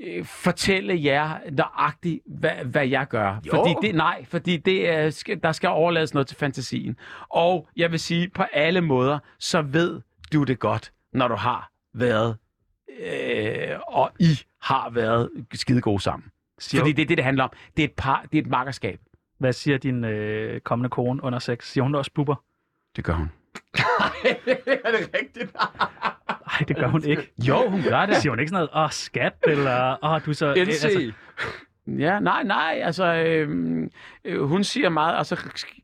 øh, 0.00 0.24
fortælle 0.24 1.04
jer 1.04 1.38
nøjagtigt, 1.50 2.20
hvad, 2.26 2.64
hvad 2.64 2.86
jeg 2.88 3.06
gør. 3.08 3.40
Jo. 3.46 3.50
Fordi 3.50 3.74
det, 3.86 3.94
nej, 3.94 4.24
fordi 4.28 4.56
det 4.56 4.88
er, 4.90 5.36
der 5.42 5.52
skal 5.52 5.68
overlades 5.68 6.14
noget 6.14 6.26
til 6.26 6.36
fantasien. 6.36 6.96
Og 7.28 7.68
jeg 7.76 7.90
vil 7.90 7.98
sige, 8.00 8.28
på 8.34 8.42
alle 8.52 8.80
måder, 8.80 9.18
så 9.38 9.62
ved 9.62 10.00
du 10.32 10.44
det 10.44 10.58
godt, 10.58 10.92
når 11.12 11.28
du 11.28 11.34
har 11.34 11.70
været, 11.94 12.36
øh, 13.00 13.78
og 13.88 14.10
I 14.20 14.38
har 14.62 14.90
været 14.90 15.30
skide 15.54 15.80
gode 15.80 16.02
sammen. 16.02 16.28
Siger, 16.58 16.80
Fordi 16.80 16.92
det 16.92 17.02
er 17.02 17.06
det, 17.06 17.16
det 17.16 17.24
handler 17.24 17.44
om. 17.44 17.50
Det 17.76 17.82
er 17.82 17.88
et 17.88 17.94
par, 17.96 18.26
det 18.32 18.38
er 18.38 18.42
et 18.42 18.48
makkerskab. 18.48 19.00
Hvad 19.38 19.52
siger 19.52 19.78
din 19.78 20.04
øh, 20.04 20.60
kommende 20.60 20.90
kone 20.90 21.24
under 21.24 21.38
sex? 21.38 21.64
Siger 21.66 21.84
hun 21.84 21.94
også 21.94 22.10
Bubber? 22.14 22.34
Det 22.96 23.04
gør 23.04 23.12
hun. 23.12 23.30
er 24.84 24.90
det 24.90 25.10
rigtigt? 25.20 25.54
Nej, 25.54 26.64
det 26.68 26.76
gør 26.76 26.86
hun 26.86 27.04
ikke. 27.04 27.32
Jo, 27.38 27.68
hun 27.70 27.82
gør 27.82 28.06
det. 28.06 28.16
Siger 28.16 28.32
hun 28.32 28.38
ikke 28.40 28.50
sådan 28.50 28.68
noget, 28.74 28.84
åh, 28.84 28.90
skat, 28.90 29.32
eller 29.46 30.04
åh, 30.04 30.20
du 30.26 30.30
er 30.30 30.34
så... 30.34 30.52
NC. 30.54 30.58
Altså, 30.58 31.12
Ja, 31.86 32.20
nej, 32.20 32.42
nej, 32.42 32.80
altså, 32.84 33.04
øh, 33.04 33.48
øh, 34.24 34.42
hun 34.42 34.64
siger 34.64 34.88
meget, 34.88 35.16
og 35.16 35.26
så 35.26 35.36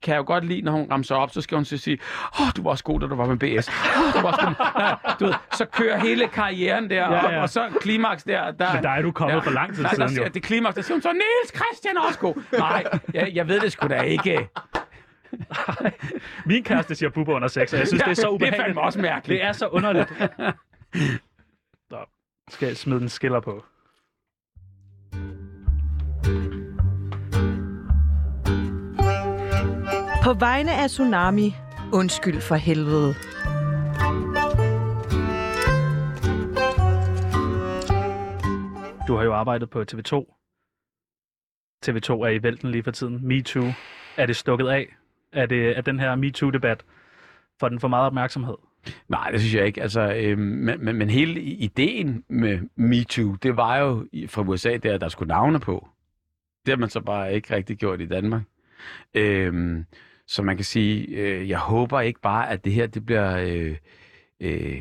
kan 0.03 0.13
jeg 0.13 0.19
jo 0.19 0.25
godt 0.27 0.45
lide, 0.45 0.63
når 0.63 0.73
hun 0.73 0.87
ramser 0.91 1.15
op, 1.15 1.31
så 1.31 1.41
skal 1.41 1.57
hun 1.57 1.65
så 1.65 1.77
sige, 1.77 1.99
åh, 2.41 2.47
oh, 2.47 2.53
du 2.57 2.63
var 2.63 2.71
også 2.71 2.85
god, 2.85 3.01
da 3.01 3.07
du 3.07 3.15
var 3.15 3.27
med 3.27 3.37
BS. 3.37 3.69
Oh, 3.69 4.13
du 4.15 4.21
var 4.21 4.33
også 4.33 4.47
god. 4.47 4.55
Nej, 4.83 4.97
du 5.21 5.25
ved, 5.25 5.35
så 5.53 5.65
kører 5.65 5.99
hele 5.99 6.29
karrieren 6.29 6.91
der, 6.91 6.97
Ja, 6.97 7.15
ja, 7.15 7.31
ja. 7.33 7.43
og 7.43 7.49
så 7.49 7.69
klimaks 7.81 8.25
der. 8.25 8.51
der 8.51 8.75
men 8.75 8.83
der 8.83 8.91
er 8.91 9.03
du 9.03 9.13
kommet 9.13 9.35
ja, 9.35 9.41
for 9.41 9.51
lang 9.51 9.75
tid 9.75 9.83
der, 9.85 9.89
siden, 9.91 10.09
der, 10.09 10.23
jo. 10.23 10.29
Det 10.35 10.43
klimaks, 10.43 10.75
der 10.75 10.83
siger 10.83 10.95
hun 10.95 11.03
så, 11.03 11.13
Niels 11.13 11.63
Christian 11.63 11.97
er 11.97 12.01
også 12.01 12.19
god. 12.19 12.35
Nej, 12.59 12.85
jeg, 13.15 13.31
jeg 13.35 13.49
ved 13.49 13.61
det 13.61 13.73
sgu 13.73 13.89
da 13.89 14.01
ikke. 14.01 14.49
Min 16.47 16.65
kæreste 16.65 16.95
siger 16.95 17.11
Bubber 17.11 17.35
under 17.35 17.49
sex, 17.49 17.73
og 17.73 17.79
jeg 17.79 17.87
synes, 17.89 18.01
Ja, 18.01 18.05
det 18.05 18.11
er 18.11 18.15
så 18.15 18.21
det 18.23 18.27
er 18.27 18.31
ubehageligt. 18.31 18.63
fandme 18.65 18.81
også 18.81 19.01
mærkeligt. 19.01 19.41
Det 19.41 19.47
er 19.49 19.53
så 19.53 19.67
underligt. 19.67 20.09
Så 21.91 21.99
skal 22.51 22.67
jeg 22.67 22.77
smide 22.77 23.01
en 23.03 23.09
skiller 23.09 23.41
på. 23.41 23.65
På 30.29 30.35
vegne 30.35 30.75
af 30.75 30.89
Tsunami, 30.89 31.55
undskyld 31.93 32.41
for 32.41 32.55
helvede. 32.55 33.15
Du 39.07 39.17
har 39.17 39.25
jo 39.25 39.35
arbejdet 39.35 39.71
på 39.71 39.81
TV2. 39.81 40.15
TV2 41.87 42.13
er 42.13 42.29
i 42.29 42.43
vælten 42.43 42.71
lige 42.71 42.83
for 42.83 42.91
tiden. 42.91 43.29
MeToo. 43.29 43.65
Er 44.17 44.27
det 44.27 44.37
stukket 44.37 44.69
af? 44.69 44.97
Er, 45.33 45.47
det, 45.47 45.79
er 45.79 45.81
den 45.81 46.01
her 46.01 46.17
MeToo-debat 46.17 46.85
for 47.61 47.69
den 47.69 47.81
for 47.81 47.89
meget 47.89 48.07
opmærksomhed? 48.07 48.57
Nej, 49.09 49.31
det 49.31 49.41
synes 49.41 49.55
jeg 49.55 49.67
ikke. 49.67 49.83
Altså, 49.83 50.15
øh, 50.15 50.39
men, 50.39 50.85
men, 50.85 50.97
men 50.97 51.11
hele 51.11 51.41
ideen 51.41 52.25
med 52.29 52.59
MeToo, 52.77 53.35
det 53.35 53.57
var 53.57 53.77
jo 53.79 54.07
fra 54.29 54.43
USA, 54.43 54.77
der 54.77 54.95
at 54.95 55.01
der 55.01 55.09
skulle 55.09 55.29
navne 55.29 55.61
på. 55.61 55.89
Det 56.67 56.73
har 56.73 56.79
man 56.79 56.91
så 56.91 57.01
bare 57.01 57.35
ikke 57.35 57.55
rigtig 57.55 57.77
gjort 57.77 58.01
i 58.01 58.07
Danmark. 58.07 58.43
Øh, 59.15 59.85
så 60.29 60.43
man 60.43 60.57
kan 60.57 60.65
sige, 60.65 61.07
øh, 61.07 61.49
jeg 61.49 61.59
håber 61.59 62.01
ikke 62.01 62.21
bare, 62.21 62.51
at 62.51 62.65
det 62.65 62.73
her 62.73 62.87
det 62.87 63.07
bliver 63.07 63.37
øh, 63.37 63.77
øh, 64.41 64.81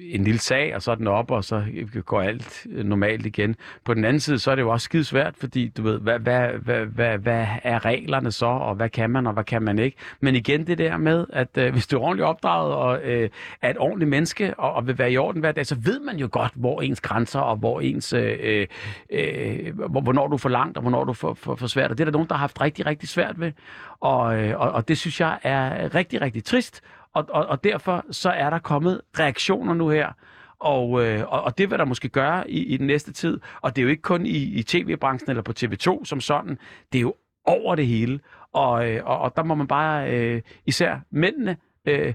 en 0.00 0.24
lille 0.24 0.40
sag, 0.40 0.74
og 0.74 0.82
så 0.82 0.90
er 0.90 0.94
den 0.94 1.06
op, 1.06 1.30
og 1.30 1.44
så 1.44 1.64
går 2.04 2.20
alt 2.20 2.66
øh, 2.70 2.84
normalt 2.84 3.26
igen. 3.26 3.56
På 3.84 3.94
den 3.94 4.04
anden 4.04 4.20
side, 4.20 4.38
så 4.38 4.50
er 4.50 4.54
det 4.54 4.62
jo 4.62 4.70
også 4.70 4.84
skide 4.84 5.04
svært, 5.04 5.34
fordi 5.36 5.68
du 5.68 5.82
ved, 5.82 6.00
hvad, 6.00 6.18
hvad, 6.18 6.48
hvad, 6.48 6.86
hvad, 6.86 7.18
hvad 7.18 7.46
er 7.62 7.84
reglerne 7.84 8.32
så, 8.32 8.46
og 8.46 8.74
hvad 8.74 8.88
kan 8.88 9.10
man, 9.10 9.26
og 9.26 9.32
hvad 9.32 9.44
kan 9.44 9.62
man 9.62 9.78
ikke. 9.78 9.96
Men 10.20 10.34
igen 10.34 10.66
det 10.66 10.78
der 10.78 10.96
med, 10.96 11.26
at 11.32 11.48
øh, 11.58 11.72
hvis 11.72 11.86
du 11.86 11.96
er 11.96 12.00
ordentligt 12.00 12.26
opdraget, 12.26 12.74
og 12.74 13.00
øh, 13.04 13.30
er 13.62 13.70
et 13.70 13.78
ordentligt 13.78 14.08
menneske, 14.08 14.54
og, 14.54 14.72
og 14.72 14.86
vil 14.86 14.98
være 14.98 15.12
i 15.12 15.16
orden 15.16 15.40
hver 15.40 15.52
dag, 15.52 15.66
så 15.66 15.76
ved 15.84 16.00
man 16.00 16.16
jo 16.16 16.28
godt, 16.32 16.52
hvor 16.54 16.82
ens 16.82 17.00
grænser, 17.00 17.40
og 17.40 17.56
hvor 17.56 17.80
ens, 17.80 18.12
øh, 18.12 18.36
øh, 18.42 18.66
øh 19.10 19.74
hvor, 19.74 20.00
hvornår 20.00 20.26
du 20.26 20.34
er 20.34 20.38
for 20.38 20.48
langt, 20.48 20.76
og 20.76 20.82
hvornår 20.82 21.04
du 21.04 21.10
er 21.10 21.14
for, 21.14 21.34
for, 21.34 21.54
for 21.54 21.66
svært. 21.66 21.90
Og 21.90 21.98
det 21.98 22.02
er 22.04 22.10
der 22.10 22.12
nogen, 22.12 22.28
der 22.28 22.34
har 22.34 22.40
haft 22.40 22.60
rigtig, 22.60 22.86
rigtig 22.86 23.08
svært 23.08 23.40
ved. 23.40 23.52
Og, 24.00 24.36
øh, 24.36 24.60
og, 24.60 24.72
og 24.72 24.88
det 24.88 24.98
synes 24.98 25.20
jeg 25.20 25.38
er 25.42 25.94
rigtig, 25.94 26.20
rigtig 26.20 26.44
trist. 26.44 26.82
Og, 27.14 27.24
og, 27.28 27.46
og 27.46 27.64
derfor 27.64 28.04
så 28.10 28.30
er 28.30 28.50
der 28.50 28.58
kommet 28.58 29.00
reaktioner 29.18 29.74
nu 29.74 29.88
her. 29.88 30.12
Og, 30.58 31.04
øh, 31.04 31.32
og, 31.32 31.42
og 31.42 31.58
det 31.58 31.70
vil 31.70 31.78
der 31.78 31.84
måske 31.84 32.08
gøre 32.08 32.50
i, 32.50 32.62
i 32.62 32.76
den 32.76 32.86
næste 32.86 33.12
tid. 33.12 33.40
Og 33.60 33.76
det 33.76 33.82
er 33.82 33.84
jo 33.84 33.90
ikke 33.90 34.02
kun 34.02 34.26
i, 34.26 34.38
i 34.38 34.62
tv-branchen 34.62 35.30
eller 35.30 35.42
på 35.42 35.52
TV2 35.58 36.04
som 36.04 36.20
sådan. 36.20 36.58
Det 36.92 36.98
er 36.98 37.02
jo 37.02 37.14
over 37.44 37.74
det 37.74 37.86
hele. 37.86 38.20
Og, 38.52 38.90
øh, 38.90 39.00
og, 39.04 39.18
og 39.18 39.36
der 39.36 39.42
må 39.42 39.54
man 39.54 39.66
bare, 39.66 40.10
øh, 40.10 40.42
især 40.66 41.00
mændene, 41.10 41.56
øh, 41.84 42.14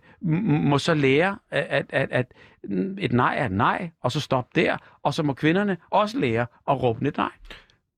må 0.70 0.78
så 0.78 0.94
lære, 0.94 1.38
at, 1.52 1.66
at, 1.70 1.86
at, 1.90 2.10
at 2.12 2.34
et 3.00 3.14
nej 3.14 3.36
er 3.38 3.46
et 3.46 3.52
nej, 3.52 3.90
og 4.02 4.12
så 4.12 4.20
stop 4.20 4.56
der. 4.56 4.78
Og 5.04 5.14
så 5.14 5.24
må 5.24 5.34
kvinderne 5.34 5.78
også 5.90 6.20
lære 6.20 6.46
at 6.70 6.84
råbe 6.84 7.08
et 7.08 7.18
nej. 7.18 7.32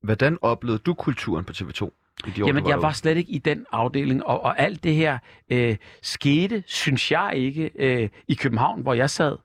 Hvordan 0.04 0.38
oplevede 0.41 0.82
du 0.86 0.93
kulturen 0.93 1.45
på 1.45 1.54
TV2? 1.56 2.01
De 2.36 2.43
år, 2.43 2.47
Jamen, 2.47 2.68
jeg 2.68 2.82
var 2.82 2.91
slet 2.91 3.18
ikke 3.18 3.32
i 3.32 3.38
den 3.38 3.66
afdeling, 3.72 4.26
og, 4.26 4.43
og 4.43 4.59
alt 4.59 4.84
det 4.84 4.95
her 4.95 5.18
øh, 5.49 5.78
skete, 6.01 6.64
synes 6.68 7.12
jeg 7.12 7.32
ikke, 7.36 7.72
øh, 7.76 8.09
i 8.28 8.34
København, 8.34 8.82
hvor 8.82 8.93
jeg 8.93 9.09
sad. 9.09 9.38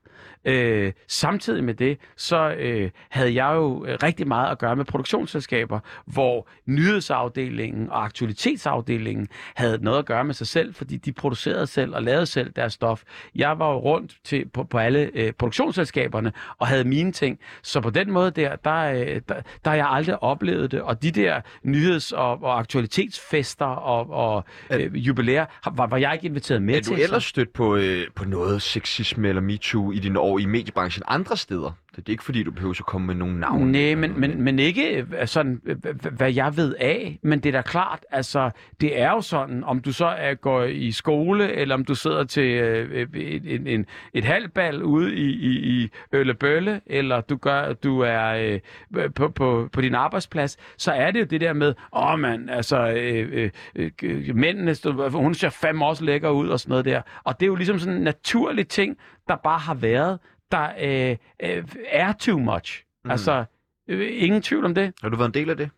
Øh, 0.47 0.93
samtidig 1.09 1.65
med 1.65 1.75
det, 1.75 1.99
så 2.17 2.55
øh, 2.59 2.91
havde 3.09 3.35
jeg 3.45 3.53
jo 3.55 3.85
øh, 3.87 3.99
rigtig 4.03 4.29
meget 4.29 4.51
at 4.51 4.59
gøre 4.59 4.77
med 4.77 4.85
produktionsselskaber, 4.85 5.81
hvor 6.07 6.49
nyhedsafdelingen 6.67 7.91
og 7.91 8.05
aktualitetsafdelingen 8.05 9.29
havde 9.55 9.79
noget 9.85 9.99
at 9.99 10.07
gøre 10.07 10.25
med 10.25 10.35
sig 10.35 10.47
selv, 10.47 10.75
fordi 10.75 10.97
de 10.97 11.13
producerede 11.13 11.67
selv 11.67 11.95
og 11.95 12.03
lavede 12.03 12.27
selv 12.27 12.53
deres 12.57 12.73
stof. 12.73 13.03
Jeg 13.35 13.59
var 13.59 13.71
jo 13.71 13.79
rundt 13.79 14.17
til, 14.25 14.49
på, 14.49 14.65
på 14.65 14.79
alle 14.79 15.11
øh, 15.15 15.33
produktionsselskaberne 15.33 16.33
og 16.59 16.67
havde 16.67 16.85
mine 16.85 17.13
ting. 17.13 17.39
Så 17.63 17.81
på 17.81 17.91
den 17.91 18.11
måde 18.11 18.31
der, 18.31 18.57
der, 18.57 18.77
øh, 18.77 19.21
der, 19.29 19.35
der 19.65 19.71
har 19.71 19.75
jeg 19.75 19.87
aldrig 19.91 20.23
oplevet 20.23 20.73
det. 20.73 20.81
Og 20.83 21.03
de 21.03 21.11
der 21.11 21.41
nyheds- 21.63 22.13
og, 22.13 22.43
og 22.43 22.59
aktualitetsfester 22.59 23.67
og, 23.67 24.11
og 24.11 24.45
øh, 24.73 24.97
jubilæer, 25.07 25.47
var, 25.73 25.87
var 25.87 25.97
jeg 25.97 26.13
ikke 26.15 26.27
inviteret 26.27 26.63
med 26.63 26.75
Er 26.75 26.81
til. 26.81 26.97
du 26.97 27.03
ellers 27.03 27.25
stødt 27.25 27.53
på, 27.53 27.77
øh, 27.77 28.07
på 28.15 28.25
noget 28.25 28.63
sexisme 28.63 29.29
eller 29.29 29.43
MeToo 29.43 29.93
i 29.93 29.99
dine 29.99 30.19
år 30.19 30.36
i 30.39 30.47
mediebranchen 30.47 31.03
andre 31.07 31.37
steder? 31.37 31.73
Det 31.97 32.09
er 32.09 32.13
ikke 32.13 32.25
fordi, 32.25 32.43
du 32.43 32.51
behøver 32.51 32.75
at 32.79 32.87
komme 32.87 33.07
med 33.07 33.15
nogle 33.15 33.41
navne. 33.41 33.73
Nej, 33.73 33.95
men, 33.95 34.21
men, 34.21 34.43
men 34.43 34.59
ikke 34.59 35.07
øh, 35.21 35.27
sådan, 35.27 35.61
øh, 35.65 35.77
hvad 36.13 36.33
jeg 36.33 36.57
ved 36.57 36.75
af, 36.81 37.19
men 37.23 37.41
det 37.41 37.49
er 37.49 37.53
da 37.53 37.63
klart, 37.63 38.05
altså, 38.11 38.51
det 38.81 39.01
er 39.01 39.11
jo 39.11 39.21
sådan, 39.21 39.65
om 39.65 39.81
du 39.81 39.93
så 39.93 40.07
er, 40.07 40.35
går 40.35 40.63
i 40.63 40.91
skole, 40.91 41.53
eller 41.53 41.75
om 41.75 41.85
du 41.85 41.95
sidder 41.95 42.25
til 42.25 42.51
øh, 42.51 43.07
et, 43.15 43.55
en, 43.55 43.67
en, 43.67 43.87
et 44.15 44.25
halvbal 44.25 44.83
ude 44.83 45.15
i, 45.15 45.31
i, 45.31 45.83
i 45.83 45.91
Øllebølle, 46.13 46.81
eller 46.87 47.21
du, 47.21 47.37
gør, 47.37 47.73
du 47.73 48.01
er 48.01 48.61
øh, 48.95 49.11
på, 49.15 49.29
på, 49.29 49.69
på 49.73 49.81
din 49.81 49.95
arbejdsplads, 49.95 50.57
så 50.77 50.93
er 50.93 51.11
det 51.11 51.21
jo 51.21 51.25
det 51.25 51.41
der 51.41 51.53
med, 51.53 51.75
åh 51.93 52.13
oh, 52.13 52.19
mand, 52.19 52.51
altså, 52.51 52.89
øh, 52.89 53.51
øh, 53.77 53.91
øh, 54.03 54.37
mændene, 54.37 54.77
hun 55.11 55.35
ser 55.35 55.51
fem 55.51 55.83
også 55.83 56.05
lækker 56.05 56.31
ud 56.31 56.49
og 56.49 56.61
sådan 56.61 56.71
noget 56.71 56.85
der. 56.85 57.03
Og 57.25 57.41
det 57.41 57.47
er 57.47 57.49
jo 57.49 57.55
ligesom 57.55 57.79
sådan 57.79 57.95
en 57.95 58.03
naturlig 58.03 58.69
ting, 58.69 58.97
der 59.29 59.37
bare 59.37 59.59
har 59.59 59.75
været, 59.75 60.19
der 60.51 60.73
øh, 60.81 61.17
øh, 61.43 61.65
er 61.89 62.13
too 62.13 62.39
much. 62.39 62.85
Mm. 63.05 63.11
Altså, 63.11 63.45
øh, 63.89 64.23
ingen 64.23 64.43
tvivl 64.43 64.65
om 64.65 64.75
det. 64.75 64.95
Har 65.03 65.09
du 65.09 65.17
været 65.17 65.29
en 65.29 65.35
del 65.35 65.51
af 65.51 65.57
det? 65.57 65.71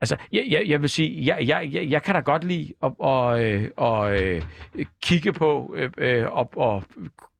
Altså, 0.00 0.16
jeg, 0.32 0.46
jeg, 0.48 0.64
jeg 0.66 0.82
vil 0.82 0.90
sige, 0.90 1.26
jeg, 1.26 1.48
jeg, 1.48 1.68
jeg, 1.72 1.90
jeg 1.90 2.02
kan 2.02 2.14
da 2.14 2.20
godt 2.20 2.44
lide 2.44 2.74
at, 2.82 2.92
at, 3.04 3.40
øh, 3.44 3.70
at, 3.78 4.22
øh, 4.74 4.86
kigge 5.02 5.32
på 5.32 5.76
og, 6.30 6.50
og 6.56 6.84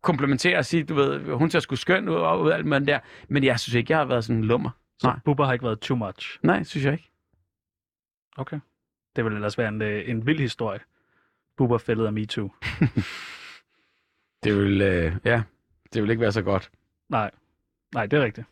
komplementere 0.02 0.58
og 0.58 0.64
sige, 0.64 0.84
du 0.84 0.94
ved, 0.94 1.20
hun 1.20 1.50
ser 1.50 1.60
sgu 1.60 1.76
skøn 1.76 2.08
ud 2.08 2.14
og 2.14 2.40
ud 2.40 2.50
alt 2.50 2.66
med 2.66 2.80
der, 2.80 2.98
men 3.28 3.44
jeg 3.44 3.60
synes 3.60 3.74
ikke, 3.74 3.92
jeg 3.92 3.98
har 3.98 4.04
været 4.04 4.24
sådan 4.24 4.36
en 4.36 4.44
lummer. 4.44 4.70
Så 4.98 5.06
Nej. 5.06 5.18
Bubber 5.24 5.44
har 5.44 5.52
ikke 5.52 5.64
været 5.64 5.80
too 5.80 5.96
much. 5.96 6.38
Nej, 6.42 6.62
synes 6.62 6.84
jeg 6.84 6.92
ikke. 6.92 7.10
Okay. 8.36 8.60
Det 9.16 9.24
vil 9.24 9.32
ellers 9.32 9.58
være 9.58 9.68
en, 9.68 9.82
en 9.82 10.26
vild 10.26 10.40
historie. 10.40 10.80
Bubber 11.56 11.78
fældet 11.78 12.06
af 12.06 12.12
MeToo. 12.12 12.50
Det 14.44 14.56
vil, 14.56 14.82
øh, 14.82 15.16
ja, 15.24 15.42
det 15.92 16.02
vil 16.02 16.10
ikke 16.10 16.20
være 16.20 16.32
så 16.32 16.42
godt. 16.42 16.70
Nej. 17.08 17.30
Nej, 17.94 18.06
det 18.06 18.18
er 18.18 18.24
rigtigt. 18.24 18.46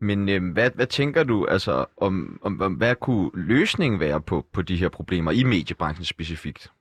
Men 0.00 0.28
øh, 0.28 0.52
hvad, 0.52 0.70
hvad 0.70 0.86
tænker 0.86 1.24
du, 1.24 1.46
altså, 1.46 1.86
om, 1.96 2.38
om, 2.42 2.60
om 2.60 2.74
hvad 2.74 2.96
kunne 2.96 3.30
løsningen 3.34 4.00
være 4.00 4.20
på, 4.20 4.46
på 4.52 4.62
de 4.62 4.76
her 4.76 4.88
problemer 4.88 5.30
i 5.30 5.42
mediebranchen 5.42 6.04
specifikt? 6.04 6.72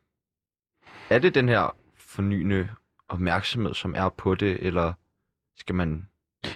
Er 1.09 1.19
det 1.19 1.35
den 1.35 1.49
her 1.49 1.75
fornyende 1.97 2.69
opmærksomhed, 3.09 3.73
som 3.73 3.95
er 3.95 4.09
på 4.09 4.35
det, 4.35 4.57
eller 4.67 4.93
skal 5.57 5.75
man... 5.75 6.07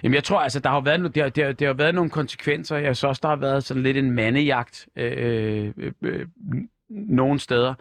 Jamen, 0.02 0.14
jeg 0.14 0.24
tror, 0.24 0.40
altså, 0.40 0.60
der 0.60 0.70
har 0.70 0.80
været, 0.80 0.98
no- 0.98 1.08
der, 1.08 1.28
der, 1.28 1.52
der 1.52 1.66
har 1.66 1.74
været 1.74 1.94
nogle 1.94 2.10
konsekvenser. 2.10 2.76
Jeg 2.76 2.96
synes 2.96 3.08
også, 3.08 3.20
der 3.22 3.28
har 3.28 3.36
været 3.36 3.64
sådan 3.64 3.82
lidt 3.82 3.96
en 3.96 4.10
mandejagt 4.10 4.88
øh, 4.96 5.72
øh, 5.76 5.92
øh, 6.02 6.26
nogle 6.88 7.40
steder. 7.40 7.74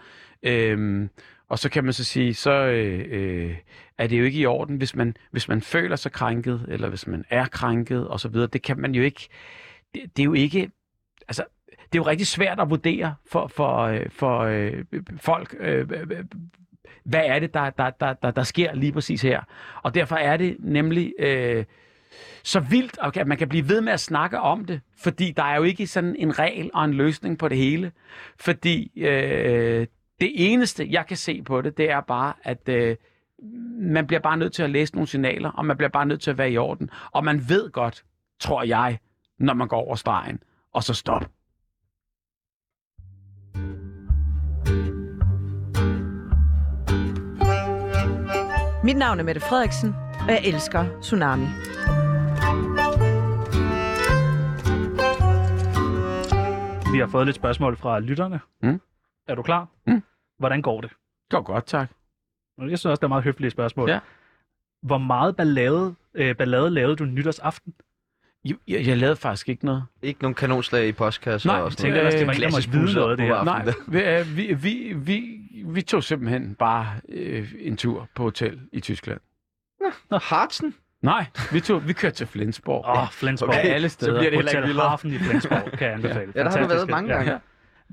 Øhm, 0.43 1.09
og 1.54 1.60
så 1.60 1.70
kan 1.70 1.84
man 1.84 1.93
så 1.93 2.04
sige, 2.04 2.34
så 2.34 2.51
øh, 2.51 3.06
øh, 3.10 3.56
er 3.97 4.08
det 4.08 4.20
jo 4.20 4.24
ikke 4.24 4.39
i 4.39 4.45
orden, 4.45 4.78
hvis 4.78 4.95
man, 4.95 5.18
hvis 5.32 5.47
man 5.47 5.62
føler 5.62 5.95
sig 5.95 6.12
krænket, 6.12 6.66
eller 6.68 6.89
hvis 6.89 7.08
man 7.08 7.26
er 7.30 7.45
krænket, 7.45 8.08
og 8.08 8.20
så 8.20 8.28
videre. 8.28 8.47
Det 8.47 8.62
kan 8.62 8.80
man 8.80 8.95
jo 8.95 9.04
ikke... 9.04 9.30
Det, 9.95 10.01
det 10.18 10.24
er 10.24 10.26
jo 10.26 10.34
ikke... 10.34 10.72
Altså, 11.28 11.43
det 11.68 11.99
er 11.99 12.04
jo 12.04 12.08
rigtig 12.08 12.28
svært 12.28 12.60
at 12.60 12.70
vurdere 12.70 13.16
for, 13.28 13.47
for, 13.47 13.78
øh, 13.78 14.10
for 14.10 14.39
øh, 14.39 14.84
folk, 15.18 15.56
øh, 15.60 15.89
øh, 15.91 16.01
øh, 16.12 16.26
hvad 17.04 17.22
er 17.26 17.39
det, 17.39 17.54
der, 17.54 17.70
der, 17.70 17.89
der, 17.89 18.14
der, 18.14 18.32
der 18.32 18.43
sker 18.43 18.76
lige 18.76 18.91
præcis 18.91 19.22
her. 19.22 19.41
Og 19.84 19.95
derfor 19.95 20.16
er 20.16 20.38
det 20.38 20.58
nemlig 20.60 21.14
øh, 21.20 21.66
så 22.43 22.60
vildt, 22.60 23.18
at 23.18 23.28
man 23.28 23.38
kan 23.38 23.49
blive 23.49 23.70
ved 23.70 23.82
med 23.82 23.93
at 23.93 23.99
snakke 23.99 24.39
om 24.39 24.66
det, 24.66 24.82
fordi 24.97 25.32
der 25.32 25.43
er 25.43 25.56
jo 25.56 25.64
ikke 25.64 25.88
sådan 25.88 26.16
en 26.16 26.39
regel 26.39 26.72
og 26.74 26.86
en 26.86 26.93
løsning 26.93 27.38
på 27.38 27.47
det 27.47 27.58
hele. 27.58 27.91
Fordi 28.39 29.01
øh, 29.04 29.88
det 30.22 30.32
eneste, 30.36 30.88
jeg 30.91 31.05
kan 31.07 31.18
se 31.18 31.41
på 31.41 31.61
det, 31.61 31.78
det 31.78 31.91
er 31.91 32.01
bare, 32.01 32.34
at 32.43 32.70
øh, 32.70 32.95
man 33.80 34.07
bliver 34.07 34.20
bare 34.20 34.38
nødt 34.38 34.53
til 34.53 34.64
at 34.64 34.70
læse 34.70 34.93
nogle 34.93 35.07
signaler, 35.07 35.49
og 35.49 35.66
man 35.66 35.78
bliver 35.78 35.89
bare 35.89 36.05
nødt 36.05 36.22
til 36.22 36.32
at 36.32 36.38
være 36.38 36.51
i 36.51 36.57
orden. 36.57 36.89
Og 37.11 37.24
man 37.24 37.49
ved 37.49 37.72
godt, 37.72 38.03
tror 38.39 38.64
jeg, 38.64 38.99
når 39.39 39.53
man 39.53 39.68
går 39.68 39.78
over 39.78 39.95
stregen, 39.95 40.39
og 40.74 40.84
så 40.84 40.93
stop. 40.93 41.26
Mit 48.84 48.97
navn 48.97 49.20
er 49.20 49.24
Mette 49.24 49.41
Frederiksen, 49.41 49.95
og 50.20 50.30
jeg 50.30 50.41
elsker 50.45 50.99
Tsunami. 51.01 51.45
Vi 56.93 56.99
har 56.99 57.07
fået 57.07 57.26
lidt 57.26 57.36
spørgsmål 57.36 57.78
fra 57.78 57.99
lytterne. 57.99 58.39
Mm. 58.64 58.80
Er 59.28 59.36
du 59.36 59.42
klar? 59.42 59.68
Mm. 59.88 60.04
Hvordan 60.40 60.62
går 60.62 60.82
det? 60.82 60.90
Det 60.90 60.98
går 61.30 61.42
godt, 61.42 61.66
tak. 61.66 61.90
Jeg 62.58 62.68
synes 62.68 62.86
også, 62.86 63.00
det 63.00 63.04
er 63.04 63.08
meget 63.08 63.24
høflige 63.24 63.52
spørgsmål. 63.52 63.90
Ja. 63.90 64.00
Hvor 64.82 64.98
meget 64.98 65.36
ballade, 65.36 65.96
øh, 66.14 66.36
ballade 66.36 66.70
lavede 66.70 66.96
du 66.96 67.06
nytårsaften? 67.06 67.74
Jeg, 68.46 68.56
jeg, 68.68 68.88
jeg 68.88 68.98
lavede 68.98 69.16
faktisk 69.16 69.50
ikke 69.50 69.66
noget. 69.66 69.84
Ikke 70.02 70.22
nogen 70.22 70.36
kanonslag 70.36 70.88
i 70.88 70.92
postkasser 70.92 71.50
Nej, 71.50 71.60
og 71.60 71.64
Jeg 71.64 71.72
sådan 71.72 71.82
tænkte 71.82 72.00
ellers, 72.00 72.14
det 72.14 72.28
var 72.28 72.34
en, 72.34 72.42
der 72.42 72.52
måtte 72.52 72.70
vide 72.72 72.94
noget 72.94 73.18
det 73.18 73.26
her. 73.26 73.44
Nej, 73.44 73.66
vi, 73.88 74.02
øh, 74.02 74.38
vi, 74.38 74.54
vi, 74.54 74.94
vi, 74.96 75.40
vi 75.66 75.82
tog 75.82 76.04
simpelthen 76.04 76.56
bare 76.56 76.88
øh, 77.10 77.54
en 77.60 77.78
tur 77.78 78.10
på 78.16 78.24
hotel 78.24 78.60
i 78.72 78.80
Tyskland. 78.80 79.20
Nå, 80.10 80.18
Hartsen? 80.18 80.76
Nej, 81.02 81.26
vi, 81.52 81.60
tog, 81.60 81.88
vi 81.88 81.94
kørte 81.94 82.16
til 82.16 82.28
Flensborg. 82.28 82.86
Åh, 82.86 83.02
oh, 83.02 83.08
Flensborg. 83.12 83.50
Okay, 83.50 83.74
alle 83.74 83.90
så 83.90 83.94
steder. 83.94 84.20
bliver 84.20 84.32
det 84.32 84.40
ikke 84.40 84.62
Hotel. 84.62 84.80
Hafen 84.80 85.12
i 85.14 85.18
Flensborg, 85.18 85.72
kan 85.72 85.88
jeg 85.88 85.94
anbefale. 85.94 86.34
Ja, 86.36 86.44
der 86.44 86.50
har 86.50 86.58
du 86.58 86.68
været 86.68 86.90
mange 86.90 87.14
gange. 87.14 87.32
Ja. 87.32 87.38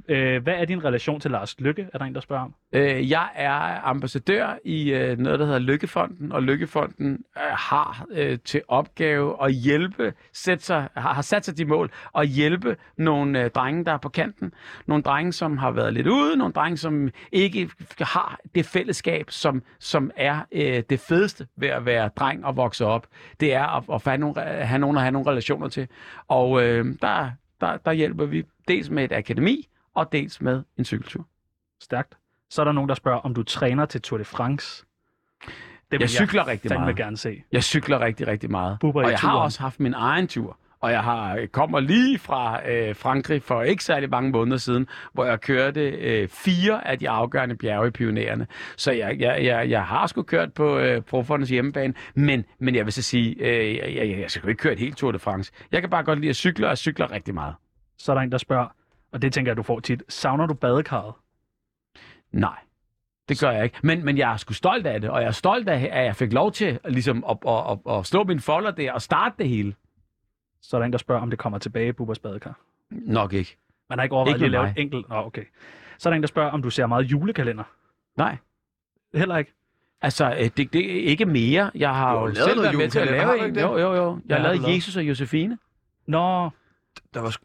Øh, 0.08 0.42
hvad 0.42 0.54
er 0.54 0.64
din 0.64 0.84
relation 0.84 1.20
til 1.20 1.30
Lars 1.30 1.60
Lykke, 1.60 1.88
er 1.92 1.98
der 1.98 2.04
en, 2.04 2.14
der 2.14 2.20
spørger 2.20 2.44
om? 2.44 2.54
Øh, 2.72 3.10
jeg 3.10 3.28
er 3.34 3.86
ambassadør 3.88 4.58
i 4.64 4.92
øh, 4.92 5.18
noget, 5.18 5.38
der 5.38 5.44
hedder 5.44 5.58
Lykkefonden, 5.58 6.32
og 6.32 6.42
Lykkefonden 6.42 7.24
øh, 7.36 7.42
har 7.42 8.06
øh, 8.10 8.38
til 8.44 8.62
opgave 8.68 9.44
at 9.44 9.52
hjælpe, 9.52 10.12
sætte 10.32 10.64
sig, 10.64 10.88
har, 10.96 11.14
har 11.14 11.22
sat 11.22 11.44
sig 11.44 11.58
de 11.58 11.64
mål, 11.64 11.90
at 12.18 12.28
hjælpe 12.28 12.76
nogle 12.96 13.44
øh, 13.44 13.50
drenge, 13.50 13.84
der 13.84 13.92
er 13.92 13.98
på 13.98 14.08
kanten. 14.08 14.52
Nogle 14.86 15.02
drenge, 15.02 15.32
som 15.32 15.58
har 15.58 15.70
været 15.70 15.94
lidt 15.94 16.06
ude, 16.06 16.36
nogle 16.36 16.52
drenge, 16.52 16.76
som 16.76 17.08
ikke 17.32 17.70
har 18.00 18.38
det 18.54 18.66
fællesskab, 18.66 19.30
som, 19.30 19.62
som 19.78 20.10
er 20.16 20.40
øh, 20.52 20.82
det 20.90 21.00
fedeste 21.00 21.46
ved 21.56 21.68
at 21.68 21.86
være 21.86 22.08
dreng 22.08 22.44
og 22.46 22.56
vokse 22.56 22.86
op. 22.86 23.06
Det 23.40 23.54
er 23.54 23.66
at, 23.76 23.84
at 23.92 24.02
have, 24.04 24.18
nogle, 24.18 24.60
øh, 24.60 24.68
have 24.68 24.78
nogen 24.78 24.96
at 24.96 25.02
have 25.02 25.12
nogle 25.12 25.30
relationer 25.30 25.68
til. 25.68 25.88
Og 26.28 26.62
øh, 26.62 26.84
der, 27.02 27.30
der, 27.60 27.76
der 27.76 27.92
hjælper 27.92 28.24
vi 28.24 28.44
dels 28.68 28.90
med 28.90 29.04
et 29.04 29.12
akademi, 29.12 29.68
og 30.00 30.12
dels 30.12 30.40
med 30.40 30.62
en 30.78 30.84
cykeltur. 30.84 31.26
Stærkt. 31.80 32.14
Så 32.50 32.62
er 32.62 32.64
der 32.64 32.72
nogen, 32.72 32.88
der 32.88 32.94
spørger, 32.94 33.18
om 33.18 33.34
du 33.34 33.42
træner 33.42 33.86
til 33.86 34.02
Tour 34.02 34.18
de 34.18 34.24
France. 34.24 34.84
Det 35.92 36.00
Jeg 36.00 36.08
cykler 36.10 36.46
rigtig 36.46 36.68
fandme 36.70 36.84
meget. 36.84 36.96
gerne 36.96 37.16
se. 37.16 37.42
Jeg 37.52 37.62
cykler 37.64 38.00
rigtig, 38.00 38.26
rigtig 38.26 38.50
meget. 38.50 38.78
Bubber 38.80 39.00
i 39.00 39.04
og 39.04 39.10
jeg 39.10 39.18
har 39.18 39.30
turen. 39.30 39.42
også 39.44 39.60
haft 39.60 39.80
min 39.80 39.94
egen 39.94 40.28
tur. 40.28 40.56
Og 40.80 40.92
jeg 40.92 41.02
har 41.02 41.46
kommer 41.52 41.80
lige 41.80 42.18
fra 42.18 42.68
øh, 42.70 42.94
Frankrig 42.96 43.42
for 43.42 43.62
ikke 43.62 43.84
særlig 43.84 44.10
mange 44.10 44.30
måneder 44.30 44.56
siden, 44.56 44.86
hvor 45.12 45.24
jeg 45.24 45.40
kørte 45.40 45.80
øh, 45.90 46.28
fire 46.28 46.86
af 46.88 46.98
de 46.98 47.08
afgørende 47.10 47.56
bjerge 47.56 47.88
i 47.88 47.90
Pionererne. 47.90 48.46
Så 48.76 48.92
jeg, 48.92 49.16
jeg, 49.20 49.44
jeg, 49.44 49.70
jeg 49.70 49.84
har 49.86 50.06
sgu 50.06 50.22
kørt 50.22 50.52
på 50.52 50.78
øh, 50.78 51.02
Profondes 51.02 51.48
hjemmebane, 51.48 51.94
men, 52.14 52.44
men 52.58 52.74
jeg 52.74 52.84
vil 52.84 52.92
så 52.92 53.02
sige, 53.02 53.34
øh, 53.34 53.76
jeg, 53.76 53.94
jeg, 53.96 54.18
jeg 54.20 54.30
skal 54.30 54.42
jo 54.42 54.48
ikke 54.48 54.60
køre 54.60 54.72
et 54.72 54.78
helt 54.78 54.96
Tour 54.96 55.12
de 55.12 55.18
France. 55.18 55.52
Jeg 55.72 55.80
kan 55.80 55.90
bare 55.90 56.02
godt 56.04 56.18
lide 56.18 56.30
at 56.30 56.36
cykle, 56.36 56.66
og 56.66 56.70
jeg 56.70 56.78
cykler 56.78 57.10
rigtig 57.10 57.34
meget. 57.34 57.54
Så 57.98 58.12
er 58.12 58.16
der 58.16 58.22
en, 58.22 58.32
der 58.32 58.38
spørger, 58.38 58.66
og 59.12 59.22
det 59.22 59.32
tænker 59.32 59.50
jeg, 59.50 59.56
du 59.56 59.62
får 59.62 59.80
tit. 59.80 60.02
Savner 60.08 60.46
du 60.46 60.54
badekarret? 60.54 61.14
Nej, 62.32 62.58
det 63.28 63.40
gør 63.40 63.50
jeg 63.50 63.64
ikke. 63.64 63.78
Men, 63.82 64.04
men 64.04 64.18
jeg 64.18 64.32
er 64.32 64.36
sgu 64.36 64.52
stolt 64.52 64.86
af 64.86 65.00
det, 65.00 65.10
og 65.10 65.20
jeg 65.20 65.26
er 65.26 65.32
stolt 65.32 65.68
af, 65.68 65.88
at 65.92 66.04
jeg 66.04 66.16
fik 66.16 66.32
lov 66.32 66.52
til 66.52 66.78
ligesom, 66.84 67.24
at, 67.30 67.36
at, 67.48 67.70
at, 67.70 67.98
at 67.98 68.06
slå 68.06 68.24
min 68.24 68.40
folder 68.40 68.70
der 68.70 68.92
og 68.92 69.02
starte 69.02 69.34
det 69.38 69.48
hele. 69.48 69.74
Så 70.62 70.76
er 70.76 70.78
der 70.78 70.86
en, 70.86 70.92
der 70.92 70.98
spørger, 70.98 71.22
om 71.22 71.30
det 71.30 71.38
kommer 71.38 71.58
tilbage 71.58 71.92
Bubbers 71.92 72.18
badekar. 72.18 72.58
Nok 72.90 73.32
ikke. 73.32 73.56
Man 73.88 73.98
har 73.98 74.02
ikke 74.02 74.14
overvejet 74.14 74.36
Ikke 74.36 74.44
at 74.44 74.50
lave 74.50 74.70
et 74.70 74.74
enkelt... 74.76 75.08
Nå, 75.08 75.16
okay. 75.16 75.44
Så 75.98 76.08
er 76.08 76.10
der 76.10 76.16
en, 76.16 76.22
der 76.22 76.28
spørger, 76.28 76.50
om 76.50 76.62
du 76.62 76.70
ser 76.70 76.86
meget 76.86 77.04
julekalender. 77.04 77.64
Nej. 78.16 78.36
Heller 79.14 79.36
ikke. 79.36 79.52
Altså, 80.02 80.30
øh, 80.30 80.50
det, 80.56 80.72
det 80.72 80.96
er 80.96 81.04
ikke 81.04 81.26
mere. 81.26 81.70
Jeg 81.74 81.94
har 81.94 82.12
Du 82.12 82.18
har 82.18 82.20
jo 82.20 82.26
jo 82.26 82.26
lavet 82.26 82.36
selv 82.36 82.56
noget 82.56 82.62
været 82.68 82.78
med 82.78 82.90
til 82.90 82.98
at 82.98 83.06
lave 83.06 83.48
en. 83.48 83.58
Jo, 83.58 83.78
jo, 83.78 83.94
jo. 83.94 84.10
Jeg 84.12 84.20
Hvad 84.24 84.36
har 84.36 84.54
lavet? 84.54 84.76
Jesus 84.76 84.96
og 84.96 85.02
Josefine. 85.02 85.58
Nå, 86.06 86.50
Der 87.14 87.20
var, 87.20 87.36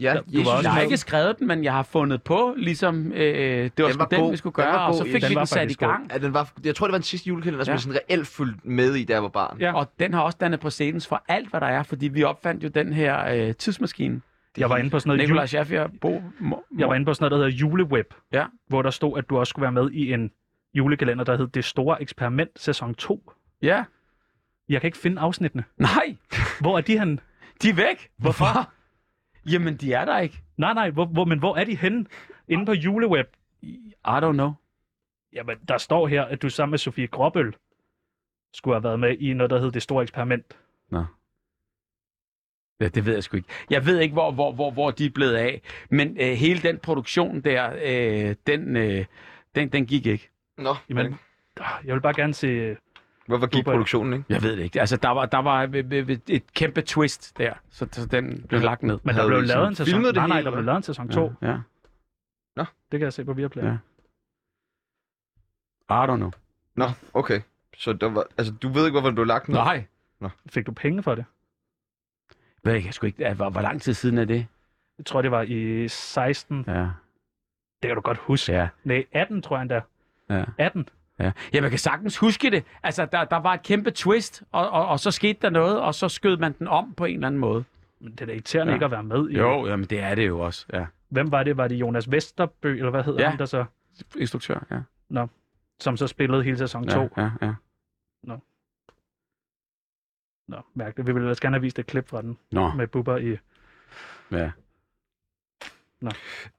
Ja, 0.00 0.10
Du 0.14 0.14
var 0.14 0.38
Jesus, 0.38 0.46
også 0.52 0.62
Jeg 0.68 0.72
har 0.72 0.80
ikke 0.80 0.96
skrevet 0.96 1.38
den, 1.38 1.46
men 1.46 1.64
jeg 1.64 1.72
har 1.72 1.82
fundet 1.82 2.22
på, 2.22 2.54
ligesom 2.56 3.12
øh, 3.12 3.18
det 3.18 3.72
var, 3.78 3.84
Den 3.84 3.92
sgu 3.92 3.98
var 3.98 4.06
den, 4.06 4.20
god. 4.20 4.30
vi 4.30 4.36
skulle 4.36 4.54
Den 4.56 4.64
gøre, 4.64 4.72
var 4.72 4.86
og 4.88 4.94
så 4.94 5.04
fik 5.04 5.22
Den 5.22 5.30
vi 5.30 5.34
var 5.34 5.40
den 5.40 5.46
sat 5.46 5.70
i 5.70 5.74
gang. 5.74 6.10
Ja, 6.12 6.18
den 6.18 6.34
var, 6.34 6.52
jeg 6.64 6.74
tror, 6.74 6.86
det 6.86 6.92
var 6.92 6.98
den 6.98 7.02
sidste 7.04 7.28
julekalender, 7.28 7.64
som 7.64 7.70
Ja. 7.70 7.74
jeg 7.74 7.80
sådan 7.80 7.98
reelt 8.10 8.26
fulgte 8.26 8.68
med 8.68 8.94
i, 8.94 9.04
da 9.04 9.12
jeg 9.12 9.22
var 9.22 9.28
barn. 9.28 9.56
Ja. 9.60 9.72
Og 9.74 9.92
den 9.98 10.14
har 10.14 10.20
også 10.22 10.38
dannet 10.40 10.60
præcedens 10.60 11.06
for 11.06 11.24
alt, 11.28 11.50
hvad 11.50 11.60
der 11.60 11.66
er, 11.66 11.82
fordi 11.82 12.08
vi 12.08 12.22
opfandt 12.22 12.64
jo 12.64 12.68
den 12.68 12.92
her 12.92 13.28
øh, 13.48 13.54
tidsmaskine. 13.54 14.20
Jeg 14.58 14.70
var 14.70 14.76
inde 14.76 14.90
på 14.90 14.98
sådan 14.98 15.08
noget, 15.08 15.20
Nikolaj 15.20 15.40
jule, 15.42 15.48
Schaffer, 15.48 15.88
Bo, 16.00 16.22
Mo, 16.40 16.56
jeg 16.78 16.88
var 16.88 16.94
inde 16.94 17.06
på 17.06 17.14
sådan 17.14 17.24
noget, 17.30 17.30
der 17.30 17.46
hedder 17.46 17.58
Juleweb, 17.60 18.06
Ja. 18.32 18.44
hvor 18.68 18.82
der 18.82 18.90
stod, 18.90 19.18
at 19.18 19.30
du 19.30 19.38
også 19.38 19.50
skulle 19.50 19.62
være 19.62 19.72
med 19.72 19.90
i 19.90 20.12
en 20.12 20.30
julekalender, 20.74 21.24
der 21.24 21.36
hed 21.36 21.46
Det 21.46 21.64
Store 21.64 22.02
Eksperiment 22.02 22.50
sæson 22.56 22.94
2. 22.94 23.30
Ja. 23.62 23.84
Jeg 24.68 24.80
kan 24.80 24.88
ikke 24.88 24.98
finde 24.98 25.20
afsnittene. 25.20 25.64
Nej, 25.78 26.16
Hvor 26.60 26.76
er 26.76 26.80
de 26.80 26.98
hen? 26.98 27.20
de 27.62 27.68
er 27.68 27.74
væk. 27.74 28.08
Hvorfor? 28.18 28.70
Jamen, 29.52 29.76
de 29.76 29.92
er 29.92 30.04
der 30.04 30.18
ikke. 30.18 30.42
Nej, 30.56 30.74
nej, 30.74 30.90
hvor, 30.90 31.04
hvor, 31.04 31.24
men 31.24 31.38
hvor 31.38 31.56
er 31.56 31.64
de 31.64 31.76
henne? 31.76 32.06
Inde 32.48 32.66
på 32.66 32.72
Juleweb. 32.72 33.26
I 33.62 33.84
don't 34.04 34.32
know. 34.32 34.52
Jamen, 35.32 35.58
der 35.68 35.78
står 35.78 36.06
her, 36.06 36.24
at 36.24 36.42
du 36.42 36.50
sammen 36.50 36.70
med 36.70 36.78
Sofie 36.78 37.06
Gråbøl 37.06 37.54
skulle 38.52 38.74
have 38.74 38.84
været 38.84 39.00
med 39.00 39.18
i 39.18 39.32
noget, 39.32 39.50
der 39.50 39.60
hed 39.60 39.72
Det 39.72 39.82
Store 39.82 40.02
Eksperiment. 40.02 40.56
Ja, 42.80 42.88
det 42.88 43.06
ved 43.06 43.14
jeg 43.14 43.22
sgu 43.22 43.36
ikke. 43.36 43.48
Jeg 43.70 43.86
ved 43.86 44.00
ikke, 44.00 44.12
hvor, 44.12 44.30
hvor, 44.30 44.52
hvor, 44.52 44.70
hvor 44.70 44.90
de 44.90 45.06
er 45.06 45.10
blevet 45.10 45.34
af. 45.34 45.62
Men 45.90 46.16
øh, 46.20 46.32
hele 46.32 46.62
den 46.62 46.78
produktion 46.78 47.40
der, 47.40 47.72
øh, 47.84 48.34
den, 48.46 48.76
øh, 48.76 49.04
den, 49.54 49.68
den 49.68 49.86
gik 49.86 50.06
ikke. 50.06 50.30
Nå, 50.58 50.74
Jamen, 50.88 51.06
men 51.06 51.18
jeg 51.84 51.94
vil 51.94 52.00
bare 52.00 52.14
gerne 52.14 52.34
se... 52.34 52.76
hvorfor 53.26 53.46
gik 53.46 53.58
Super. 53.60 53.72
produktionen, 53.72 54.12
ikke? 54.12 54.24
Jeg 54.28 54.42
ved 54.42 54.56
det 54.56 54.62
ikke. 54.62 54.80
Altså, 54.80 54.96
der 54.96 55.08
var, 55.08 55.26
der 55.26 55.38
var 55.38 55.62
et 56.28 56.52
kæmpe 56.54 56.80
twist 56.82 57.38
der, 57.38 57.54
så, 57.70 57.88
så 57.92 58.06
den 58.06 58.44
blev 58.48 58.60
lagt 58.60 58.82
ned. 58.82 58.98
Men 59.02 59.14
der 59.14 59.26
blev 59.26 59.38
I 59.38 59.46
lavet 59.46 59.68
en 59.68 59.74
sæson... 59.74 60.02
nej, 60.02 60.26
nej, 60.26 60.40
der 60.42 60.50
blev 60.50 60.64
lavet 60.64 60.76
en 60.76 60.82
sæson 60.82 61.08
2. 61.08 61.32
Ja, 61.42 61.58
ja. 62.56 62.64
Det 62.92 63.00
kan 63.00 63.00
jeg 63.00 63.12
se 63.12 63.24
på 63.24 63.32
Viaplay. 63.32 63.64
Ja. 63.64 63.76
I 65.90 66.06
don't 66.06 66.16
know. 66.16 66.30
Nå, 66.74 66.84
okay. 67.14 67.40
Så 67.76 67.92
der 67.92 68.10
var, 68.10 68.26
altså, 68.38 68.52
du 68.52 68.68
ved 68.68 68.86
ikke, 68.86 69.00
hvorfor 69.00 69.14
du 69.14 69.22
har 69.22 69.26
lagt 69.26 69.46
den? 69.46 69.54
Nej. 69.54 69.84
Fik 70.48 70.66
du 70.66 70.72
penge 70.72 71.02
for 71.02 71.14
det? 71.14 71.24
Ved 72.64 72.72
jeg, 72.72 72.84
jeg 72.84 72.94
sgu 72.94 73.06
ikke, 73.06 73.34
hvor, 73.34 73.50
hvor 73.50 73.60
lang 73.60 73.82
tid 73.82 73.94
siden 73.94 74.18
er 74.18 74.24
det? 74.24 74.46
Jeg 74.98 75.06
tror, 75.06 75.22
det 75.22 75.30
var 75.30 75.42
i 75.42 75.88
16. 75.88 76.64
Ja. 76.66 76.72
Det 77.82 77.88
kan 77.88 77.94
du 77.94 78.00
godt 78.00 78.18
huske. 78.18 78.52
Ja. 78.52 78.68
Nej, 78.84 79.06
18 79.12 79.42
tror 79.42 79.56
jeg 79.56 79.62
endda. 79.62 79.80
Ja. 80.30 80.44
18. 80.58 80.88
Ja. 81.18 81.32
ja, 81.52 81.60
man 81.60 81.70
kan 81.70 81.78
sagtens 81.78 82.18
huske 82.18 82.50
det. 82.50 82.64
Altså, 82.82 83.06
der, 83.12 83.24
der 83.24 83.36
var 83.36 83.54
et 83.54 83.62
kæmpe 83.62 83.90
twist, 83.90 84.42
og, 84.52 84.70
og, 84.70 84.86
og 84.88 85.00
så 85.00 85.10
skete 85.10 85.38
der 85.42 85.50
noget, 85.50 85.80
og 85.80 85.94
så 85.94 86.08
skød 86.08 86.36
man 86.36 86.52
den 86.52 86.68
om 86.68 86.94
på 86.94 87.04
en 87.04 87.14
eller 87.14 87.26
anden 87.26 87.40
måde. 87.40 87.64
Men 88.00 88.12
det 88.12 88.20
er 88.20 88.26
da 88.26 88.32
irriterende 88.32 88.70
Ja. 88.70 88.74
ikke 88.76 88.84
at 88.84 88.90
være 88.90 89.02
med 89.02 89.30
i. 89.30 89.38
Jo, 89.38 89.66
jamen 89.66 89.86
det 89.86 90.00
er 90.00 90.14
det 90.14 90.26
jo 90.26 90.40
også, 90.40 90.66
ja. 90.72 90.86
Hvem 91.08 91.30
var 91.32 91.42
det? 91.42 91.56
Var 91.56 91.68
det 91.68 91.74
Jonas 91.76 92.10
Vesterbø, 92.10 92.76
eller 92.76 92.90
hvad 92.90 93.04
hedder 93.04 93.22
Ja. 93.22 93.30
han 93.30 93.38
der 93.38 93.44
så? 93.44 93.64
Instruktør, 94.18 94.84
ja. 95.10 95.26
Som 95.80 95.96
så 95.96 96.06
spillede 96.06 96.42
hele 96.42 96.58
sæson 96.58 96.86
2. 96.88 97.00
Ja, 97.00 97.06
ja, 97.16 97.30
ja. 97.42 97.54
Nå, 100.48 100.56
mærkeligt. 100.74 101.06
Vi 101.06 101.12
ville 101.12 101.24
ellers 101.26 101.40
gerne 101.40 101.54
have 101.56 101.62
vist 101.62 101.78
et 101.78 101.86
klip 101.86 102.08
fra 102.08 102.22
den 102.22 102.38
Nå, 102.52 102.72
med 102.72 102.86
Bubber 102.86 103.16
i... 103.16 103.36
ja. 104.30 104.50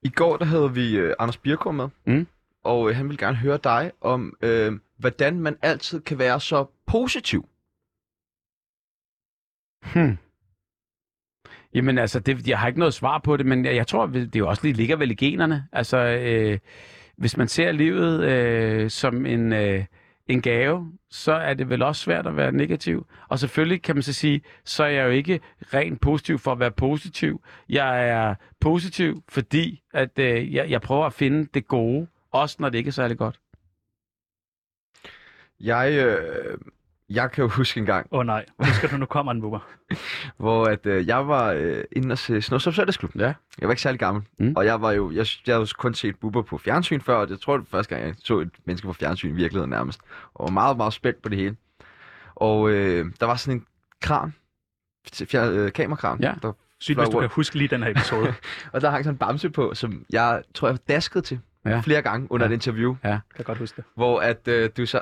I 0.02 0.10
går 0.10 0.38
der 0.38 0.46
havde 0.46 0.74
vi 0.74 0.98
øh, 0.98 1.14
Anders 1.20 1.38
Birko 1.38 1.72
med, 1.72 1.90
Mm 2.06 2.28
og 2.68 2.90
øh, 2.90 2.96
han 2.96 3.10
vil 3.10 3.18
gerne 3.18 3.38
høre 3.38 3.60
dig 3.64 3.92
om, 4.02 4.38
øh, 4.42 4.74
hvordan 4.98 5.40
man 5.40 5.58
altid 5.62 6.02
kan 6.02 6.20
være 6.20 6.40
så 6.40 6.66
positiv. 6.86 7.50
Hmm. 9.94 10.18
Jamen 11.74 11.98
altså, 11.98 12.20
det, 12.20 12.48
jeg 12.48 12.60
har 12.60 12.68
ikke 12.68 12.80
noget 12.80 12.94
svar 12.94 13.18
på 13.20 13.38
det, 13.38 13.46
men 13.46 13.66
jeg, 13.66 13.76
jeg 13.76 13.88
tror, 13.88 14.06
det 14.06 14.36
er 14.36 14.40
jo 14.40 14.50
også 14.50 14.64
lige 14.64 14.74
ligger 14.74 14.96
vel 14.96 15.12
i 15.12 15.16
generne. 15.16 15.68
Altså, 15.72 15.98
øh, 15.98 16.60
hvis 17.18 17.38
man 17.38 17.48
ser 17.48 17.72
livet 17.72 18.24
øh, 18.24 18.90
som 18.90 19.26
en, 19.26 19.54
øh, 19.54 19.86
en 20.28 20.42
gave, 20.42 20.92
så 21.10 21.34
er 21.34 21.54
det 21.54 21.70
vel 21.70 21.82
også 21.82 22.02
svært 22.02 22.28
at 22.28 22.38
være 22.38 22.52
negativ. 22.52 23.08
Og 23.28 23.40
selvfølgelig 23.40 23.82
kan 23.82 23.96
man 23.96 24.04
så 24.04 24.14
sige, 24.14 24.42
så 24.64 24.84
er 24.84 24.88
jeg 24.90 25.06
jo 25.06 25.12
ikke 25.12 25.40
rent 25.74 26.02
positiv 26.02 26.40
for 26.40 26.52
at 26.52 26.60
være 26.60 26.72
positiv. 26.72 27.42
Jeg 27.70 28.10
er 28.10 28.36
positiv, 28.60 29.24
fordi 29.30 29.82
at 29.94 30.20
øh, 30.20 30.54
jeg, 30.54 30.70
jeg 30.70 30.82
prøver 30.82 31.06
at 31.06 31.14
finde 31.14 31.50
det 31.54 31.68
gode, 31.68 32.08
også 32.32 32.56
når 32.60 32.70
det 32.70 32.78
ikke 32.78 32.88
er 32.88 32.92
særlig 32.92 33.18
godt. 33.18 33.40
Jeg, 35.60 35.92
øh, 35.94 36.58
jeg 37.10 37.32
kan 37.32 37.42
jo 37.42 37.50
huske 37.50 37.80
en 37.80 37.86
gang, 37.86 38.08
Åh 38.12 38.20
oh, 38.20 38.26
nej, 38.26 38.46
husker 38.60 38.88
du, 38.88 38.98
nu 38.98 39.06
kommer 39.06 39.32
en 39.32 39.42
Bubber. 39.42 39.60
hvor 40.38 40.66
at, 40.66 40.86
øh, 40.86 41.08
jeg 41.08 41.28
var 41.28 41.52
øh, 41.52 41.84
inde 41.92 42.12
og 42.14 42.18
se 42.18 42.42
Søndagsklub. 42.42 43.16
Ja. 43.16 43.34
Jeg 43.60 43.68
var 43.68 43.70
ikke 43.72 43.82
særlig 43.82 44.00
gammel, 44.00 44.24
Mm. 44.40 44.54
og 44.56 44.66
jeg 44.66 44.82
var 44.82 44.92
jo, 44.92 45.12
jeg, 45.12 45.26
jeg 45.48 45.56
havde 45.56 45.60
jo 45.60 45.68
kun 45.78 45.94
set 45.94 46.16
Bubber 46.20 46.42
på 46.42 46.58
fjernsyn 46.58 47.02
før, 47.02 47.16
og 47.16 47.30
jeg 47.30 47.40
tror, 47.40 47.58
det 47.58 47.68
var 47.72 47.78
første 47.78 47.96
gang, 47.96 48.08
jeg 48.08 48.16
så 48.24 48.40
et 48.40 48.50
menneske 48.66 48.88
på 48.88 48.94
fjernsyn 48.94 49.30
i 49.30 49.36
virkeligheden 49.36 49.70
nærmest, 49.70 50.00
og 50.34 50.44
var 50.44 50.52
meget, 50.52 50.78
meget 50.78 50.94
spændt 50.94 51.22
på 51.22 51.30
det 51.30 51.38
hele. 51.38 51.56
Og 52.36 52.70
øh, 52.70 53.06
der 53.20 53.26
var 53.26 53.36
sådan 53.36 53.58
en 53.60 53.66
kran, 54.02 54.34
fjer, 55.14 55.52
øh, 55.52 55.72
kamerakran, 55.72 56.22
Ja. 56.22 56.34
der, 56.42 56.52
Sygt, 56.80 56.98
hvis 57.00 57.10
du 57.10 57.20
kan 57.20 57.30
huske 57.30 57.56
lige 57.58 57.68
den 57.68 57.84
her 57.84 57.90
episode. 57.92 58.34
og 58.74 58.82
der 58.82 58.90
hang 58.90 59.04
sådan 59.04 59.14
en 59.16 59.18
bamse 59.18 59.50
på, 59.50 59.74
som 59.74 60.06
jeg 60.10 60.44
tror, 60.54 60.68
jeg 60.68 60.78
daskede 60.88 61.24
til 61.24 61.40
Ja. 61.68 61.76
ja. 61.76 61.80
flere 61.80 62.02
gange 62.02 62.32
under 62.32 62.46
Ja. 62.46 62.50
ja. 62.50 62.54
et 62.54 62.58
interview, 62.68 62.96
kan 63.02 63.20
jeg 63.38 63.46
godt 63.46 63.58
huske 63.58 63.76
det. 63.76 63.84
hvor 63.96 64.20
at 64.22 64.48
øh, 64.48 64.70
du 64.78 64.86
så, 64.86 65.02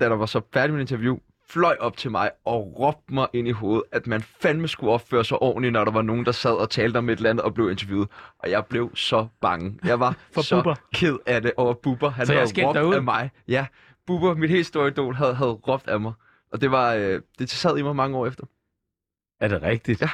da 0.00 0.08
der 0.08 0.14
var 0.16 0.26
så 0.26 0.40
færdig 0.54 0.72
med 0.74 0.80
et 0.82 0.90
interview, 0.90 1.18
fløj 1.48 1.76
op 1.80 1.96
til 1.96 2.10
mig 2.10 2.30
og 2.44 2.74
råbte 2.80 3.14
mig 3.14 3.26
ind 3.32 3.48
i 3.48 3.50
hovedet, 3.50 3.82
at 3.92 4.06
man 4.06 4.20
fandme 4.22 4.68
skulle 4.68 4.92
opføre 4.92 5.24
sig 5.24 5.42
ordentligt, 5.42 5.72
når 5.72 5.84
der 5.84 5.92
var 5.92 6.02
nogen, 6.02 6.24
der 6.26 6.32
sad 6.32 6.52
og 6.52 6.70
talte 6.70 6.96
om 6.98 7.08
et 7.08 7.16
eller 7.16 7.30
andet 7.30 7.44
og 7.44 7.54
blev 7.54 7.70
interviewet. 7.70 8.08
Og 8.38 8.50
jeg 8.50 8.66
blev 8.66 8.96
så 8.96 9.26
bange. 9.40 9.78
Jeg 9.84 10.00
var 10.00 10.16
For 10.34 10.40
så 10.42 10.56
Bubber. 10.56 10.74
ked 10.94 11.16
af 11.26 11.42
det 11.42 11.52
over 11.56 11.74
Bubber. 11.74 12.10
Han 12.10 12.26
Så 12.26 12.32
havde 12.32 12.66
råbt 12.66 12.74
dig 12.74 12.86
ud? 12.86 12.94
af 12.94 13.02
mig. 13.02 13.30
Ja, 13.48 13.66
Bubber, 14.06 14.34
mit 14.34 14.50
helt 14.50 14.66
store 14.66 14.88
idol, 14.88 15.14
havde, 15.14 15.34
havde 15.34 15.50
råbt 15.50 15.88
af 15.88 16.00
mig. 16.00 16.12
Og 16.52 16.60
det 16.60 16.70
var, 16.70 16.94
øh, 16.94 17.20
det 17.38 17.50
sad 17.50 17.78
i 17.78 17.82
mig 17.82 17.96
mange 17.96 18.16
år 18.16 18.26
efter. 18.26 18.44
Er 19.40 19.48
det 19.48 19.62
rigtigt? 19.62 20.00
Ja. 20.02 20.10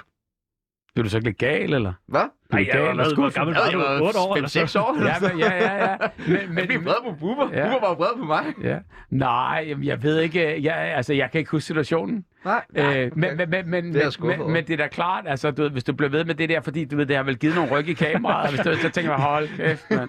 Blev 0.95 1.05
du 1.05 1.11
så 1.11 1.17
ikke 1.17 1.29
lidt 1.29 1.39
gal, 1.39 1.73
eller? 1.75 1.93
Hvad? 2.07 2.29
Nej, 2.53 2.67
jeg 2.73 2.83
var 2.83 2.95
med, 2.95 3.15
hvor 3.15 3.31
gammel 3.31 3.57
var 3.57 3.99
du? 3.99 4.05
8 4.05 4.19
år 4.19 4.37
eller 4.37 4.49
så? 4.49 4.61
5-6 4.61 4.81
år? 4.81 4.95
eller 4.97 5.11
Ja, 5.23 5.29
men, 5.29 5.39
ja, 5.39 5.55
ja, 5.55 5.91
ja. 5.91 5.97
Men, 6.27 6.39
Jeg 6.59 6.67
blev 6.67 6.85
vred 6.85 6.95
på 7.05 7.13
Bubber. 7.21 7.49
Ja. 7.53 7.59
Ja. 7.67 7.73
Bubber 7.73 7.89
var 7.89 7.95
vred 7.95 8.19
på 8.19 8.25
mig. 8.25 8.45
Ja. 8.63 8.79
Nej, 9.11 9.65
jamen, 9.69 9.85
jeg 9.85 10.03
ved 10.03 10.21
ikke. 10.21 10.65
Jeg, 10.65 10.75
altså, 10.77 11.15
jeg 11.15 11.31
kan 11.31 11.39
ikke 11.39 11.51
huske 11.51 11.67
situationen. 11.67 12.25
Nej, 12.45 12.63
Øh, 12.77 13.11
men, 13.17 13.37
men, 13.37 13.51
men, 13.51 13.71
men, 13.71 13.95
Det 13.95 14.05
er 14.05 14.11
men, 14.25 14.39
men, 14.39 14.53
men 14.53 14.65
det 14.67 14.73
er 14.73 14.77
da 14.77 14.87
klart, 14.89 15.25
altså, 15.29 15.51
du 15.51 15.63
ved, 15.63 15.71
hvis 15.71 15.85
du 15.85 15.93
bliver 15.93 16.11
ved 16.11 16.25
med 16.25 16.35
det 16.35 16.49
der, 16.49 16.61
fordi 16.61 16.85
du 16.85 16.97
ved, 16.97 17.07
det 17.07 17.17
har 17.17 17.23
vel 17.23 17.39
givet 17.39 17.55
nogle 17.55 17.71
ryg 17.71 17.89
i 17.89 17.93
kameraet, 17.93 18.51
hvis 18.51 18.61
du, 18.61 18.77
så 18.77 18.89
tænker 18.89 19.11
jeg, 19.11 19.21
hold 19.21 19.49
kæft, 19.57 19.91
man. 19.91 20.09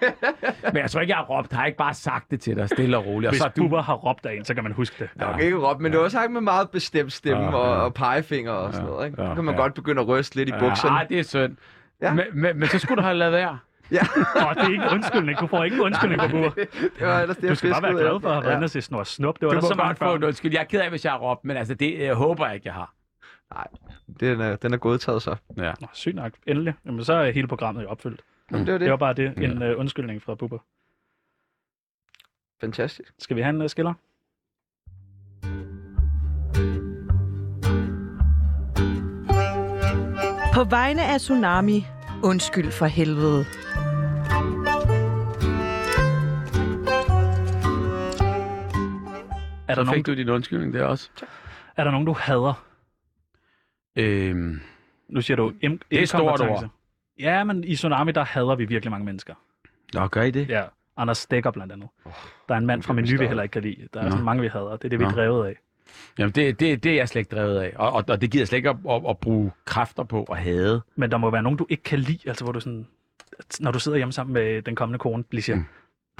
Men 0.62 0.76
jeg 0.76 0.90
tror 0.90 1.00
ikke, 1.00 1.10
jeg 1.10 1.16
har 1.16 1.24
råbt. 1.24 1.50
Jeg 1.50 1.58
har 1.58 1.66
ikke 1.66 1.78
bare 1.78 1.94
sagt 1.94 2.30
det 2.30 2.40
til 2.40 2.56
dig, 2.56 2.68
stille 2.68 2.96
og 2.98 3.06
roligt. 3.06 3.28
Og 3.28 3.32
Hvis 3.32 3.40
så 3.42 3.48
du... 3.56 3.62
Bubber 3.62 3.82
har 3.82 3.94
råbt 3.94 4.26
af 4.26 4.34
en, 4.34 4.44
så 4.44 4.54
kan 4.54 4.62
man 4.62 4.72
huske 4.72 4.96
det. 4.98 5.08
Nok 5.16 5.40
ikke 5.40 5.56
råbt, 5.56 5.80
men 5.80 5.92
det 5.92 6.00
var 6.00 6.08
sagt 6.08 6.32
med 6.32 6.40
meget 6.40 6.70
bestemt 6.70 7.12
stemme 7.12 7.42
Ja, 7.44 7.54
og, 7.54 7.76
ja. 7.76 7.80
og 7.82 7.94
pegefinger 7.94 8.52
og 8.52 8.72
sådan 8.72 8.86
noget. 8.88 9.06
Ikke? 9.06 9.22
Ja, 9.22 9.28
Så 9.28 9.34
kan 9.34 9.44
man 9.44 9.54
ja. 9.54 9.60
godt 9.60 9.74
begynde 9.74 10.00
at 10.02 10.08
ryste 10.08 10.36
lidt 10.36 10.48
i 10.48 10.52
bukserne. 10.60 10.98
Ja, 10.98 11.04
det 11.08 11.18
er 11.18 11.22
synd. 11.24 11.56
Ja. 12.02 12.14
Men, 12.14 12.24
men, 12.32 12.58
men, 12.58 12.68
så 12.68 12.78
skulle 12.78 12.96
du 12.96 13.02
have 13.02 13.16
lavet 13.16 13.32
være. 13.32 13.58
Ja, 13.92 14.02
Åh, 14.36 14.54
det 14.54 14.62
er 14.62 14.70
ikke 14.70 14.88
undskyldning. 14.92 15.38
Du 15.38 15.46
får 15.46 15.64
ikke 15.64 15.76
en 15.76 15.82
undskyldning 15.82 16.20
for 16.20 16.28
Bubber. 16.28 16.50
det 16.98 17.06
var 17.06 17.20
ellers 17.20 17.36
det, 17.36 17.42
Du 17.42 17.48
jeg 17.48 17.56
skal 17.56 17.70
bare 17.70 17.82
være 17.82 17.92
glad 17.92 18.20
for 18.20 18.28
at 18.28 18.34
have 18.34 18.44
været 18.44 18.62
og 18.62 18.70
se 18.70 18.80
Snor 18.80 19.04
Snup. 19.04 19.40
Det 19.40 19.46
var 19.46 19.52
Du 19.52 19.56
der 19.56 19.62
må 19.62 19.68
så 19.68 19.74
godt 19.74 19.98
få 19.98 20.14
en 20.14 20.24
undskyld. 20.24 20.52
Jeg 20.52 20.60
er 20.60 20.64
ked 20.64 20.80
af, 20.80 20.90
hvis 20.90 21.04
jeg 21.04 21.12
har 21.12 21.18
råbt, 21.18 21.44
men 21.44 21.56
altså, 21.56 21.74
det 21.74 22.10
øh, 22.10 22.16
håber 22.16 22.46
jeg 22.46 22.54
ikke, 22.54 22.66
jeg 22.66 22.74
har. 22.74 22.94
Den 24.20 24.40
er, 24.40 24.56
den 24.56 24.72
er 24.74 24.76
godtaget 24.76 25.22
så. 25.22 25.36
Ja. 25.56 25.72
Nå, 25.80 25.86
sygt 25.92 26.16
nok. 26.16 26.32
Endelig. 26.46 26.74
Jamen, 26.86 27.04
så 27.04 27.12
er 27.12 27.30
hele 27.30 27.48
programmet 27.48 27.82
jo 27.82 27.88
opfyldt. 27.88 28.20
Jamen, 28.50 28.66
det 28.66 28.72
var 28.72 28.78
det. 28.78 28.84
Det 28.84 28.90
var 28.90 28.96
bare 28.96 29.14
det. 29.14 29.38
En 29.38 29.62
uh, 29.62 29.78
undskyldning 29.78 30.22
fra 30.22 30.34
Bubber. 30.34 30.58
Fantastisk. 32.60 33.12
Skal 33.18 33.36
vi 33.36 33.42
have 33.42 33.54
en 33.54 33.62
uh, 33.62 33.68
skiller? 33.68 33.94
På 40.62 40.68
vegne 40.68 41.04
af 41.04 41.20
Tsunami, 41.20 41.86
undskyld 42.22 42.70
for 42.70 42.86
helvede. 42.86 43.44
Er 49.68 49.74
der, 49.74 49.74
Så 49.74 49.84
nogen, 49.84 49.98
fik 49.98 50.06
du 50.06 50.14
din 50.14 50.28
undskyldning 50.28 50.74
der 50.74 50.84
også. 50.84 51.10
er 51.76 51.84
der 51.84 51.90
nogen, 51.90 52.06
du 52.06 52.12
hader? 52.12 52.64
Øhm, 53.96 54.60
Nu 55.08 55.20
siger 55.20 55.36
du 55.36 55.50
im- 55.50 55.54
Det 55.90 55.98
er 55.98 56.02
et 56.02 56.08
stort 56.08 56.40
ord. 56.40 56.68
Ja, 57.18 57.44
men 57.44 57.64
i 57.64 57.74
Tsunami, 57.74 58.12
der 58.12 58.24
hader 58.24 58.54
vi 58.54 58.64
virkelig 58.64 58.90
mange 58.90 59.04
mennesker. 59.04 59.34
Nå, 59.94 60.06
gør 60.06 60.22
I 60.22 60.30
det? 60.30 60.48
Ja, 60.48 60.64
Anders 60.96 61.18
Stikker 61.18 61.50
blandt 61.50 61.72
andet. 61.72 61.88
Der 62.48 62.54
er 62.54 62.58
en 62.58 62.66
mand 62.66 62.82
fra 62.82 62.92
det 62.92 62.96
Menu, 62.96 63.06
vi 63.06 63.16
forstår 63.16 63.26
heller 63.28 63.42
ikke 63.42 63.52
kan 63.52 63.62
lide. 63.62 63.88
Der 63.94 64.00
er 64.00 64.04
Nå. 64.04 64.10
sådan 64.10 64.24
mange, 64.24 64.42
vi 64.42 64.48
hader. 64.48 64.70
Det 64.76 64.84
er 64.84 64.88
det, 64.88 64.98
vi 64.98 65.04
er 65.04 65.08
Nå. 65.10 65.14
drevet 65.16 65.46
af. 65.46 65.56
Jamen, 66.18 66.32
det, 66.32 66.60
det, 66.60 66.82
det 66.84 66.92
er 66.92 66.96
jeg 66.96 67.08
slet 67.08 67.20
ikke 67.20 67.36
drevet 67.36 67.58
af. 67.60 67.72
Og, 67.76 67.92
og, 67.92 68.04
og 68.08 68.20
det 68.20 68.30
gider 68.30 68.40
jeg 68.42 68.48
slet 68.48 68.56
ikke 68.58 68.70
at, 68.70 68.76
at, 68.90 69.02
at 69.08 69.18
bruge 69.18 69.52
kræfter 69.64 70.02
på 70.04 70.24
at 70.24 70.38
hade. 70.38 70.82
Men 70.96 71.10
der 71.10 71.16
må 71.16 71.30
være 71.30 71.42
nogen, 71.42 71.58
du 71.58 71.66
ikke 71.68 71.82
kan 71.82 71.98
lide, 71.98 72.18
altså 72.28 72.44
hvor 72.44 72.52
du 72.52 72.60
sådan, 72.60 72.86
når 73.60 73.70
du 73.70 73.78
sidder 73.80 73.98
hjemme 73.98 74.12
sammen 74.12 74.34
med 74.34 74.62
den 74.62 74.74
kommende 74.76 74.98
kone, 74.98 75.24
lige 75.30 75.42
siger, 75.42 75.56
Mm. 75.56 75.64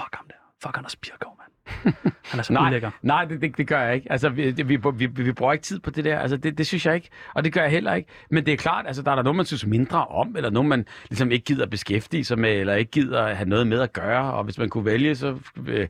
fuck 0.01 0.15
ham 0.17 0.27
der, 0.29 0.35
fuck 0.63 0.77
Anders 0.79 0.97
Birkov. 0.97 1.42
Han 2.31 2.39
er 2.39 2.43
så 2.43 2.53
Nej, 2.53 2.69
ulækker. 2.69 2.91
nej 3.03 3.25
det, 3.25 3.43
det, 3.43 3.57
det 3.59 3.67
gør 3.67 3.81
jeg 3.83 3.95
ikke. 3.95 4.13
Altså, 4.13 4.29
vi, 4.29 4.51
det- 4.51 4.69
vi, 4.69 4.79
vi, 4.95 5.07
vi, 5.07 5.33
bruger 5.33 5.53
ikke 5.53 5.63
tid 5.65 5.81
på 5.81 5.91
det 5.91 6.05
der. 6.05 6.19
Altså, 6.19 6.37
det, 6.37 6.59
det 6.59 6.67
synes 6.67 6.87
jeg 6.87 6.95
ikke. 6.95 7.09
Og 7.35 7.45
det 7.45 7.53
gør 7.53 7.61
jeg 7.63 7.71
heller 7.71 7.95
ikke. 7.95 8.09
Men 8.31 8.47
det 8.47 8.53
er 8.53 8.57
klart, 8.57 8.87
altså, 8.87 9.03
der 9.03 9.11
er 9.11 9.15
der 9.15 9.23
noget, 9.23 9.37
man 9.37 9.47
synes 9.47 9.67
mindre 9.67 10.07
om, 10.07 10.37
eller 10.37 10.51
noget, 10.51 10.69
man 10.69 10.87
ligesom 11.11 11.31
ikke 11.31 11.45
gider 11.45 11.67
beskæftige 11.67 12.25
sig 12.25 12.39
med, 12.39 12.51
eller 12.53 12.75
ikke 12.75 12.91
gider 12.91 13.35
have 13.35 13.49
noget 13.49 13.67
med 13.67 13.81
at 13.81 13.93
gøre. 13.93 14.33
Og 14.33 14.45
hvis 14.45 14.59
man 14.59 14.69
kunne 14.69 14.85
vælge, 14.85 15.15
så 15.15 15.39
øh, 15.67 15.89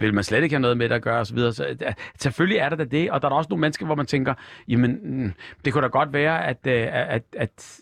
vil 0.00 0.14
man 0.14 0.24
slet 0.24 0.42
ikke 0.42 0.54
have 0.54 0.60
noget 0.60 0.76
med 0.76 0.90
at 0.90 1.02
gøre, 1.02 1.20
osv. 1.20 1.38
Så, 1.38 1.52
så 1.52 1.64
øh, 1.86 1.92
selvfølgelig 2.20 2.58
er 2.58 2.68
der 2.68 2.76
da 2.76 2.84
det. 2.84 3.10
Og 3.10 3.22
der 3.22 3.28
er 3.28 3.30
der 3.30 3.36
også 3.36 3.48
nogle 3.50 3.60
mennesker, 3.60 3.86
hvor 3.86 3.94
man 3.94 4.06
tænker, 4.06 4.34
jamen, 4.68 4.98
mm, 5.02 5.32
det 5.64 5.72
kunne 5.72 5.82
da 5.82 5.88
godt 5.88 6.12
være, 6.12 6.46
at, 6.46 6.58
øh, 6.66 6.86
at, 6.92 7.22
at, 7.36 7.80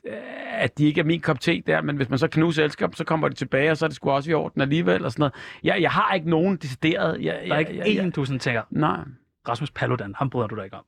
at 0.52 0.78
de 0.78 0.84
ikke 0.86 1.00
er 1.00 1.04
min 1.04 1.20
kop 1.20 1.40
te 1.40 1.62
der, 1.66 1.82
men 1.82 1.96
hvis 1.96 2.08
man 2.10 2.18
så 2.18 2.28
knuser 2.28 2.64
elsker 2.64 2.88
så 2.94 3.04
kommer 3.04 3.28
de 3.28 3.34
tilbage, 3.34 3.70
og 3.70 3.76
så 3.76 3.84
er 3.86 3.88
det 3.88 3.96
sgu 3.96 4.10
også 4.10 4.30
i 4.30 4.34
orden 4.34 4.62
alligevel, 4.62 5.04
og 5.04 5.12
sådan 5.12 5.20
noget. 5.20 5.34
Jeg, 5.64 5.82
jeg 5.82 5.90
har 5.90 6.14
ikke 6.14 6.30
nogen 6.30 6.56
decideret... 6.56 7.27
Jeg, 7.34 7.48
Der 7.48 7.54
er 7.54 7.84
ikke 7.84 8.02
én, 8.02 8.10
du 8.10 8.24
sådan 8.24 8.38
tænker, 8.38 8.62
Nej. 8.70 8.98
Rasmus 9.48 9.70
Paludan, 9.70 10.14
ham 10.14 10.30
bryder 10.30 10.46
du 10.48 10.56
dig 10.56 10.64
ikke 10.64 10.76
om. 10.76 10.84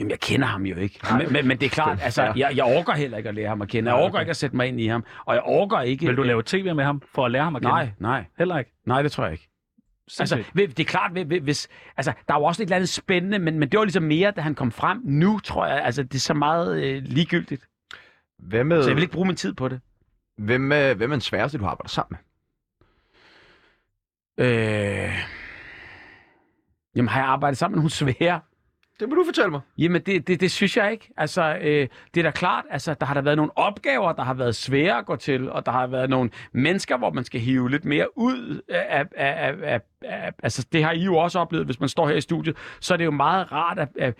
Jamen, 0.00 0.10
jeg 0.10 0.20
kender 0.20 0.46
ham 0.46 0.66
jo 0.66 0.76
ikke. 0.76 1.00
Men, 1.18 1.32
men, 1.32 1.48
men 1.48 1.58
det 1.58 1.66
er 1.66 1.70
klart, 1.70 1.98
altså, 2.02 2.22
jeg, 2.36 2.52
jeg 2.56 2.64
orker 2.64 2.92
heller 2.92 3.16
ikke 3.16 3.28
at 3.28 3.34
lære 3.34 3.48
ham 3.48 3.62
at 3.62 3.68
kende. 3.68 3.90
Jeg 3.94 4.02
orker 4.04 4.20
ikke 4.20 4.30
at 4.30 4.36
sætte 4.36 4.56
mig 4.56 4.66
ind 4.68 4.80
i 4.80 4.86
ham. 4.86 5.04
Og 5.24 5.34
jeg 5.34 5.42
orker 5.46 5.80
ikke... 5.80 6.06
Vil 6.06 6.16
du 6.16 6.22
lave 6.22 6.42
tv 6.46 6.74
med 6.74 6.84
ham, 6.84 7.02
for 7.14 7.24
at 7.24 7.30
lære 7.30 7.44
ham 7.44 7.56
at 7.56 7.62
kende? 7.62 7.72
Nej, 7.74 7.90
nej. 7.98 8.24
Heller 8.38 8.58
ikke. 8.58 8.70
Nej, 8.86 9.02
det 9.02 9.12
tror 9.12 9.24
jeg 9.24 9.32
ikke. 9.32 9.48
Altså, 10.20 10.26
Sindssygt. 10.36 10.56
ved- 10.56 10.68
det 10.68 10.80
er 10.80 10.84
klart, 10.84 11.12
hvis, 11.42 11.68
altså, 11.96 12.12
der 12.28 12.34
er 12.34 12.38
jo 12.38 12.44
også 12.44 12.62
et 12.62 12.66
eller 12.66 12.76
andet 12.76 12.88
spændende, 12.88 13.38
men, 13.38 13.58
men 13.58 13.68
det 13.68 13.78
var 13.78 13.84
ligesom 13.84 14.02
mere, 14.02 14.30
da 14.30 14.40
han 14.40 14.54
kom 14.54 14.72
frem. 14.72 15.00
Nu 15.04 15.38
tror 15.38 15.66
jeg, 15.66 15.84
altså, 15.84 16.02
det 16.02 16.14
er 16.14 16.18
så 16.18 16.34
meget 16.34 16.82
øh, 16.84 17.02
ligegyldigt. 17.02 17.68
Hvem 18.38 18.66
med, 18.66 18.82
Så 18.82 18.88
jeg 18.88 18.96
vil 18.96 19.02
ikke 19.02 19.12
bruge 19.14 19.26
min 19.26 19.36
tid 19.36 19.52
på 19.54 19.68
det. 19.68 19.80
hvem, 20.38 20.60
med, 20.60 20.94
hvem 20.94 21.10
er 21.10 21.14
den 21.14 21.20
sværeste, 21.20 21.58
du 21.58 21.64
har 21.64 21.70
arbejdet 21.70 21.90
sammen 21.90 22.18
med? 24.38 24.46
Øh... 24.46 25.12
Jamen, 26.96 27.08
har 27.08 27.20
jeg 27.20 27.28
arbejdet 27.28 27.58
sammen 27.58 27.74
med 27.74 27.80
nogle 27.80 27.90
svære? 27.90 28.40
Det 29.00 29.08
må 29.08 29.14
du 29.14 29.24
fortælle 29.24 29.50
mig. 29.50 29.60
Jamen, 29.78 30.02
det, 30.02 30.28
det, 30.28 30.40
det 30.40 30.50
synes 30.50 30.76
jeg 30.76 30.92
ikke. 30.92 31.10
Altså, 31.16 31.58
øh, 31.60 31.88
det 32.14 32.20
er 32.20 32.22
da 32.22 32.30
klart, 32.30 32.64
altså, 32.70 32.94
der 32.94 33.06
har 33.06 33.14
der 33.14 33.20
været 33.20 33.36
nogle 33.36 33.58
opgaver, 33.58 34.12
der 34.12 34.22
har 34.22 34.34
været 34.34 34.56
svære 34.56 34.98
at 34.98 35.06
gå 35.06 35.16
til, 35.16 35.50
og 35.50 35.66
der 35.66 35.72
har 35.72 35.86
været 35.86 36.10
nogle 36.10 36.30
mennesker, 36.52 36.96
hvor 36.96 37.10
man 37.12 37.24
skal 37.24 37.40
hive 37.40 37.70
lidt 37.70 37.84
mere 37.84 38.18
ud 38.18 38.60
af, 38.68 39.06
af, 39.16 39.34
af, 39.38 39.54
af, 39.62 39.80
af 40.02 40.32
altså, 40.42 40.66
det 40.72 40.84
har 40.84 40.92
I 40.92 41.02
jo 41.04 41.16
også 41.16 41.38
oplevet, 41.38 41.66
hvis 41.66 41.80
man 41.80 41.88
står 41.88 42.08
her 42.08 42.14
i 42.14 42.20
studiet, 42.20 42.56
så 42.80 42.94
er 42.94 42.98
det 42.98 43.04
jo 43.04 43.10
meget 43.10 43.52
rart, 43.52 43.78
at, 43.78 43.88
at 43.98 44.14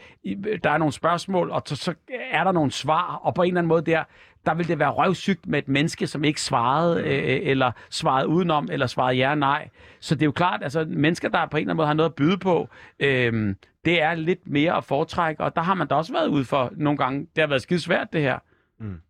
der 0.65 0.71
er 0.71 0.79
nogle 0.79 0.93
spørgsmål, 0.93 1.51
og 1.51 1.63
så, 1.67 1.77
så 1.77 1.95
er 2.31 2.45
der 2.45 2.53
nogle 2.53 2.71
svar, 2.71 3.21
og 3.23 3.35
på 3.35 3.43
en 3.43 3.49
eller 3.49 3.61
anden 3.61 3.69
måde 3.69 3.83
der, 3.83 4.05
der 4.47 4.55
vil 4.55 4.69
det 4.69 4.79
være 4.79 4.91
røvsygt 4.91 5.47
med 5.47 5.59
et 5.59 5.69
menneske, 5.69 6.07
som 6.07 6.25
ikke 6.25 6.41
svarede, 6.41 7.03
øh, 7.03 7.41
eller 7.43 7.73
svarede 7.91 8.29
udenom, 8.29 8.69
eller 8.73 8.87
svarede 8.87 9.17
ja 9.17 9.31
og 9.31 9.39
nej. 9.39 9.69
Så 10.01 10.15
det 10.15 10.23
er 10.23 10.27
jo 10.27 10.33
klart, 10.33 10.63
altså 10.63 10.87
mennesker, 10.89 11.29
der 11.29 11.47
på 11.47 11.57
en 11.57 11.61
eller 11.61 11.71
anden 11.71 11.77
måde 11.77 11.87
har 11.87 11.95
noget 11.95 12.11
at 12.11 12.15
byde 12.15 12.39
på, 12.39 12.69
øh, 13.01 13.55
det 13.85 14.03
er 14.03 14.15
lidt 14.15 14.49
mere 14.49 14.77
at 14.77 14.85
foretrække, 14.85 15.45
og 15.45 15.57
der 15.57 15.63
har 15.63 15.75
man 15.75 15.87
da 15.87 15.95
også 15.95 16.13
været 16.13 16.29
ude 16.29 16.45
for 16.45 16.73
nogle 16.77 16.99
gange. 16.99 17.21
Det 17.21 17.43
har 17.43 17.47
været 17.47 17.63
skide 17.63 17.81
svært, 17.81 18.13
det 18.13 18.21
her. 18.21 18.39
Mm. 18.81 19.01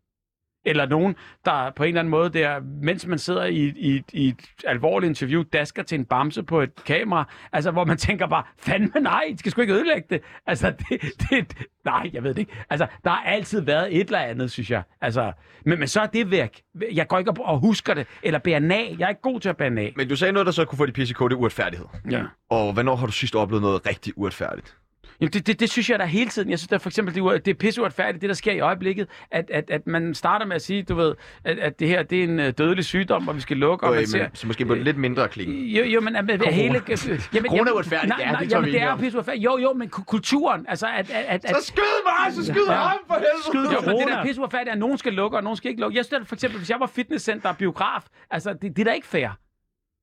Eller 0.65 0.87
nogen, 0.87 1.17
der 1.45 1.71
på 1.77 1.83
en 1.83 1.89
eller 1.89 2.01
anden 2.01 2.11
måde, 2.11 2.31
der, 2.31 2.61
mens 2.83 3.07
man 3.07 3.19
sidder 3.19 3.45
i, 3.45 3.73
i, 3.77 4.03
i 4.13 4.29
et 4.29 4.37
alvorligt 4.67 5.09
interview, 5.09 5.43
dasker 5.53 5.83
til 5.83 5.99
en 5.99 6.05
bamse 6.05 6.43
på 6.43 6.61
et 6.61 6.85
kamera, 6.85 7.29
altså 7.53 7.71
hvor 7.71 7.85
man 7.85 7.97
tænker 7.97 8.27
bare, 8.27 8.43
fandme 8.59 9.01
nej, 9.01 9.23
I 9.29 9.37
skal 9.37 9.53
sgu 9.53 9.61
ikke 9.61 9.75
ødelægge 9.75 10.07
det. 10.11 10.21
Altså, 10.47 10.71
det, 10.79 11.01
det, 11.31 11.57
nej, 11.85 12.11
jeg 12.13 12.23
ved 12.23 12.35
det 12.35 12.39
ikke. 12.39 12.53
Altså, 12.71 12.87
der 13.05 13.11
har 13.11 13.23
altid 13.23 13.61
været 13.61 13.97
et 14.01 14.07
eller 14.07 14.19
andet, 14.19 14.51
synes 14.51 14.71
jeg. 14.71 14.83
Altså, 15.01 15.33
men, 15.65 15.79
men 15.79 15.89
så 15.89 16.01
er 16.01 16.07
det 16.07 16.31
væk. 16.31 16.63
Jeg 16.93 17.09
går 17.09 17.19
ikke 17.19 17.31
op 17.31 17.39
og 17.39 17.59
husker 17.59 17.95
det, 17.95 18.07
eller 18.23 18.39
bærer 18.39 18.59
nag. 18.61 18.97
Jeg 18.99 19.05
er 19.05 19.09
ikke 19.09 19.23
god 19.23 19.41
til 19.41 19.49
at 19.49 19.57
bære 19.57 19.71
nag. 19.71 19.93
Men 19.97 20.09
du 20.09 20.17
sagde 20.17 20.33
noget, 20.33 20.47
der 20.47 20.53
så 20.53 20.65
kunne 20.65 20.79
få 20.79 20.87
de 20.87 20.93
PCK, 20.93 21.19
det 21.19 21.33
er 21.33 21.35
uretfærdighed. 21.35 21.87
Ja. 22.11 22.23
Og 22.51 22.73
hvornår 22.73 22.97
har 22.97 23.07
du 23.07 23.13
sidst 23.13 23.37
oplevet 23.37 23.63
noget 23.63 23.87
rigtig 23.87 24.13
uretfærdigt? 24.17 24.77
Jamen, 25.21 25.33
det, 25.33 25.47
det, 25.47 25.61
det 25.61 25.71
synes 25.71 25.91
jeg 25.91 25.99
da 25.99 26.05
hele 26.05 26.31
tiden. 26.31 26.51
Jeg 26.51 26.59
synes 26.59 26.69
da 26.69 26.77
for 26.77 26.89
eksempel, 26.89 27.15
det 27.15 27.21
er, 27.21 27.31
det 27.39 27.49
er 27.49 27.55
pisseuretfærdigt, 27.55 28.21
det 28.23 28.29
der 28.29 28.35
sker 28.35 28.53
i 28.53 28.61
øjeblikket, 28.61 29.09
at, 29.31 29.51
at, 29.51 29.71
at 29.71 29.87
man 29.87 30.15
starter 30.15 30.47
med 30.47 30.57
at 30.57 30.63
sige, 30.63 30.83
du 30.83 30.95
ved, 30.95 31.15
at, 31.45 31.59
at 31.59 31.81
det 31.81 31.89
her 31.89 32.03
det 32.03 32.21
er 32.21 32.25
en 32.25 32.41
øh, 32.41 32.53
dødelig 32.59 32.85
sygdom, 32.85 33.29
og 33.29 33.37
vi 33.37 33.41
skal 33.41 33.57
lukke, 33.57 33.85
og 33.87 33.91
Okay, 33.91 33.99
man 34.01 34.07
ser... 34.07 34.29
så 34.35 34.47
måske 34.47 34.67
på 34.67 34.75
en 34.75 34.83
lidt 34.83 34.97
mindre 34.97 35.29
klinge. 35.29 35.79
Jo, 35.79 35.85
jo, 35.85 36.01
men 36.01 36.17
at, 36.17 36.31
at 36.31 36.55
hele... 36.55 36.83
Jamen, 37.35 37.51
Corona 37.51 37.71
er 37.71 37.75
uretfærdigt, 37.75 38.09
nej, 38.09 38.19
ja, 38.21 38.31
nej, 38.33 38.41
det 38.41 38.51
tager 38.51 38.61
jamen, 38.61 38.75
det 38.75 38.83
er 38.83 38.97
pisseuretfærdigt. 38.97 39.45
Jo, 39.45 39.59
jo, 39.59 39.73
men 39.73 39.89
ku- 39.89 40.03
kulturen, 40.05 40.67
altså 40.69 40.87
at... 40.87 41.11
at, 41.11 41.25
at, 41.29 41.45
at 41.45 41.57
Så 41.57 41.67
skyd 41.67 41.83
mig, 42.05 42.33
så 42.35 42.45
skyd 42.53 42.67
Ja. 42.69 42.73
ham 42.75 42.99
for 43.07 43.15
helvede! 43.15 43.43
Skyd 43.47 43.59
jo, 43.65 43.65
men 43.71 43.75
det 43.79 43.85
der 43.87 43.91
corona. 43.93 44.13
er 44.19 44.23
pisseuretfærdigt, 44.25 44.73
at 44.73 44.79
nogen 44.79 44.99
skal 44.99 45.13
lukke, 45.13 45.37
og 45.37 45.43
nogen 45.43 45.57
skal 45.57 45.69
ikke 45.69 45.81
lukke. 45.81 45.97
Jeg 45.97 46.05
synes 46.05 46.21
da 46.21 46.25
for 46.29 46.35
eksempel, 46.35 46.59
hvis 46.59 46.71
jeg 46.71 46.81
var 46.81 46.87
fitnesscenter 46.87 47.49
og 47.49 47.57
biograf, 47.57 48.03
altså, 48.31 48.53
det, 48.53 48.63
det 48.63 48.79
er 48.79 48.85
da 48.85 48.93
ikke 48.93 49.07
fair. 49.07 49.29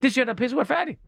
Det 0.01 0.11
synes 0.11 0.17
jeg 0.17 0.25
da 0.27 0.31
er 0.31 0.35
pisseuretfærdigt. 0.35 0.99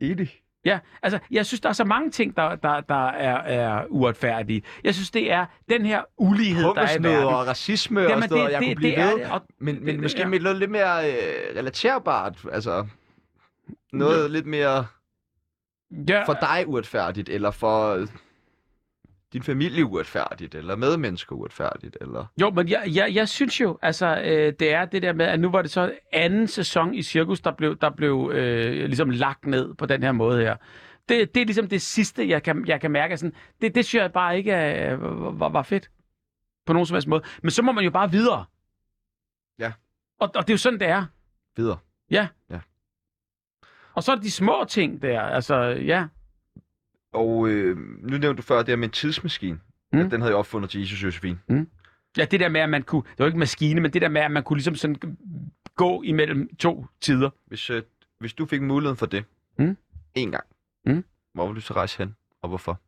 Enig. 0.00 0.30
Ja, 0.64 0.78
altså, 1.02 1.18
jeg 1.30 1.46
synes, 1.46 1.60
der 1.60 1.68
er 1.68 1.72
så 1.72 1.84
mange 1.84 2.10
ting, 2.10 2.36
der, 2.36 2.56
der, 2.56 2.80
der 2.80 3.06
er, 3.08 3.36
er 3.36 3.84
uretfærdige. 3.88 4.62
Jeg 4.84 4.94
synes, 4.94 5.10
det 5.10 5.32
er 5.32 5.46
den 5.68 5.86
her 5.86 6.02
ulighed, 6.18 6.64
der 6.64 6.82
er 6.82 6.98
i 6.98 7.02
verden. 7.02 7.26
og 7.26 7.46
racisme 7.46 8.00
og 8.00 8.08
Jamen, 8.10 8.22
sådan 8.22 8.38
noget, 8.38 8.52
jeg 8.52 8.60
det- 8.60 8.68
kunne 8.68 8.74
blive 8.76 8.96
det 8.96 9.04
ved. 9.04 9.18
det, 9.24 9.30
og- 9.30 9.42
Men, 9.60 9.84
men 9.84 9.94
det- 9.94 10.02
måske 10.02 10.18
ja. 10.20 10.26
med 10.26 10.40
noget 10.40 10.58
lidt 10.58 10.70
mere 10.70 11.10
øh, 11.10 11.56
relaterbart, 11.56 12.44
altså 12.52 12.86
noget 13.92 14.30
lidt 14.30 14.46
mere 14.46 14.86
Ja, 16.08 16.22
for 16.24 16.32
dig 16.40 16.64
uretfærdigt, 16.68 17.28
eller 17.28 17.50
for 17.50 18.06
din 19.32 19.42
familie 19.42 19.84
uretfærdigt, 19.84 20.54
eller 20.54 20.76
medmennesker 20.76 21.36
uretfærdigt, 21.36 21.96
eller... 22.00 22.26
Jo, 22.40 22.50
men 22.50 22.68
jeg, 22.68 22.82
jeg, 22.86 23.14
jeg 23.14 23.28
synes 23.28 23.60
jo, 23.60 23.78
altså, 23.82 24.20
øh, 24.24 24.52
det 24.60 24.72
er 24.72 24.84
det 24.84 25.02
der 25.02 25.12
med, 25.12 25.26
at 25.26 25.40
nu 25.40 25.50
var 25.50 25.62
det 25.62 25.70
så 25.70 25.92
anden 26.12 26.46
sæson 26.46 26.94
i 26.94 27.02
Cirkus, 27.02 27.40
der 27.40 27.52
blev, 27.52 27.78
der 27.78 27.90
blev 27.90 28.30
øh, 28.34 28.84
ligesom 28.86 29.10
lagt 29.10 29.46
ned 29.46 29.74
på 29.74 29.86
den 29.86 30.02
her 30.02 30.12
måde 30.12 30.40
her. 30.40 30.56
Det, 31.08 31.34
det 31.34 31.40
er 31.40 31.44
ligesom 31.44 31.68
det 31.68 31.82
sidste, 31.82 32.28
jeg 32.28 32.42
kan, 32.42 32.64
jeg 32.66 32.80
kan 32.80 32.90
mærke. 32.90 33.16
Sådan, 33.16 33.34
det, 33.60 33.74
det 33.74 33.84
synes 33.84 34.02
jeg 34.02 34.12
bare 34.12 34.36
ikke 34.36 34.52
er, 34.52 34.96
var, 35.32 35.48
var 35.48 35.62
fedt. 35.62 35.90
På 36.66 36.72
nogen 36.72 36.86
som 36.86 36.94
helst 36.94 37.08
måde. 37.08 37.22
Men 37.42 37.50
så 37.50 37.62
må 37.62 37.72
man 37.72 37.84
jo 37.84 37.90
bare 37.90 38.10
videre. 38.10 38.44
Ja. 39.58 39.72
Og, 40.20 40.30
og 40.34 40.42
det 40.42 40.50
er 40.50 40.54
jo 40.54 40.58
sådan, 40.58 40.80
det 40.80 40.88
er. 40.88 41.04
Videre. 41.56 41.78
Og 43.94 44.02
så 44.02 44.12
er 44.12 44.16
det 44.16 44.24
de 44.24 44.30
små 44.30 44.64
ting 44.68 45.02
der. 45.02 45.20
Altså, 45.20 45.54
ja. 45.64 46.06
Og 47.12 47.48
øh, 47.48 47.76
nu 47.78 48.18
nævnte 48.18 48.34
du 48.36 48.42
før 48.42 48.58
det 48.58 48.68
her 48.68 48.76
med 48.76 48.88
en 48.88 48.92
tidsmaskine. 48.92 49.60
Mm. 49.92 49.98
Mm. 49.98 50.10
Den 50.10 50.20
havde 50.20 50.30
jeg 50.30 50.38
opfundet 50.38 50.70
til 50.70 50.80
Jesus 50.80 51.02
Josefine. 51.04 51.38
Ja, 52.16 52.24
det 52.24 52.40
der 52.40 52.48
med, 52.48 52.60
at 52.60 52.68
man 52.68 52.82
kunne... 52.82 53.02
Det 53.02 53.18
var 53.18 53.26
ikke 53.26 53.36
en 53.36 53.38
maskine, 53.38 53.80
men 53.80 53.92
det 53.92 54.02
der 54.02 54.08
med, 54.08 54.20
at 54.20 54.30
man 54.30 54.42
kunne 54.42 54.56
ligesom 54.56 54.74
sådan 54.74 55.16
gå 55.76 56.02
imellem 56.02 56.56
to 56.56 56.86
tider. 57.00 57.30
Hvis, 57.46 57.70
øh, 57.70 57.82
hvis 58.20 58.34
du 58.34 58.46
fik 58.46 58.62
muligheden 58.62 58.96
for 58.96 59.06
det, 59.06 59.24
Mm. 59.58 59.76
en 60.14 60.30
gang, 60.30 60.44
Mm. 60.86 61.04
hvor 61.34 61.46
vil 61.46 61.56
du 61.56 61.60
så 61.60 61.74
rejse 61.74 61.98
hen, 61.98 62.14
og 62.42 62.48
hvorfor? 62.48 62.80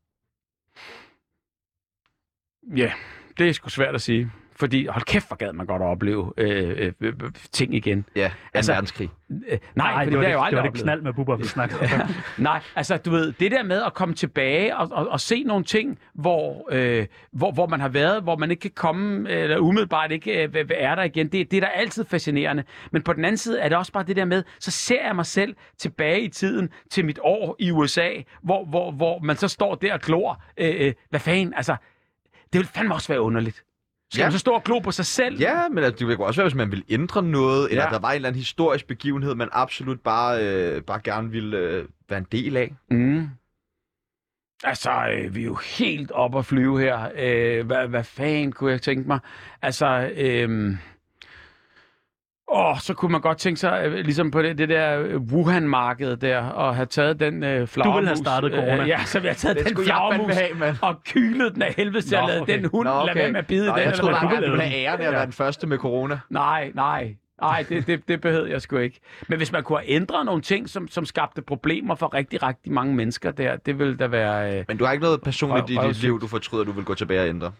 Ja, 2.77 2.93
det 3.39 3.49
er 3.49 3.53
sgu 3.53 3.69
svært 3.69 3.95
at 3.95 4.03
sige. 4.03 4.33
Fordi, 4.61 4.87
hold 4.87 5.05
kæft, 5.05 5.29
hvor 5.29 5.37
gad 5.37 5.53
man 5.53 5.67
godt 5.67 5.83
at 5.83 5.87
opleve 5.87 6.33
øh, 6.37 6.75
øh, 6.79 6.93
øh, 7.01 7.13
ting 7.53 7.75
igen. 7.75 8.05
Ja, 8.17 8.29
2. 8.29 8.35
Altså- 8.55 8.73
verdenskrig. 8.73 9.11
Øh, 9.31 9.37
nej, 9.39 9.59
nej 9.77 10.05
det 10.05 10.13
for 10.13 10.19
var 10.19 10.23
det, 10.23 10.23
det, 10.23 10.23
jeg 10.23 10.23
jo 10.23 10.29
det, 10.29 10.37
var 10.37 10.43
aldrig 10.45 10.73
det 10.73 10.83
knald 10.83 11.03
med 11.03 11.13
buber, 11.13 11.37
vi 11.37 11.45
snakkede 11.45 11.81
om. 11.81 11.89
Nej, 12.39 12.61
altså 12.77 12.97
du 12.97 13.11
ved, 13.11 13.33
det 13.33 13.51
der 13.51 13.63
med 13.63 13.83
at 13.83 13.95
komme 13.95 14.15
tilbage 14.15 14.77
og, 14.77 14.89
og, 14.93 15.09
og 15.09 15.21
se 15.21 15.43
nogle 15.43 15.65
ting, 15.65 15.99
hvor, 16.15 16.69
øh, 16.73 17.07
hvor, 17.33 17.53
hvor 17.53 17.67
man 17.67 17.81
har 17.81 17.89
været, 17.89 18.23
hvor 18.23 18.37
man 18.37 18.51
ikke 18.51 18.61
kan 18.61 18.71
komme, 18.71 19.31
eller 19.31 19.59
umiddelbart 19.59 20.13
ikke 20.13 20.43
øh, 20.43 20.51
hvad- 20.51 20.65
er 20.71 20.95
der 20.95 21.03
igen, 21.03 21.29
det, 21.29 21.51
det 21.51 21.57
er 21.57 21.61
da 21.61 21.67
altid 21.67 22.05
fascinerende. 22.05 22.65
Men 22.93 23.03
på 23.03 23.13
den 23.13 23.25
anden 23.25 23.37
side 23.39 23.61
er 23.61 23.69
det 23.69 23.79
også 23.79 23.93
bare 23.93 24.05
det 24.05 24.17
der 24.17 24.25
med, 24.25 24.43
så 24.61 24.71
ser 24.71 25.07
jeg 25.07 25.17
mig 25.17 25.27
selv 25.27 25.57
tilbage 25.79 26.21
i 26.21 26.29
tiden 26.29 26.69
til 26.91 27.05
mit 27.05 27.19
år 27.23 27.57
i 27.59 27.71
USA, 27.71 28.09
hvor, 28.43 28.65
hvor, 28.65 28.91
hvor 28.91 29.19
man 29.19 29.37
så 29.37 29.49
står 29.49 29.75
der 29.75 29.93
og 29.95 30.01
glor. 30.01 30.43
Øh, 30.59 30.75
øh, 30.87 30.93
hvad 31.11 31.21
fanden, 31.21 31.55
altså, 31.57 31.77
det 32.53 32.59
vil 32.59 32.67
fandme 32.67 32.95
også 32.95 33.09
være 33.09 33.21
underligt. 33.21 33.65
Skal 34.13 34.21
Ja. 34.23 34.27
man 34.27 34.33
så 34.33 34.39
stå 34.39 34.51
og 34.53 34.65
glo 34.65 34.79
på 34.79 34.91
sig 34.91 35.07
selv? 35.07 35.39
Ja, 35.41 35.69
men 35.69 35.85
altså, 35.85 36.07
det 36.07 36.17
kunne 36.17 36.27
også 36.27 36.41
være, 36.41 36.49
hvis 36.49 36.55
man 36.55 36.71
ville 36.71 36.85
ændre 36.89 37.23
noget, 37.23 37.71
eller 37.71 37.85
Ja. 37.85 37.91
der 37.91 37.99
var 37.99 38.11
en 38.11 38.15
eller 38.17 38.29
anden 38.29 38.39
historisk 38.39 38.87
begivenhed, 38.87 39.35
man 39.35 39.49
absolut 39.53 40.01
bare, 40.01 40.45
øh, 40.47 40.83
bare 40.83 41.01
gerne 41.05 41.31
ville 41.31 41.59
øh, 41.59 41.85
være 42.09 42.19
en 42.19 42.27
del 42.33 42.57
af. 42.57 42.75
Mm. 42.91 43.29
Altså, 44.65 44.91
øh, 45.13 45.35
vi 45.35 45.41
er 45.41 45.47
jo 45.47 45.55
helt 45.79 46.11
op 46.11 46.37
at 46.37 46.47
flyve 46.47 46.81
her. 46.81 47.09
Øh, 47.17 47.67
hvad, 47.67 47.89
hvad 47.89 48.05
fanden 48.05 48.53
kunne 48.53 48.71
jeg 48.71 48.83
tænke 48.83 49.09
mig? 49.09 49.19
Altså, 49.63 50.11
øh, 50.17 50.77
åh, 52.53 52.79
så 52.79 52.95
kunne 52.95 53.13
man 53.13 53.21
godt 53.21 53.39
tænke 53.39 53.61
sig, 53.61 53.83
øh, 53.85 53.93
ligesom 53.93 54.31
på 54.31 54.43
det, 54.43 54.59
det 54.59 54.69
der 54.69 55.01
øh, 55.01 55.17
Wuhan-marked 55.17 56.17
der, 56.17 56.39
og 56.39 56.77
have 56.77 56.87
taget 56.87 57.21
den 57.21 57.45
øh, 57.45 57.67
flagermus. 57.67 57.97
ville 57.97 58.09
have 58.09 58.17
startet 58.17 58.53
corona. 58.53 58.83
Øh, 58.83 58.89
ja, 58.89 59.05
så 59.05 59.21
vi 59.21 59.27
har 59.27 59.35
taget 59.35 59.57
Den 59.57 59.65
den 59.65 59.77
jeg 59.77 59.85
flagermus 59.85 60.35
have, 60.35 60.77
og 60.83 60.97
kylet 61.05 61.55
den 61.55 61.63
af 61.63 61.75
helvede 61.77 62.03
til 62.03 62.15
at 62.15 62.25
lade 62.29 62.41
okay. 62.41 62.59
den 62.59 62.65
hund 62.65 62.89
Nå, 62.89 63.07
lade 63.07 63.19
være 63.19 63.33
med 63.33 63.39
at 63.39 63.47
bide 63.47 63.67
Nå, 63.67 63.73
den. 63.73 63.79
jeg 63.79 63.85
eller 63.85 63.97
troede 63.97 64.17
du 64.23 64.29
ville 64.29 64.51
ville 64.51 64.63
have 64.63 64.85
æren 64.85 65.01
af 65.01 65.07
at 65.07 65.13
være 65.13 65.25
den 65.25 65.33
første 65.33 65.67
med 65.67 65.79
corona. 65.79 66.19
Nej, 66.31 66.71
nej. 66.75 67.15
Nej, 67.41 67.65
det, 67.69 67.87
det, 67.87 68.09
det 68.09 68.21
behøvede 68.21 68.51
jeg 68.51 68.63
sgu 68.63 68.77
ikke. 68.77 69.01
Men 69.29 69.37
hvis 69.37 69.53
man 69.53 69.63
kunne 69.63 69.79
have 69.79 69.91
ændret 69.91 70.27
nogle 70.27 70.43
ting, 70.43 70.69
som, 70.69 70.89
som 70.89 71.05
skabte 71.05 71.43
problemer 71.43 71.95
for 71.95 72.15
rigtig, 72.15 72.43
rigtig 72.43 72.73
mange 72.73 72.95
mennesker 72.95 73.31
der, 73.31 73.57
det 73.57 73.79
ville 73.79 73.97
da 73.97 74.07
være... 74.07 74.59
Øh... 74.59 74.65
Men 74.69 74.77
du 74.77 74.85
har 74.85 74.93
ikke 74.93 75.03
noget 75.03 75.21
personligt 75.23 75.71
i 75.71 75.89
dit 75.89 76.03
liv, 76.03 76.21
du 76.21 76.27
fortryder, 76.27 76.65
du 76.65 76.73
vil 76.73 76.85
gå 76.85 76.95
tilbage 76.95 77.21
og 77.21 77.29
ændre? 77.29 77.53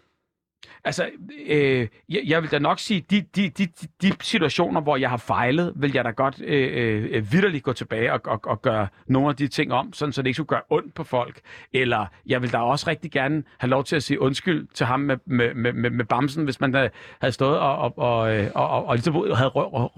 Altså, 0.83 1.09
øh, 1.47 1.87
jeg, 2.09 2.21
jeg 2.25 2.41
vil 2.41 2.51
da 2.51 2.59
nok 2.59 2.79
sige, 2.79 3.05
de, 3.09 3.21
de, 3.35 3.49
de, 3.49 3.67
de 4.01 4.11
situationer, 4.21 4.81
hvor 4.81 4.97
jeg 4.97 5.09
har 5.09 5.17
fejlet, 5.17 5.73
vil 5.75 5.91
jeg 5.93 6.05
da 6.05 6.09
godt 6.09 6.41
øh, 6.43 7.07
øh, 7.11 7.31
vidderligt 7.31 7.63
gå 7.63 7.73
tilbage 7.73 8.13
og, 8.13 8.21
og, 8.25 8.39
og 8.43 8.61
gøre 8.61 8.87
nogle 9.07 9.29
af 9.29 9.35
de 9.35 9.47
ting 9.47 9.73
om, 9.73 9.93
sådan, 9.93 10.13
så 10.13 10.21
det 10.21 10.27
ikke 10.27 10.35
skulle 10.35 10.47
gøre 10.47 10.61
ondt 10.69 10.93
på 10.93 11.03
folk. 11.03 11.39
Eller 11.73 12.05
jeg 12.25 12.41
vil 12.41 12.51
da 12.51 12.57
også 12.57 12.89
rigtig 12.89 13.11
gerne 13.11 13.43
have 13.57 13.69
lov 13.69 13.83
til 13.83 13.95
at 13.95 14.03
sige 14.03 14.21
undskyld 14.21 14.67
til 14.73 14.85
ham 14.85 14.99
med, 14.99 15.17
med, 15.25 15.53
med, 15.53 15.73
med, 15.73 15.89
med 15.89 16.05
bamsen, 16.05 16.43
hvis 16.43 16.59
man 16.59 16.71
da 16.71 16.89
havde 17.21 17.33
stået 17.33 17.59
og, 17.59 17.77
og, 17.77 17.97
og, 17.97 18.19
og, 18.55 18.69
og, 18.69 18.85
og 18.85 18.95
ligesom 18.95 19.13
havde 19.13 19.49
rø- 19.49 19.91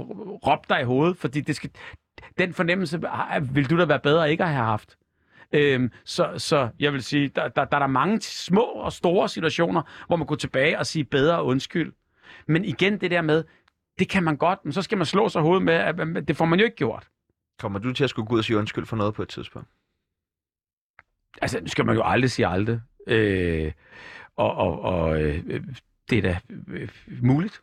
råbt 0.48 0.70
dig 0.70 0.82
i 0.82 0.84
hovedet, 0.84 1.18
fordi 1.18 1.42
det 1.42 1.56
skal, 1.56 1.70
den 2.38 2.54
fornemmelse 2.54 3.02
vil 3.42 3.70
du 3.70 3.80
da 3.80 3.86
være 3.86 4.00
bedre 4.00 4.32
ikke 4.32 4.44
at 4.44 4.50
have 4.50 4.66
haft. 4.66 4.98
Øhm, 5.54 5.92
så, 6.06 6.34
så 6.38 6.70
jeg 6.80 6.94
vil 6.94 7.04
sige, 7.04 7.28
der, 7.28 7.48
der, 7.48 7.66
der 7.66 7.78
er 7.78 7.80
der 7.80 7.88
mange 7.88 8.22
små 8.22 8.64
og 8.64 8.94
store 8.94 9.30
situationer, 9.30 9.82
hvor 10.08 10.16
man 10.16 10.28
går 10.28 10.36
tilbage 10.36 10.80
og 10.80 10.86
siger 10.86 11.04
bedre 11.12 11.44
undskyld. 11.44 11.94
Men 12.48 12.66
igen 12.66 13.02
det 13.02 13.12
der 13.12 13.22
med, 13.22 13.44
det 14.00 14.10
kan 14.10 14.24
man 14.24 14.38
godt, 14.38 14.60
men 14.64 14.74
så 14.74 14.82
skal 14.82 14.98
man 14.98 15.06
slå 15.06 15.30
sig 15.30 15.42
hovedet 15.42 15.64
med, 15.64 15.74
at 15.74 16.00
at 16.00 16.28
det 16.28 16.38
får 16.38 16.46
man 16.46 16.60
jo 16.60 16.66
ikke 16.66 16.78
gjort. 16.78 17.08
Kommer 17.60 17.80
du 17.80 17.94
til 17.94 18.04
at 18.04 18.10
skulle 18.10 18.28
gå 18.28 18.34
ud 18.34 18.40
og 18.40 18.46
sige 18.46 18.58
undskyld 18.58 18.86
for 18.86 18.96
noget 18.96 19.14
på 19.14 19.22
et 19.22 19.30
tidspunkt? 19.30 19.70
Altså, 21.42 21.60
nu 21.60 21.68
skal 21.68 21.86
man 21.86 21.96
jo 21.96 22.02
aldrig 22.06 22.32
sige 22.32 22.48
aldrig. 22.48 22.82
Øh, 23.08 23.72
og 24.36 24.56
og, 24.56 24.82
og 24.82 25.22
øh, 25.22 25.64
det 26.10 26.18
er 26.18 26.22
da 26.22 26.40
øh, 26.68 26.90
muligt. 27.22 27.62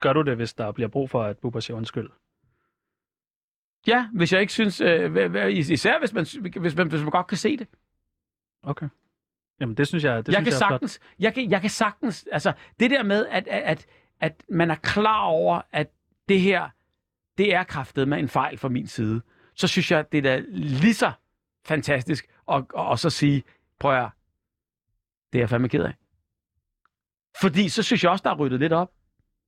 Gør 0.00 0.12
du 0.12 0.22
det, 0.22 0.36
hvis 0.36 0.54
der 0.54 0.72
bliver 0.72 0.88
brug 0.88 1.10
for, 1.10 1.22
at 1.22 1.38
Bubber 1.38 1.60
siger 1.60 1.76
undskyld? 1.76 2.10
Ja, 3.86 4.08
hvis 4.12 4.32
jeg 4.32 4.40
ikke 4.40 4.52
synes, 4.52 4.80
øh, 4.80 5.56
især 5.56 5.98
hvis 5.98 6.12
man, 6.12 6.26
hvis, 6.60 6.76
man, 6.76 6.88
hvis 6.88 7.00
man 7.00 7.10
godt 7.10 7.26
kan 7.26 7.38
se 7.38 7.56
det. 7.56 7.68
Okay. 8.62 8.88
Jamen, 9.60 9.76
det 9.76 9.88
synes 9.88 10.04
jeg, 10.04 10.26
det 10.26 10.32
jeg 10.32 10.42
synes 10.42 10.58
kan 10.58 10.60
jeg 10.60 10.66
er 10.66 10.68
flot. 10.68 10.80
sagtens, 10.80 11.00
jeg 11.18 11.34
kan, 11.34 11.50
jeg 11.50 11.60
kan 11.60 11.70
sagtens, 11.70 12.26
altså 12.32 12.52
det 12.80 12.90
der 12.90 13.02
med, 13.02 13.26
at, 13.26 13.48
at, 13.48 13.86
at, 14.20 14.44
man 14.48 14.70
er 14.70 14.74
klar 14.74 15.20
over, 15.20 15.62
at 15.72 15.90
det 16.28 16.40
her, 16.40 16.68
det 17.38 17.54
er 17.54 17.64
kraftet 17.64 18.08
med 18.08 18.18
en 18.18 18.28
fejl 18.28 18.58
fra 18.58 18.68
min 18.68 18.86
side, 18.86 19.22
så 19.54 19.68
synes 19.68 19.90
jeg, 19.90 20.12
det 20.12 20.18
er 20.18 20.22
da 20.22 20.42
lige 20.48 20.94
så 20.94 21.12
fantastisk 21.66 22.28
at, 22.52 22.64
at, 22.78 22.92
at 22.92 22.98
så 22.98 23.10
sige, 23.10 23.42
prøv 23.78 23.96
at 23.96 24.10
det 25.32 25.38
er 25.38 25.42
jeg 25.42 25.48
fandme 25.48 25.68
ked 25.68 25.84
af. 25.84 25.94
Fordi 27.40 27.68
så 27.68 27.82
synes 27.82 28.04
jeg 28.04 28.10
også, 28.12 28.22
der 28.22 28.30
er 28.30 28.36
ryddet 28.36 28.60
lidt 28.60 28.72
op. 28.72 28.92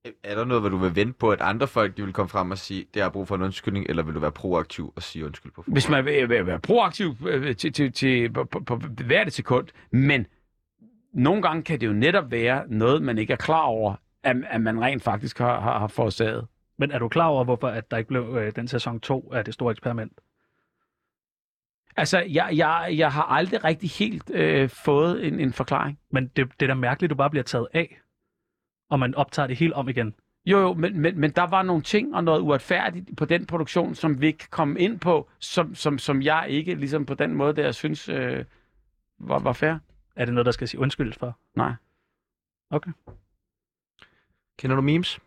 Er 0.05 0.35
der 0.35 0.45
noget, 0.45 0.63
hvor 0.63 0.69
du 0.69 0.77
vil 0.77 0.97
vente 0.97 1.13
på, 1.13 1.31
at 1.31 1.41
andre 1.41 1.67
folk 1.67 1.97
de 1.97 2.05
vil 2.05 2.13
komme 2.13 2.29
frem 2.29 2.51
og 2.51 2.59
sige, 2.59 2.87
det 2.95 3.03
har 3.03 3.11
brug 3.11 3.29
for 3.29 3.35
en 3.35 3.43
undskyldning, 3.43 3.87
eller 3.89 4.03
vil 4.03 4.15
du 4.15 4.21
være 4.21 4.33
proaktiv 4.33 4.93
og 4.97 5.03
sige 5.03 5.25
undskyld 5.25 5.53
på 5.53 5.63
forhånd? 5.63 5.75
Hvis 5.75 5.89
man 5.89 6.05
vil, 6.05 6.29
vil 6.29 6.47
være 6.47 6.59
proaktiv 6.59 7.15
øh, 7.29 7.57
til, 7.57 7.73
til, 7.73 7.93
til, 7.93 8.33
på, 8.33 8.45
på, 8.45 8.61
på 8.61 8.77
hver 9.07 9.25
det 9.25 9.33
sekund, 9.33 9.69
men 9.91 10.27
nogle 11.13 11.43
gange 11.43 11.63
kan 11.63 11.81
det 11.81 11.87
jo 11.87 11.93
netop 11.93 12.31
være 12.31 12.65
noget, 12.69 13.03
man 13.03 13.19
ikke 13.19 13.33
er 13.33 13.37
klar 13.37 13.63
over, 13.63 13.95
at, 14.23 14.37
at 14.51 14.61
man 14.61 14.81
rent 14.81 15.03
faktisk 15.03 15.39
har, 15.39 15.61
har, 15.61 15.79
har 15.79 15.87
forårsaget. 15.87 16.47
Men 16.79 16.91
er 16.91 16.99
du 16.99 17.09
klar 17.09 17.27
over, 17.27 17.45
hvorfor 17.45 17.69
at 17.69 17.91
der 17.91 17.97
ikke 17.97 18.09
blev 18.09 18.37
øh, 18.41 18.53
den 18.57 18.69
sæson 18.69 19.01
2 19.01 19.33
af 19.33 19.45
det 19.45 19.55
store 19.55 19.71
eksperiment? 19.71 20.13
Altså, 21.97 22.19
jeg, 22.19 22.49
jeg, 22.53 22.95
jeg 22.97 23.13
har 23.13 23.23
aldrig 23.23 23.65
rigtig 23.65 23.91
helt 23.91 24.31
øh, 24.31 24.69
fået 24.69 25.27
en, 25.27 25.41
en 25.41 25.53
forklaring. 25.53 25.99
Men 26.11 26.27
det, 26.27 26.49
det 26.61 26.63
er 26.63 26.67
da 26.67 26.75
mærkeligt, 26.75 27.11
du 27.11 27.17
bare 27.17 27.31
bliver 27.31 27.45
taget 27.45 27.67
af, 27.73 28.02
og 28.91 28.99
man 28.99 29.15
optager 29.15 29.47
det 29.47 29.57
helt 29.57 29.73
om 29.73 29.89
igen. 29.89 30.15
Jo, 30.47 30.59
jo, 30.61 30.75
men, 30.75 31.01
men, 31.01 31.21
men 31.21 31.31
der 31.31 31.43
var 31.43 31.63
nogle 31.63 31.83
ting 31.83 32.15
og 32.15 32.25
noget 32.25 32.41
uretfærdigt 32.41 33.17
på 33.17 33.25
den 33.25 33.47
produktion, 33.47 33.95
som 33.95 34.21
vi 34.21 34.27
ikke 34.27 34.51
komme 34.51 34.81
ind 34.81 35.01
på, 35.01 35.29
som, 35.39 35.75
som, 35.75 35.99
som 35.99 36.23
jeg 36.23 36.47
ikke 36.49 36.75
ligesom 36.75 37.07
på 37.07 37.15
den 37.15 37.35
måde, 37.35 37.57
der 37.57 37.63
jeg 37.63 37.75
synes 37.75 38.09
øh, 38.09 38.45
var, 39.19 39.39
var 39.39 39.53
fair. 39.53 39.75
Er 40.17 40.25
det 40.25 40.35
noget, 40.35 40.47
der 40.47 40.53
skal 40.53 40.69
sige 40.69 40.81
undskyld 40.81 41.13
for? 41.13 41.39
Nej. 41.57 41.73
Okay. 42.71 42.91
Kender 44.59 44.77
du 44.77 44.83
memes? 44.83 45.21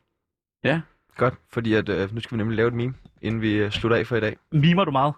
Ja. 0.64 0.82
Godt, 1.18 1.34
fordi 1.49 1.74
at, 1.74 1.89
øh, 1.89 2.14
nu 2.16 2.20
skal 2.22 2.36
vi 2.36 2.38
nemlig 2.38 2.56
lave 2.56 2.68
et 2.68 2.74
meme, 2.74 2.93
inden 3.22 3.41
vi 3.41 3.53
øh, 3.53 3.72
slutter 3.72 3.97
af 3.97 4.08
for 4.08 4.16
i 4.16 4.20
dag. 4.20 4.38
Mimer 4.51 4.86
du 4.86 4.91
meget? 4.91 5.14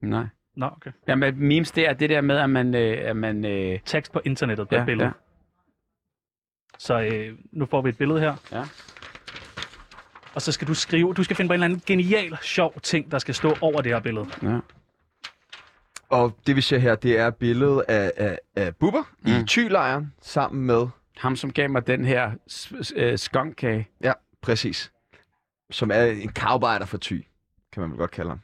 Nej. 0.00 0.26
Nå, 0.56 0.66
okay. 0.66 0.90
Jamen, 1.08 1.38
memes, 1.48 1.70
det 1.72 1.88
er 1.88 1.92
det 1.92 2.10
der 2.10 2.20
med, 2.20 2.36
at 2.36 2.50
man... 2.50 2.74
Øh, 2.74 2.98
at 3.00 3.16
man 3.16 3.44
øh, 3.44 3.78
Tekst 3.84 4.12
på 4.12 4.20
internettet 4.24 4.68
på 4.68 4.74
Ja, 4.74 4.80
et 4.80 4.86
billede. 4.86 5.06
ja. 5.06 5.12
Så 6.78 7.00
øh, 7.00 7.38
nu 7.52 7.66
får 7.66 7.82
vi 7.82 7.88
et 7.88 7.98
billede 7.98 8.20
her. 8.20 8.36
Ja. 8.52 8.64
Og 10.34 10.42
så 10.42 10.52
skal 10.52 10.68
du 10.68 10.74
skrive, 10.74 11.14
du 11.14 11.24
skal 11.24 11.36
finde 11.36 11.48
på 11.48 11.52
en 11.52 11.62
eller 11.62 11.64
anden 11.64 11.82
genial, 11.86 12.38
sjov 12.42 12.80
ting, 12.80 13.10
der 13.10 13.18
skal 13.18 13.34
stå 13.34 13.56
over 13.60 13.80
det 13.82 13.92
her 13.92 14.00
billede. 14.00 14.26
ja. 14.42 14.58
Og 16.08 16.38
det 16.46 16.56
vi 16.56 16.60
ser 16.60 16.78
her, 16.78 16.94
det 16.94 17.18
er 17.18 17.30
billedet 17.30 17.84
af, 17.88 18.12
af, 18.16 18.38
af 18.56 18.76
Bubber 18.76 19.02
mm. 19.20 19.32
i 19.32 19.38
Mm. 19.38 19.46
Thylejren 19.46 20.12
sammen 20.22 20.66
med, 20.66 20.86
Ham, 21.16 21.36
som 21.36 21.52
gav 21.52 21.70
mig 21.70 21.86
den 21.86 22.04
her 22.04 22.30
øh, 22.96 23.18
skunkkage. 23.18 23.88
ja, 24.02 24.12
præcis, 24.42 24.92
som 25.70 25.90
er 25.90 26.04
en 26.04 26.28
karbejder 26.28 26.86
for 26.86 26.98
Thy, 27.02 27.24
kan 27.72 27.80
man 27.80 27.90
vel 27.90 27.98
godt 27.98 28.10
kalde 28.10 28.28
ham. 28.30 28.40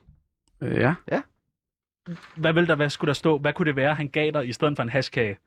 Øh, 0.60 0.76
ja. 0.76 0.94
Hvad 2.34 2.52
vil 2.52 2.68
der, 2.68 2.74
hvad 2.74 2.90
skulle 2.90 3.08
der 3.08 3.14
stå? 3.14 3.38
Hvad 3.38 3.52
kunne 3.52 3.66
det 3.66 3.76
være, 3.76 3.94
han 3.94 4.08
gav 4.08 4.30
dig 4.30 4.48
i 4.48 4.52
stedet 4.52 4.76
for 4.76 4.82
en 4.82 4.88
hashkage? 4.88 5.38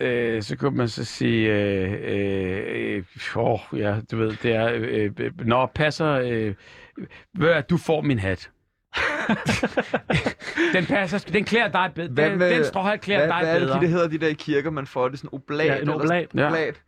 Øh, 0.00 0.42
så 0.42 0.56
kunne 0.56 0.76
man 0.76 0.88
så 0.88 1.04
sige, 1.04 1.52
øh, 1.52 1.92
øh, 2.02 2.96
øh, 2.96 3.36
åh, 3.36 3.58
ja, 3.72 3.96
du 4.10 4.16
ved, 4.16 4.36
det 4.42 4.54
er, 4.54 4.70
øh, 4.74 5.10
øh, 5.20 5.32
når 5.46 5.66
passer, 5.74 6.08
øh, 6.10 6.54
ved 7.34 7.62
du, 7.62 7.76
får 7.76 8.00
min 8.00 8.18
hat. 8.18 8.50
den 10.74 10.86
passer, 10.86 11.18
den 11.32 11.44
klæder 11.44 11.68
dig 11.68 11.90
bedre. 11.94 12.08
Hvad 12.08 12.30
Den, 12.30 12.38
med- 12.38 12.50
den 12.56 12.64
stråhat 12.64 13.00
klæder 13.00 13.20
Hvad, 13.20 13.28
dig 13.28 13.38
hvad 13.38 13.54
er 13.54 13.58
det, 13.58 13.66
bedre. 13.68 13.80
de, 13.80 13.84
der 13.84 13.90
hedder 13.90 14.08
de 14.08 14.18
der 14.18 14.28
i 14.28 14.32
kirker, 14.32 14.70
man 14.70 14.86
får 14.86 15.08
det 15.08 15.18
sådan 15.18 15.30
oblat? 15.32 15.66
Ja, 15.66 15.74
en 15.74 15.80
eller 15.80 15.94
oblat. 15.94 16.28
sådan- 16.30 16.46
oblat. 16.46 16.82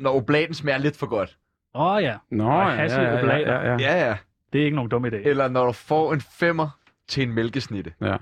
Når 0.00 0.16
oblaten 0.16 0.54
smager 0.54 0.78
lidt 0.78 0.96
for 0.96 1.06
godt. 1.06 1.38
Åh 1.74 1.82
oh, 1.86 2.02
ja, 2.02 2.16
Nå, 2.30 2.44
Og 2.50 2.76
ja, 2.76 2.82
ja, 2.82 3.02
ja, 3.02 3.36
ja, 3.36 3.70
ja. 3.70 3.76
Ja, 3.80 4.06
ja. 4.08 4.16
det 4.52 4.60
er 4.60 4.64
ikke 4.64 4.74
nogen 4.76 4.90
dum 4.90 5.04
idé. 5.04 5.16
Eller 5.28 5.48
når 5.48 5.66
du 5.66 5.72
får 5.72 6.12
en 6.12 6.20
femmer 6.20 6.68
til 7.08 7.22
en 7.22 7.32
mælkesnitte. 7.32 7.92
ja. 8.00 8.16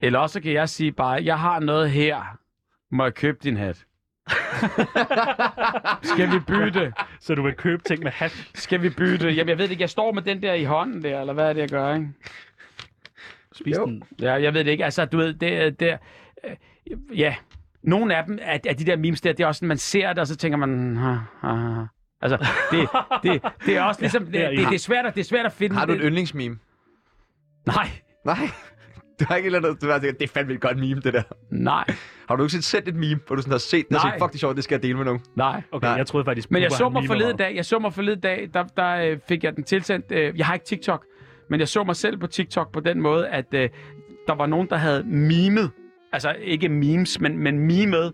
Eller 0.00 0.18
også 0.18 0.40
kan 0.40 0.52
jeg 0.52 0.68
sige 0.68 0.92
bare, 0.92 1.24
jeg 1.24 1.38
har 1.38 1.60
noget 1.60 1.90
her. 1.90 2.38
Må 2.94 3.04
jeg 3.04 3.14
købe 3.14 3.38
din 3.42 3.56
hat? 3.56 3.84
Skal 6.02 6.32
vi 6.32 6.38
bytte? 6.46 6.92
Så 7.20 7.34
du 7.34 7.42
vil 7.42 7.54
købe 7.54 7.82
ting 7.82 8.02
med 8.02 8.10
hash? 8.12 8.50
Skal 8.54 8.82
vi 8.82 8.90
bytte? 8.90 9.28
Jamen, 9.28 9.48
jeg 9.48 9.58
ved 9.58 9.64
det 9.64 9.70
ikke. 9.70 9.82
Jeg 9.82 9.90
står 9.90 10.12
med 10.12 10.22
den 10.22 10.42
der 10.42 10.52
i 10.54 10.64
hånden 10.64 11.02
der, 11.02 11.20
eller 11.20 11.32
hvad 11.32 11.48
er 11.48 11.52
det, 11.52 11.60
jeg 11.60 11.68
gør, 11.68 11.94
ikke? 11.94 12.08
Spis 13.52 13.76
Jo. 13.76 13.86
den. 13.86 14.02
Ja, 14.20 14.32
jeg 14.32 14.54
ved 14.54 14.64
det 14.64 14.70
ikke. 14.70 14.84
Altså, 14.84 15.04
du 15.04 15.16
ved, 15.16 15.34
det 15.34 15.56
er... 15.62 15.70
Det, 15.70 15.90
er- 15.90 15.98
øh, 16.44 17.18
ja, 17.18 17.34
nogle 17.82 18.16
af 18.16 18.24
dem, 18.24 18.38
af, 18.42 18.60
af 18.68 18.76
de 18.76 18.84
der 18.86 18.96
memes 18.96 19.20
der, 19.20 19.32
det 19.32 19.42
er 19.42 19.46
også 19.46 19.58
sådan, 19.58 19.68
man 19.68 19.78
ser 19.78 20.08
det, 20.08 20.18
og 20.18 20.26
så 20.26 20.36
tænker 20.36 20.56
man... 20.58 20.96
Ha, 20.96 21.14
ha, 21.40 21.54
ha. 21.54 21.82
Altså, 22.22 22.46
det, 22.70 22.88
det, 23.22 23.42
det 23.66 23.76
er 23.76 23.82
også 23.82 24.00
ligesom... 24.04 24.26
det 24.26 24.44
er 24.44 24.48
det, 24.50 24.58
det, 24.58 24.68
det, 24.68 24.74
er 24.74 24.78
svært 24.78 25.06
at, 25.06 25.14
det 25.14 25.20
er 25.20 25.24
svært 25.24 25.46
at 25.46 25.52
finde... 25.52 25.76
Har 25.76 25.86
du 25.86 25.92
et 25.92 26.00
yndlingsmeme? 26.02 26.58
Nej, 27.66 27.88
Nej. 28.24 28.36
Du 29.20 29.24
har 29.28 29.36
ikke 29.36 29.46
et 29.48 29.54
eller 29.54 29.68
andet, 29.68 29.82
du 29.82 29.90
har 29.90 29.98
tænkt, 29.98 30.18
det 30.20 30.24
er 30.24 30.32
fandme 30.32 30.54
et 30.54 30.60
godt 30.60 30.78
meme, 30.78 31.00
det 31.00 31.14
der. 31.14 31.22
nej, 31.50 31.84
Har 32.28 32.36
du 32.36 32.42
ikke 32.42 32.58
sendt 32.62 32.88
et 32.88 32.94
meme, 32.94 33.20
hvor 33.26 33.36
du 33.36 33.42
sådan 33.42 33.52
har 33.52 33.58
set 33.58 33.88
det 33.88 33.96
og 33.96 34.02
Nej. 34.04 34.12
set, 34.14 34.22
fuck 34.22 34.30
det 34.32 34.36
er 34.36 34.38
sjovt, 34.38 34.56
det 34.56 34.64
skal 34.64 34.74
jeg 34.74 34.82
dele 34.82 34.94
med 34.96 35.04
nogen? 35.04 35.20
nej. 35.34 35.62
Okay, 35.72 35.86
Nej. 35.88 35.96
jeg 35.96 36.06
troede 36.06 36.24
faktisk, 36.24 36.50
Men 36.50 36.62
jeg 36.62 36.72
så 36.72 36.88
mig 36.88 37.06
forleden 37.06 37.36
dag, 37.36 37.56
jeg 37.56 37.64
så 37.64 37.78
mig 37.78 37.94
forleden 37.94 38.20
dag, 38.20 38.48
der, 38.54 38.64
der 38.76 38.94
øh, 38.96 39.18
fik 39.28 39.44
jeg 39.44 39.56
den 39.56 39.64
tilsendt. 39.64 40.06
Øh, 40.10 40.38
jeg 40.38 40.46
har 40.46 40.54
ikke 40.54 40.66
TikTok, 40.66 41.04
men 41.50 41.60
jeg 41.60 41.68
så 41.68 41.84
mig 41.84 41.96
selv 41.96 42.16
på 42.18 42.26
TikTok 42.26 42.72
på 42.72 42.80
den 42.80 43.00
måde, 43.00 43.28
at 43.28 43.46
øh, 43.54 43.68
der 44.26 44.34
var 44.34 44.46
nogen, 44.46 44.68
der 44.70 44.76
havde 44.76 45.04
mimet, 45.06 45.70
altså 46.12 46.34
ikke 46.40 46.68
memes, 46.68 47.20
men, 47.20 47.38
men 47.38 47.58
mimet, 47.58 48.12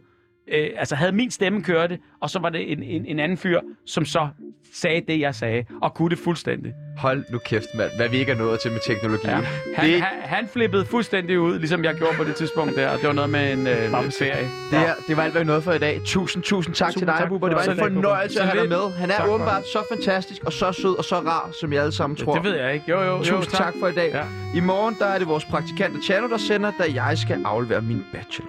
øh, 0.52 0.70
altså 0.76 0.94
havde 0.94 1.12
min 1.12 1.30
stemme 1.30 1.62
kørte, 1.62 1.98
og 2.20 2.30
så 2.30 2.38
var 2.38 2.48
det 2.48 2.72
en, 2.72 2.82
en, 2.82 3.06
en 3.06 3.18
anden 3.20 3.38
fyr, 3.38 3.60
som 3.86 4.04
så 4.04 4.28
sagde 4.74 5.02
det, 5.08 5.20
jeg 5.20 5.34
sagde, 5.34 5.64
og 5.82 5.94
kunne 5.94 6.10
det 6.10 6.18
fuldstændig. 6.18 6.72
Hold 6.98 7.24
nu 7.32 7.38
kæft, 7.38 7.66
mand. 7.74 7.90
Hvad 7.96 8.08
vi 8.08 8.16
ikke 8.16 8.32
er 8.32 8.36
nået 8.36 8.60
til 8.60 8.70
med 8.72 8.80
teknologi. 8.86 9.26
Ja. 9.26 9.34
Han, 9.76 9.90
han, 9.90 10.02
han 10.22 10.48
flippede 10.48 10.84
fuldstændig 10.84 11.40
ud, 11.40 11.58
ligesom 11.58 11.84
jeg 11.84 11.94
gjorde 11.94 12.16
på 12.16 12.24
det 12.24 12.34
tidspunkt 12.34 12.76
der, 12.76 12.88
og 12.88 12.98
det 12.98 13.06
var 13.06 13.12
noget 13.12 13.30
med 13.30 13.52
en 13.52 13.66
øh, 13.66 13.90
Bamse. 13.90 14.18
ferie. 14.18 14.48
Det, 14.70 14.78
her, 14.78 14.94
det 15.08 15.16
var 15.16 15.22
alt, 15.22 15.32
hvad 15.32 15.42
vi 15.42 15.46
nåede 15.46 15.62
for 15.62 15.72
i 15.72 15.78
dag. 15.78 16.00
Tusind, 16.04 16.42
tusind 16.42 16.74
tak 16.74 16.86
Tusind 16.88 17.00
til 17.00 17.06
dig, 17.06 17.16
tak 17.18 17.28
Bubber. 17.28 17.48
Det 17.48 17.56
var 17.56 17.62
en 17.62 17.68
tak, 17.68 17.78
fornøjelse 17.78 18.40
at 18.40 18.46
have 18.48 18.60
dig 18.60 18.68
med. 18.68 18.92
Han 18.92 19.10
er 19.10 19.16
Tak 19.16 19.28
åbenbart 19.28 19.66
så 19.66 19.82
fantastisk 19.94 20.44
og 20.44 20.52
så 20.52 20.72
sød 20.72 20.98
og 20.98 21.04
så 21.04 21.16
rar, 21.16 21.50
som 21.60 21.72
jeg 21.72 21.80
alle 21.82 21.92
sammen 21.92 22.16
tror. 22.16 22.34
Det 22.34 22.44
ved 22.44 22.56
jeg 22.56 22.74
ikke. 22.74 22.84
Jo, 22.88 23.00
jo, 23.00 23.16
jo. 23.16 23.22
Tusind 23.24 23.52
tak 23.52 23.74
for 23.80 23.88
i 23.88 23.92
dag. 23.92 24.10
Ja. 24.12 24.24
I 24.54 24.60
morgen 24.60 24.96
der 24.98 25.06
er 25.06 25.18
det 25.18 25.28
vores 25.28 25.44
praktikant 25.44 26.04
Chano, 26.04 26.28
der 26.28 26.36
sender, 26.36 26.72
da 26.78 26.84
jeg 26.94 27.18
skal 27.18 27.42
aflevere 27.44 27.82
min 27.82 28.04
bachelor. 28.12 28.48